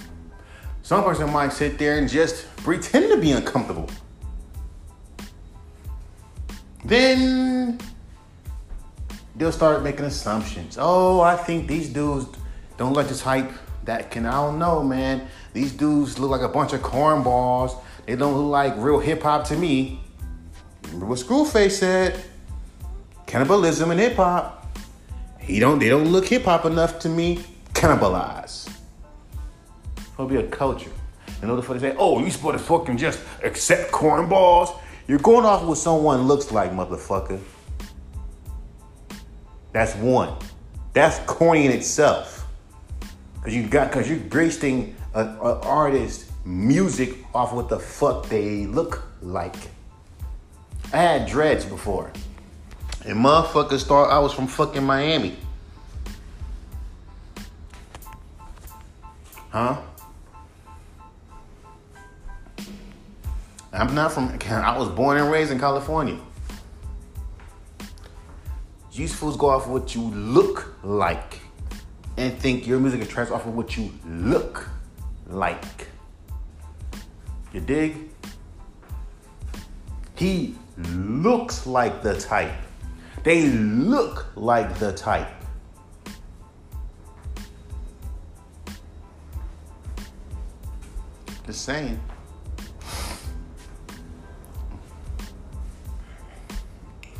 Some 0.82 1.04
person 1.04 1.30
might 1.32 1.52
sit 1.52 1.78
there 1.78 1.98
and 1.98 2.08
just 2.08 2.54
pretend 2.58 3.10
to 3.10 3.16
be 3.16 3.32
uncomfortable. 3.32 3.88
Then 6.84 7.78
they'll 9.36 9.52
start 9.52 9.82
making 9.82 10.06
assumptions. 10.06 10.76
Oh, 10.80 11.20
I 11.20 11.36
think 11.36 11.68
these 11.68 11.88
dudes 11.88 12.26
don't 12.76 12.94
like 12.94 13.08
this 13.08 13.20
hype. 13.20 13.52
That 13.90 14.08
can 14.12 14.24
I 14.24 14.34
don't 14.34 14.60
know, 14.60 14.84
man. 14.84 15.26
These 15.52 15.72
dudes 15.72 16.16
look 16.16 16.30
like 16.30 16.42
a 16.42 16.48
bunch 16.48 16.72
of 16.72 16.80
cornballs. 16.80 17.76
They 18.06 18.14
don't 18.14 18.34
look 18.34 18.48
like 18.48 18.74
real 18.76 19.00
hip 19.00 19.24
hop 19.24 19.48
to 19.48 19.56
me. 19.56 20.00
Remember 20.84 21.06
what 21.06 21.18
Screwface 21.18 21.72
said? 21.72 22.22
Cannibalism 23.26 23.90
and 23.90 23.98
hip 23.98 24.14
hop. 24.14 24.78
He 25.40 25.58
don't 25.58 25.80
they 25.80 25.88
don't 25.88 26.06
look 26.06 26.24
hip 26.28 26.44
hop 26.44 26.66
enough 26.66 27.00
to 27.00 27.08
me. 27.08 27.44
Cannibalize. 27.74 28.72
It'll 30.12 30.28
be 30.28 30.36
a 30.36 30.46
culture. 30.46 30.92
You 31.42 31.48
know 31.48 31.56
the 31.56 31.62
fuck 31.62 31.76
they 31.78 31.90
say, 31.90 31.96
oh, 31.98 32.20
you 32.20 32.30
supposed 32.30 32.58
to 32.58 32.64
fucking 32.64 32.96
just 32.96 33.18
accept 33.42 33.90
cornballs? 33.90 34.78
You're 35.08 35.18
going 35.18 35.44
off 35.44 35.64
what 35.64 35.78
someone 35.78 36.28
looks 36.28 36.52
like, 36.52 36.70
motherfucker. 36.70 37.40
That's 39.72 39.96
one. 39.96 40.36
That's 40.92 41.18
corny 41.26 41.66
in 41.66 41.72
itself. 41.72 42.39
Cause 43.42 43.54
you 43.54 43.66
got 43.66 43.90
cause 43.90 44.08
you're 44.08 44.18
basing 44.18 44.94
an 45.14 45.38
artist 45.38 46.30
music 46.44 47.16
off 47.34 47.52
what 47.52 47.68
the 47.68 47.78
fuck 47.78 48.26
they 48.28 48.66
look 48.66 49.04
like. 49.22 49.56
I 50.92 50.98
had 50.98 51.28
dreads 51.28 51.64
before. 51.64 52.12
And 53.06 53.16
motherfuckers 53.18 53.84
thought 53.86 54.10
I 54.10 54.18
was 54.18 54.32
from 54.32 54.46
fucking 54.46 54.84
Miami. 54.84 55.36
Huh? 59.50 59.80
I'm 63.72 63.94
not 63.94 64.12
from 64.12 64.38
I 64.50 64.76
was 64.76 64.88
born 64.88 65.16
and 65.16 65.30
raised 65.30 65.50
in 65.50 65.58
California. 65.58 66.18
These 68.94 69.14
fools 69.14 69.36
go 69.38 69.48
off 69.48 69.66
what 69.66 69.94
you 69.94 70.02
look 70.02 70.74
like 70.82 71.40
and 72.20 72.38
think 72.38 72.66
your 72.66 72.78
music 72.78 73.00
is 73.00 73.08
trash 73.08 73.30
off 73.30 73.46
of 73.46 73.54
what 73.54 73.78
you 73.78 73.90
look 74.06 74.68
like. 75.26 75.88
You 77.54 77.60
dig? 77.60 77.96
He 80.16 80.54
looks 80.76 81.66
like 81.66 82.02
the 82.02 82.20
type. 82.20 82.52
They 83.24 83.46
look 83.46 84.26
like 84.36 84.78
the 84.78 84.92
type. 84.92 85.30
Just 91.46 91.64
saying. 91.64 91.98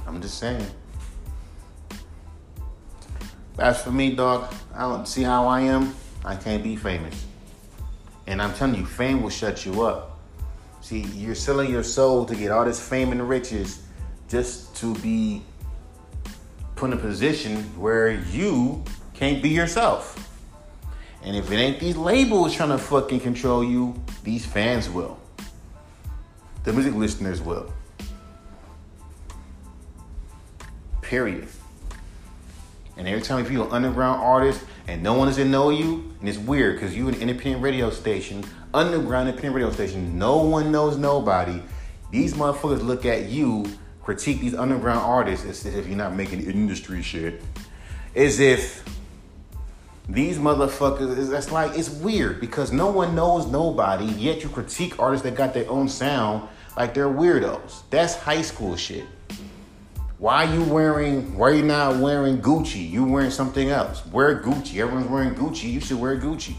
I'm 0.07 0.21
just 0.21 0.39
saying. 0.39 0.67
As 3.61 3.83
for 3.83 3.93
me, 3.93 4.15
dog, 4.15 4.51
I 4.75 4.89
don't 4.89 5.07
see 5.07 5.23
how 5.23 5.47
I 5.47 5.61
am. 5.61 5.95
I 6.25 6.35
can't 6.35 6.63
be 6.63 6.77
famous. 6.77 7.27
And 8.27 8.41
I'm 8.41 8.55
telling 8.55 8.75
you, 8.75 8.87
fame 8.87 9.23
will 9.23 9.29
shut 9.29 9.67
you 9.67 9.83
up. 9.83 10.19
See, 10.81 11.01
you're 11.01 11.35
selling 11.35 11.71
your 11.71 11.83
soul 11.83 12.25
to 12.25 12.35
get 12.35 12.51
all 12.51 12.65
this 12.65 12.81
fame 12.81 13.13
and 13.13 13.29
riches 13.29 13.83
just 14.31 14.75
to 14.77 14.95
be 15.01 15.43
put 16.75 16.91
in 16.91 16.97
a 16.97 17.01
position 17.01 17.59
where 17.79 18.13
you 18.13 18.83
can't 19.13 19.43
be 19.43 19.51
yourself. 19.51 20.17
And 21.23 21.37
if 21.37 21.53
it 21.53 21.57
ain't 21.57 21.81
these 21.81 21.99
labels 21.99 22.55
trying 22.55 22.71
to 22.71 22.79
fucking 22.79 23.21
control 23.21 23.63
you, 23.63 23.95
these 24.25 24.47
fans 24.47 24.89
will. 24.89 25.19
The 26.65 26.73
music 26.73 26.95
listeners 26.95 27.43
will. 27.43 27.71
Period. 31.03 31.47
And 33.01 33.09
every 33.09 33.23
time 33.23 33.43
if 33.43 33.51
you're 33.51 33.65
an 33.65 33.73
underground 33.73 34.21
artist 34.21 34.63
and 34.87 35.03
no 35.03 35.15
one 35.15 35.27
doesn't 35.27 35.51
know 35.51 35.71
you, 35.71 36.13
and 36.21 36.29
it's 36.29 36.37
weird 36.37 36.77
because 36.77 36.95
you're 36.95 37.09
an 37.09 37.15
independent 37.15 37.63
radio 37.63 37.89
station, 37.89 38.45
underground 38.75 39.27
independent 39.27 39.55
radio 39.55 39.73
station, 39.73 40.19
no 40.19 40.43
one 40.43 40.71
knows 40.71 40.99
nobody. 40.99 41.63
These 42.11 42.35
motherfuckers 42.35 42.83
look 42.83 43.07
at 43.07 43.31
you, 43.31 43.65
critique 44.03 44.41
these 44.41 44.55
underground 44.55 45.01
artists 45.01 45.47
as 45.47 45.65
if 45.65 45.87
you're 45.87 45.97
not 45.97 46.15
making 46.15 46.43
industry 46.43 47.01
shit. 47.01 47.41
As 48.15 48.39
if 48.39 48.85
these 50.07 50.37
motherfuckers, 50.37 51.31
that's 51.31 51.51
like, 51.51 51.79
it's 51.79 51.89
weird 51.89 52.39
because 52.39 52.71
no 52.71 52.91
one 52.91 53.15
knows 53.15 53.47
nobody, 53.47 54.05
yet 54.05 54.43
you 54.43 54.51
critique 54.51 54.99
artists 54.99 55.25
that 55.25 55.35
got 55.35 55.55
their 55.55 55.71
own 55.71 55.89
sound 55.89 56.47
like 56.77 56.93
they're 56.93 57.09
weirdos. 57.09 57.81
That's 57.89 58.15
high 58.15 58.43
school 58.43 58.77
shit. 58.77 59.07
Why 60.21 60.45
are 60.45 60.55
you 60.55 60.63
wearing, 60.65 61.35
why 61.35 61.49
are 61.49 61.55
you 61.55 61.63
not 61.63 61.97
wearing 61.97 62.43
Gucci? 62.43 62.91
You 62.91 63.07
wearing 63.07 63.31
something 63.31 63.71
else. 63.71 64.05
Wear 64.09 64.43
Gucci. 64.43 64.79
Everyone's 64.79 65.07
wearing 65.07 65.35
Gucci. 65.35 65.73
You 65.73 65.81
should 65.81 65.99
wear 65.99 66.21
Gucci. 66.21 66.57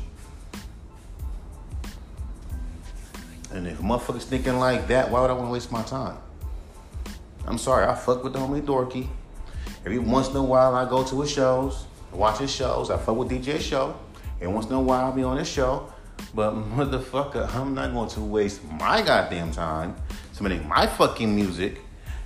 And 3.51 3.67
if 3.67 3.77
motherfuckers 3.77 4.23
thinking 4.23 4.57
like 4.57 4.87
that, 4.87 5.11
why 5.11 5.21
would 5.21 5.29
I 5.29 5.33
want 5.33 5.49
to 5.49 5.51
waste 5.51 5.71
my 5.71 5.83
time? 5.83 6.17
I'm 7.45 7.59
sorry, 7.59 7.85
I 7.85 7.93
fuck 7.93 8.23
with 8.23 8.33
the 8.33 8.39
homie 8.39 8.63
Dorky. 8.63 9.07
Every 9.85 9.99
once 9.99 10.29
in 10.29 10.35
a 10.37 10.43
while, 10.43 10.73
I 10.73 10.89
go 10.89 11.03
to 11.03 11.21
his 11.21 11.29
shows, 11.29 11.85
watch 12.11 12.39
his 12.39 12.51
shows. 12.51 12.89
I 12.89 12.97
fuck 12.97 13.15
with 13.15 13.29
DJ 13.29 13.59
show. 13.59 13.95
And 14.41 14.55
once 14.55 14.65
in 14.65 14.73
a 14.73 14.81
while, 14.81 15.05
I'll 15.05 15.11
be 15.11 15.21
on 15.21 15.37
his 15.37 15.47
show. 15.47 15.93
But 16.33 16.53
motherfucker, 16.75 17.53
I'm 17.53 17.75
not 17.75 17.93
going 17.93 18.09
to 18.09 18.21
waste 18.21 18.63
my 18.71 19.03
goddamn 19.03 19.51
time 19.51 19.95
submitting 20.31 20.67
my 20.67 20.87
fucking 20.87 21.35
music 21.35 21.77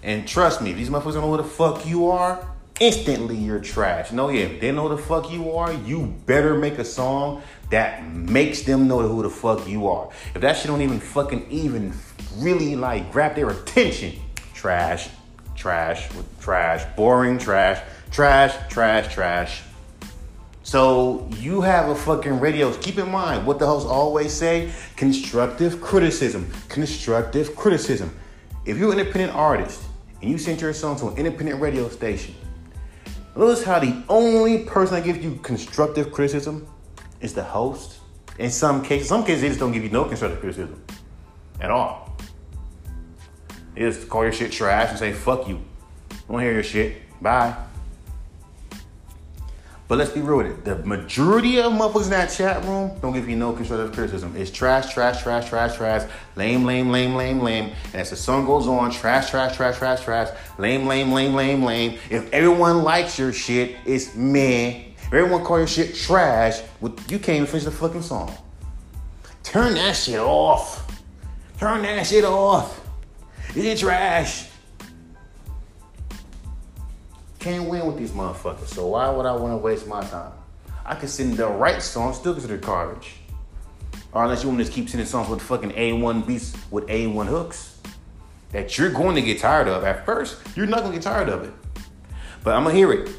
and 0.05 0.27
trust 0.27 0.61
me, 0.61 0.69
if 0.69 0.77
these 0.77 0.89
motherfuckers 0.89 1.13
don't 1.13 1.23
know 1.23 1.31
who 1.31 1.37
the 1.37 1.43
fuck 1.43 1.83
you 1.83 2.11
are, 2.11 2.47
instantly 2.79 3.35
you're 3.35 3.59
trash. 3.59 4.11
No, 4.11 4.29
yeah, 4.29 4.41
if 4.41 4.61
they 4.61 4.71
know 4.71 4.87
who 4.87 4.95
the 4.95 5.01
fuck 5.01 5.31
you 5.31 5.53
are, 5.53 5.73
you 5.73 6.13
better 6.27 6.53
make 6.53 6.77
a 6.77 6.85
song 6.85 7.41
that 7.71 8.05
makes 8.05 8.61
them 8.61 8.87
know 8.87 8.99
who 8.99 9.23
the 9.23 9.31
fuck 9.31 9.67
you 9.67 9.87
are. 9.87 10.11
If 10.35 10.41
that 10.41 10.57
shit 10.57 10.67
don't 10.67 10.83
even 10.83 10.99
fucking 10.99 11.47
even 11.49 11.91
really 12.37 12.75
like 12.75 13.11
grab 13.11 13.33
their 13.33 13.49
attention, 13.49 14.13
trash, 14.53 15.09
trash, 15.55 16.07
trash, 16.39 16.85
boring, 16.95 17.39
trash, 17.39 17.81
trash, 18.11 18.53
trash, 18.69 19.11
trash. 19.11 19.63
So 20.61 21.27
you 21.37 21.61
have 21.61 21.89
a 21.89 21.95
fucking 21.95 22.39
radio. 22.39 22.71
Keep 22.77 22.99
in 22.99 23.09
mind 23.09 23.47
what 23.47 23.57
the 23.57 23.65
hosts 23.65 23.89
always 23.89 24.31
say: 24.31 24.71
constructive 24.97 25.81
criticism. 25.81 26.47
Constructive 26.69 27.55
criticism. 27.55 28.15
If 28.65 28.77
you're 28.77 28.93
an 28.93 28.99
independent 28.99 29.33
artist 29.33 29.81
and 30.25 30.31
you 30.31 30.39
sent 30.39 30.59
your 30.59 30.73
song 30.73 30.97
to 30.97 31.09
an 31.09 31.17
independent 31.17 31.61
radio 31.61 31.87
station, 31.87 32.33
notice 33.35 33.63
how 33.63 33.77
the 33.77 34.03
only 34.09 34.63
person 34.63 34.95
that 34.95 35.03
gives 35.03 35.23
you 35.23 35.35
constructive 35.43 36.11
criticism 36.11 36.67
is 37.21 37.31
the 37.35 37.43
host. 37.43 37.99
In 38.39 38.49
some 38.49 38.83
cases, 38.83 39.07
some 39.07 39.23
cases 39.23 39.43
they 39.43 39.49
just 39.49 39.59
don't 39.59 39.71
give 39.71 39.83
you 39.83 39.91
no 39.91 40.05
constructive 40.05 40.39
criticism 40.39 40.83
at 41.61 41.69
all. 41.69 42.17
They 43.75 43.81
just 43.81 44.09
call 44.09 44.23
your 44.23 44.33
shit 44.33 44.51
trash 44.51 44.89
and 44.89 44.97
say 44.97 45.13
"fuck 45.13 45.47
you." 45.47 45.61
Don't 46.27 46.39
hear 46.39 46.53
your 46.53 46.63
shit. 46.63 47.03
Bye. 47.21 47.55
But 49.87 49.99
let's 49.99 50.09
be 50.09 50.21
real 50.21 50.37
with 50.37 50.47
it. 50.47 50.65
The 50.65 50.77
majority 50.77 51.59
of 51.59 51.71
motherfuckers 51.71 52.05
in 52.05 52.09
that 52.09 52.31
chat 52.31 52.63
room 52.65 52.91
don't 53.01 53.13
give 53.13 53.29
you 53.29 53.35
no 53.35 53.53
constructive 53.53 53.93
criticism. 53.93 54.35
It's 54.35 54.49
trash, 54.49 54.91
trash, 54.91 55.21
trash, 55.21 55.47
trash, 55.47 55.75
trash, 55.75 56.09
lame, 56.35 56.65
lame, 56.65 56.89
lame, 56.89 57.13
lame, 57.13 57.39
lame. 57.39 57.71
And 57.93 57.95
as 57.95 58.09
the 58.09 58.15
song 58.15 58.47
goes 58.47 58.67
on, 58.67 58.89
trash, 58.89 59.29
trash, 59.29 59.55
trash, 59.55 59.77
trash, 59.77 60.03
trash, 60.03 60.29
lame, 60.57 60.87
lame, 60.87 61.11
lame, 61.11 61.35
lame, 61.35 61.63
lame. 61.63 61.99
If 62.09 62.33
everyone 62.33 62.81
likes 62.81 63.19
your 63.19 63.31
shit, 63.31 63.77
it's 63.85 64.15
meh. 64.15 64.85
If 64.97 65.13
everyone 65.13 65.43
call 65.43 65.59
your 65.59 65.67
shit 65.67 65.93
trash, 65.93 66.61
you 66.81 67.19
can't 67.19 67.29
even 67.29 67.45
finish 67.45 67.65
the 67.65 67.71
fucking 67.71 68.01
song. 68.01 68.35
Turn 69.43 69.75
that 69.75 69.95
shit 69.95 70.19
off. 70.19 70.81
Turn 71.59 71.83
that 71.83 72.07
shit 72.07 72.25
off. 72.25 72.81
It's 73.55 73.81
trash. 73.81 74.49
Can't 77.45 77.69
win 77.69 77.85
with 77.85 77.95
these 77.99 78.09
motherfuckers. 78.09 78.69
So 78.69 78.87
why 78.87 79.07
would 79.07 79.27
I 79.27 79.33
want 79.33 79.53
to 79.53 79.57
waste 79.57 79.85
my 79.85 80.01
time? 80.01 80.31
I 80.83 80.95
can 80.95 81.07
send 81.07 81.37
the 81.37 81.47
right 81.47 81.79
song, 81.79 82.11
still 82.11 82.33
consider 82.33 82.57
garbage. 82.57 83.17
Or 84.13 84.23
unless 84.23 84.41
you 84.41 84.49
want 84.49 84.57
to 84.61 84.63
just 84.63 84.75
keep 84.75 84.89
sending 84.89 85.05
songs 85.05 85.29
with 85.29 85.43
fucking 85.43 85.69
A1 85.69 86.25
beats 86.25 86.57
with 86.71 86.87
A1 86.87 87.27
hooks 87.27 87.77
that 88.49 88.79
you're 88.79 88.89
going 88.89 89.13
to 89.13 89.21
get 89.21 89.37
tired 89.37 89.67
of. 89.67 89.83
At 89.83 90.07
first, 90.07 90.41
you're 90.57 90.65
not 90.65 90.79
going 90.79 90.93
to 90.93 90.97
get 90.97 91.03
tired 91.03 91.29
of 91.29 91.43
it. 91.43 91.53
But 92.43 92.55
I'm 92.55 92.63
going 92.63 92.73
to 92.73 92.79
hear 92.79 92.91
it. 92.91 93.11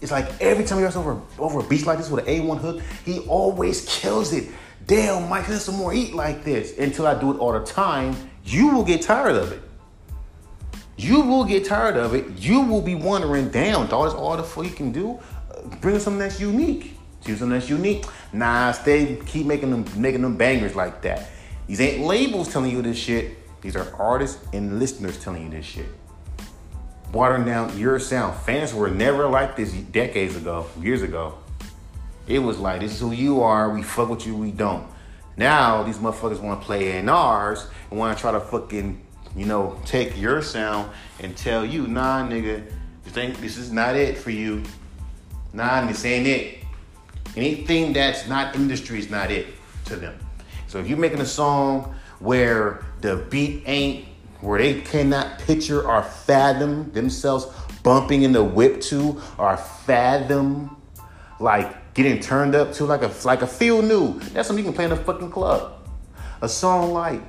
It's 0.00 0.10
like 0.10 0.28
every 0.40 0.64
time 0.64 0.78
he 0.78 0.84
goes 0.84 0.96
over, 0.96 1.22
over 1.38 1.60
a 1.60 1.62
beat 1.62 1.86
like 1.86 1.98
this 1.98 2.10
with 2.10 2.26
an 2.26 2.34
A1 2.42 2.58
hook, 2.58 2.82
he 3.04 3.20
always 3.20 3.84
kills 3.86 4.32
it. 4.32 4.48
Damn, 4.88 5.28
Mike, 5.28 5.46
there's 5.46 5.64
some 5.64 5.76
more 5.76 5.94
eat 5.94 6.12
like 6.12 6.42
this. 6.42 6.76
Until 6.76 7.06
I 7.06 7.14
do 7.14 7.30
it 7.34 7.38
all 7.38 7.52
the 7.52 7.64
time, 7.64 8.16
you 8.42 8.74
will 8.74 8.84
get 8.84 9.00
tired 9.00 9.36
of 9.36 9.52
it. 9.52 9.62
You 10.98 11.20
will 11.20 11.44
get 11.44 11.64
tired 11.64 11.96
of 11.96 12.12
it. 12.12 12.26
You 12.38 12.62
will 12.62 12.82
be 12.82 12.96
wondering, 12.96 13.50
damn, 13.50 13.86
dog, 13.86 14.16
all 14.16 14.36
the 14.36 14.42
fuck 14.42 14.64
you 14.64 14.72
can 14.72 14.90
do. 14.90 15.20
Uh, 15.48 15.62
bring 15.80 15.98
something 16.00 16.18
that's 16.18 16.40
unique. 16.40 16.98
Do 17.22 17.36
something 17.36 17.56
that's 17.56 17.70
unique. 17.70 18.04
Nah, 18.32 18.72
stay, 18.72 19.16
keep 19.24 19.46
making 19.46 19.70
them, 19.70 19.84
making 19.96 20.22
them 20.22 20.36
bangers 20.36 20.74
like 20.74 21.00
that. 21.02 21.30
These 21.68 21.80
ain't 21.80 22.04
labels 22.04 22.52
telling 22.52 22.72
you 22.72 22.82
this 22.82 22.98
shit. 22.98 23.36
These 23.60 23.76
are 23.76 23.94
artists 23.94 24.44
and 24.52 24.80
listeners 24.80 25.22
telling 25.22 25.44
you 25.44 25.50
this 25.50 25.64
shit. 25.64 25.86
Watering 27.12 27.44
down 27.44 27.78
your 27.78 28.00
sound. 28.00 28.36
Fans 28.40 28.74
were 28.74 28.90
never 28.90 29.28
like 29.28 29.54
this 29.54 29.72
decades 29.72 30.34
ago, 30.34 30.66
years 30.80 31.02
ago. 31.02 31.38
It 32.26 32.40
was 32.40 32.58
like, 32.58 32.80
this 32.80 32.92
is 32.92 33.00
who 33.00 33.12
you 33.12 33.42
are. 33.42 33.70
We 33.70 33.82
fuck 33.82 34.08
with 34.08 34.26
you, 34.26 34.36
we 34.36 34.50
don't. 34.50 34.86
Now 35.36 35.84
these 35.84 35.98
motherfuckers 35.98 36.40
want 36.40 36.60
to 36.60 36.66
play 36.66 36.98
in 36.98 37.08
ours 37.08 37.68
and 37.90 38.00
want 38.00 38.16
to 38.16 38.20
try 38.20 38.32
to 38.32 38.40
fucking 38.40 39.00
you 39.38 39.46
know, 39.46 39.78
take 39.84 40.18
your 40.18 40.42
sound 40.42 40.90
and 41.20 41.36
tell 41.36 41.64
you, 41.64 41.86
nah, 41.86 42.26
nigga, 42.26 42.58
you 43.04 43.10
think 43.12 43.40
this 43.40 43.56
is 43.56 43.70
not 43.70 43.94
it 43.94 44.18
for 44.18 44.30
you. 44.30 44.62
Nah, 45.52 45.86
this 45.86 46.04
ain't 46.04 46.26
it. 46.26 46.58
Anything 47.36 47.92
that's 47.92 48.26
not 48.26 48.56
industry 48.56 48.98
is 48.98 49.10
not 49.10 49.30
it 49.30 49.46
to 49.84 49.96
them. 49.96 50.18
So 50.66 50.78
if 50.78 50.88
you're 50.88 50.98
making 50.98 51.20
a 51.20 51.26
song 51.26 51.94
where 52.18 52.84
the 53.00 53.26
beat 53.30 53.62
ain't, 53.66 54.06
where 54.40 54.58
they 54.58 54.80
cannot 54.80 55.38
picture 55.40 55.86
or 55.86 56.02
fathom 56.02 56.90
themselves 56.92 57.46
bumping 57.82 58.22
in 58.22 58.32
the 58.32 58.42
whip 58.42 58.80
to 58.80 59.20
or 59.38 59.56
fathom 59.56 60.76
like 61.40 61.94
getting 61.94 62.20
turned 62.20 62.54
up 62.54 62.72
to 62.74 62.84
like 62.84 63.02
a 63.02 63.12
like 63.24 63.42
a 63.42 63.46
feel 63.46 63.82
new. 63.82 64.18
That's 64.18 64.48
something 64.48 64.64
you 64.64 64.70
can 64.70 64.74
play 64.74 64.84
in 64.84 64.92
a 64.92 64.96
fucking 64.96 65.30
club. 65.30 65.74
A 66.42 66.48
song 66.48 66.92
like 66.92 67.22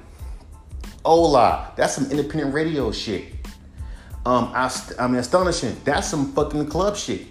Hola, 1.06 1.72
that's 1.78 1.96
some 1.96 2.12
independent 2.12 2.54
radio 2.54 2.92
shit. 2.92 3.34
Um, 4.26 4.52
I, 4.54 4.70
I 5.00 5.08
mean, 5.08 5.16
astonishing. 5.16 5.78
That's 5.86 6.08
some 6.10 6.34
fucking 6.34 6.68
club 6.68 6.98
shit. 6.98 7.28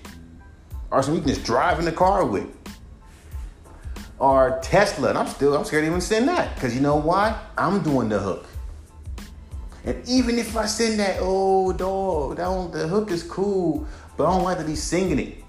Or 0.91 1.03
some 1.03 1.15
you 1.15 1.21
can 1.21 1.29
just 1.29 1.45
drive 1.45 1.79
in 1.79 1.85
the 1.85 1.93
car 1.93 2.25
with. 2.25 2.47
Or 4.19 4.59
Tesla, 4.63 5.11
and 5.11 5.19
I'm 5.19 5.27
still 5.27 5.57
I'm 5.57 5.65
scared 5.65 5.85
to 5.85 5.87
even 5.87 6.01
send 6.01 6.29
that 6.29 6.55
because 6.55 6.75
you 6.75 6.81
know 6.81 6.97
why? 6.97 7.39
I'm 7.57 7.83
doing 7.83 8.09
the 8.09 8.19
hook. 8.19 8.47
And 9.85 10.07
even 10.09 10.39
if 10.39 10.57
I 10.57 10.67
send 10.67 10.99
that, 10.99 11.19
oh 11.21 11.73
dog, 11.73 12.37
that 12.39 12.73
the 12.73 12.89
hook 12.89 13.11
is 13.11 13.23
cool, 13.23 13.87
but 14.17 14.27
I 14.27 14.31
don't 14.31 14.45
like 14.45 14.59
to 14.59 14.65
be 14.65 14.75
singing 14.75 15.19
it. 15.19 15.45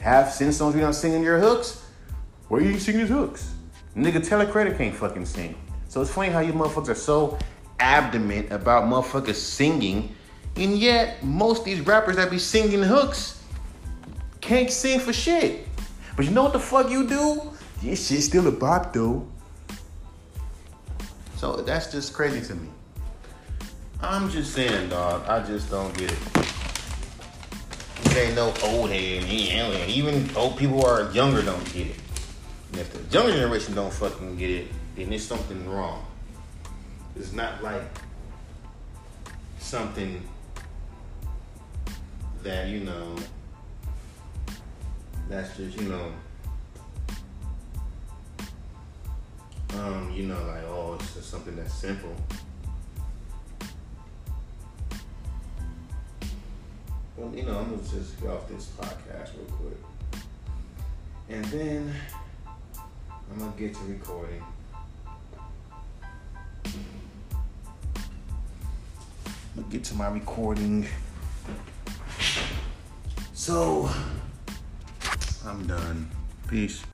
Have 0.00 0.32
send 0.32 0.54
songs 0.54 0.74
you're 0.74 0.84
not 0.84 0.94
singing 0.94 1.22
your 1.22 1.38
hooks. 1.38 1.84
Where 2.48 2.60
are 2.60 2.64
you 2.64 2.78
singing 2.78 3.02
his 3.02 3.10
hooks? 3.10 3.54
Nigga, 3.94 4.26
Telecredit 4.26 4.76
can't 4.76 4.94
fucking 4.94 5.26
sing. 5.26 5.54
So 5.90 6.00
it's 6.00 6.10
funny 6.12 6.28
how 6.28 6.38
you 6.38 6.52
motherfuckers 6.52 6.90
are 6.90 6.94
so 6.94 7.36
adamant 7.80 8.52
about 8.52 8.84
motherfuckers 8.84 9.34
singing, 9.34 10.14
and 10.54 10.78
yet 10.78 11.24
most 11.24 11.58
of 11.58 11.64
these 11.64 11.80
rappers 11.80 12.14
that 12.14 12.30
be 12.30 12.38
singing 12.38 12.80
hooks 12.80 13.42
can't 14.40 14.70
sing 14.70 15.00
for 15.00 15.12
shit. 15.12 15.66
But 16.14 16.26
you 16.26 16.30
know 16.30 16.44
what 16.44 16.52
the 16.52 16.60
fuck 16.60 16.92
you 16.92 17.08
do? 17.08 17.42
This 17.82 18.06
shit's 18.06 18.26
still 18.26 18.46
a 18.46 18.52
bop 18.52 18.92
though. 18.92 19.26
So 21.38 21.56
that's 21.56 21.90
just 21.90 22.14
crazy 22.14 22.40
to 22.46 22.54
me. 22.54 22.68
I'm 24.00 24.30
just 24.30 24.54
saying, 24.54 24.90
dog. 24.90 25.26
I 25.26 25.44
just 25.44 25.70
don't 25.70 25.92
get 25.98 26.12
it. 26.12 26.18
There 28.04 28.26
ain't 28.26 28.36
no 28.36 28.54
old 28.62 28.90
head. 28.90 29.24
Even 29.24 30.30
old 30.36 30.56
people 30.56 30.82
who 30.82 30.86
are 30.86 31.10
younger 31.10 31.42
don't 31.42 31.64
get 31.72 31.88
it. 31.88 31.96
And 32.70 32.80
if 32.80 32.92
the 32.92 33.00
younger 33.12 33.32
generation 33.32 33.74
don't 33.74 33.92
fucking 33.92 34.36
get 34.36 34.50
it, 34.50 34.66
then 35.00 35.10
there's 35.10 35.26
something 35.26 35.68
wrong. 35.68 36.04
It's 37.16 37.32
not 37.32 37.62
like 37.62 37.82
something 39.58 40.22
that, 42.42 42.68
you 42.68 42.80
know, 42.80 43.16
that's 45.28 45.56
just, 45.56 45.80
you 45.80 45.88
know, 45.88 46.12
um, 49.74 50.12
you 50.14 50.26
know, 50.26 50.42
like, 50.46 50.64
oh, 50.64 50.98
it's 51.00 51.14
just 51.14 51.30
something 51.30 51.56
that's 51.56 51.72
simple. 51.72 52.14
Well, 57.16 57.34
you 57.34 57.44
know, 57.44 57.58
I'm 57.58 57.70
gonna 57.70 57.82
just 57.82 58.20
get 58.20 58.30
off 58.30 58.48
this 58.48 58.66
podcast 58.78 59.30
real 59.36 59.46
quick. 59.56 60.22
And 61.28 61.44
then 61.46 61.94
I'm 63.30 63.38
gonna 63.38 63.52
get 63.56 63.74
to 63.74 63.80
recording. 63.84 64.42
I'm 69.56 69.68
get 69.70 69.84
to 69.84 69.94
my 69.94 70.08
recording. 70.08 70.86
So, 73.32 73.90
I'm 75.44 75.66
done. 75.66 76.10
Peace. 76.48 76.84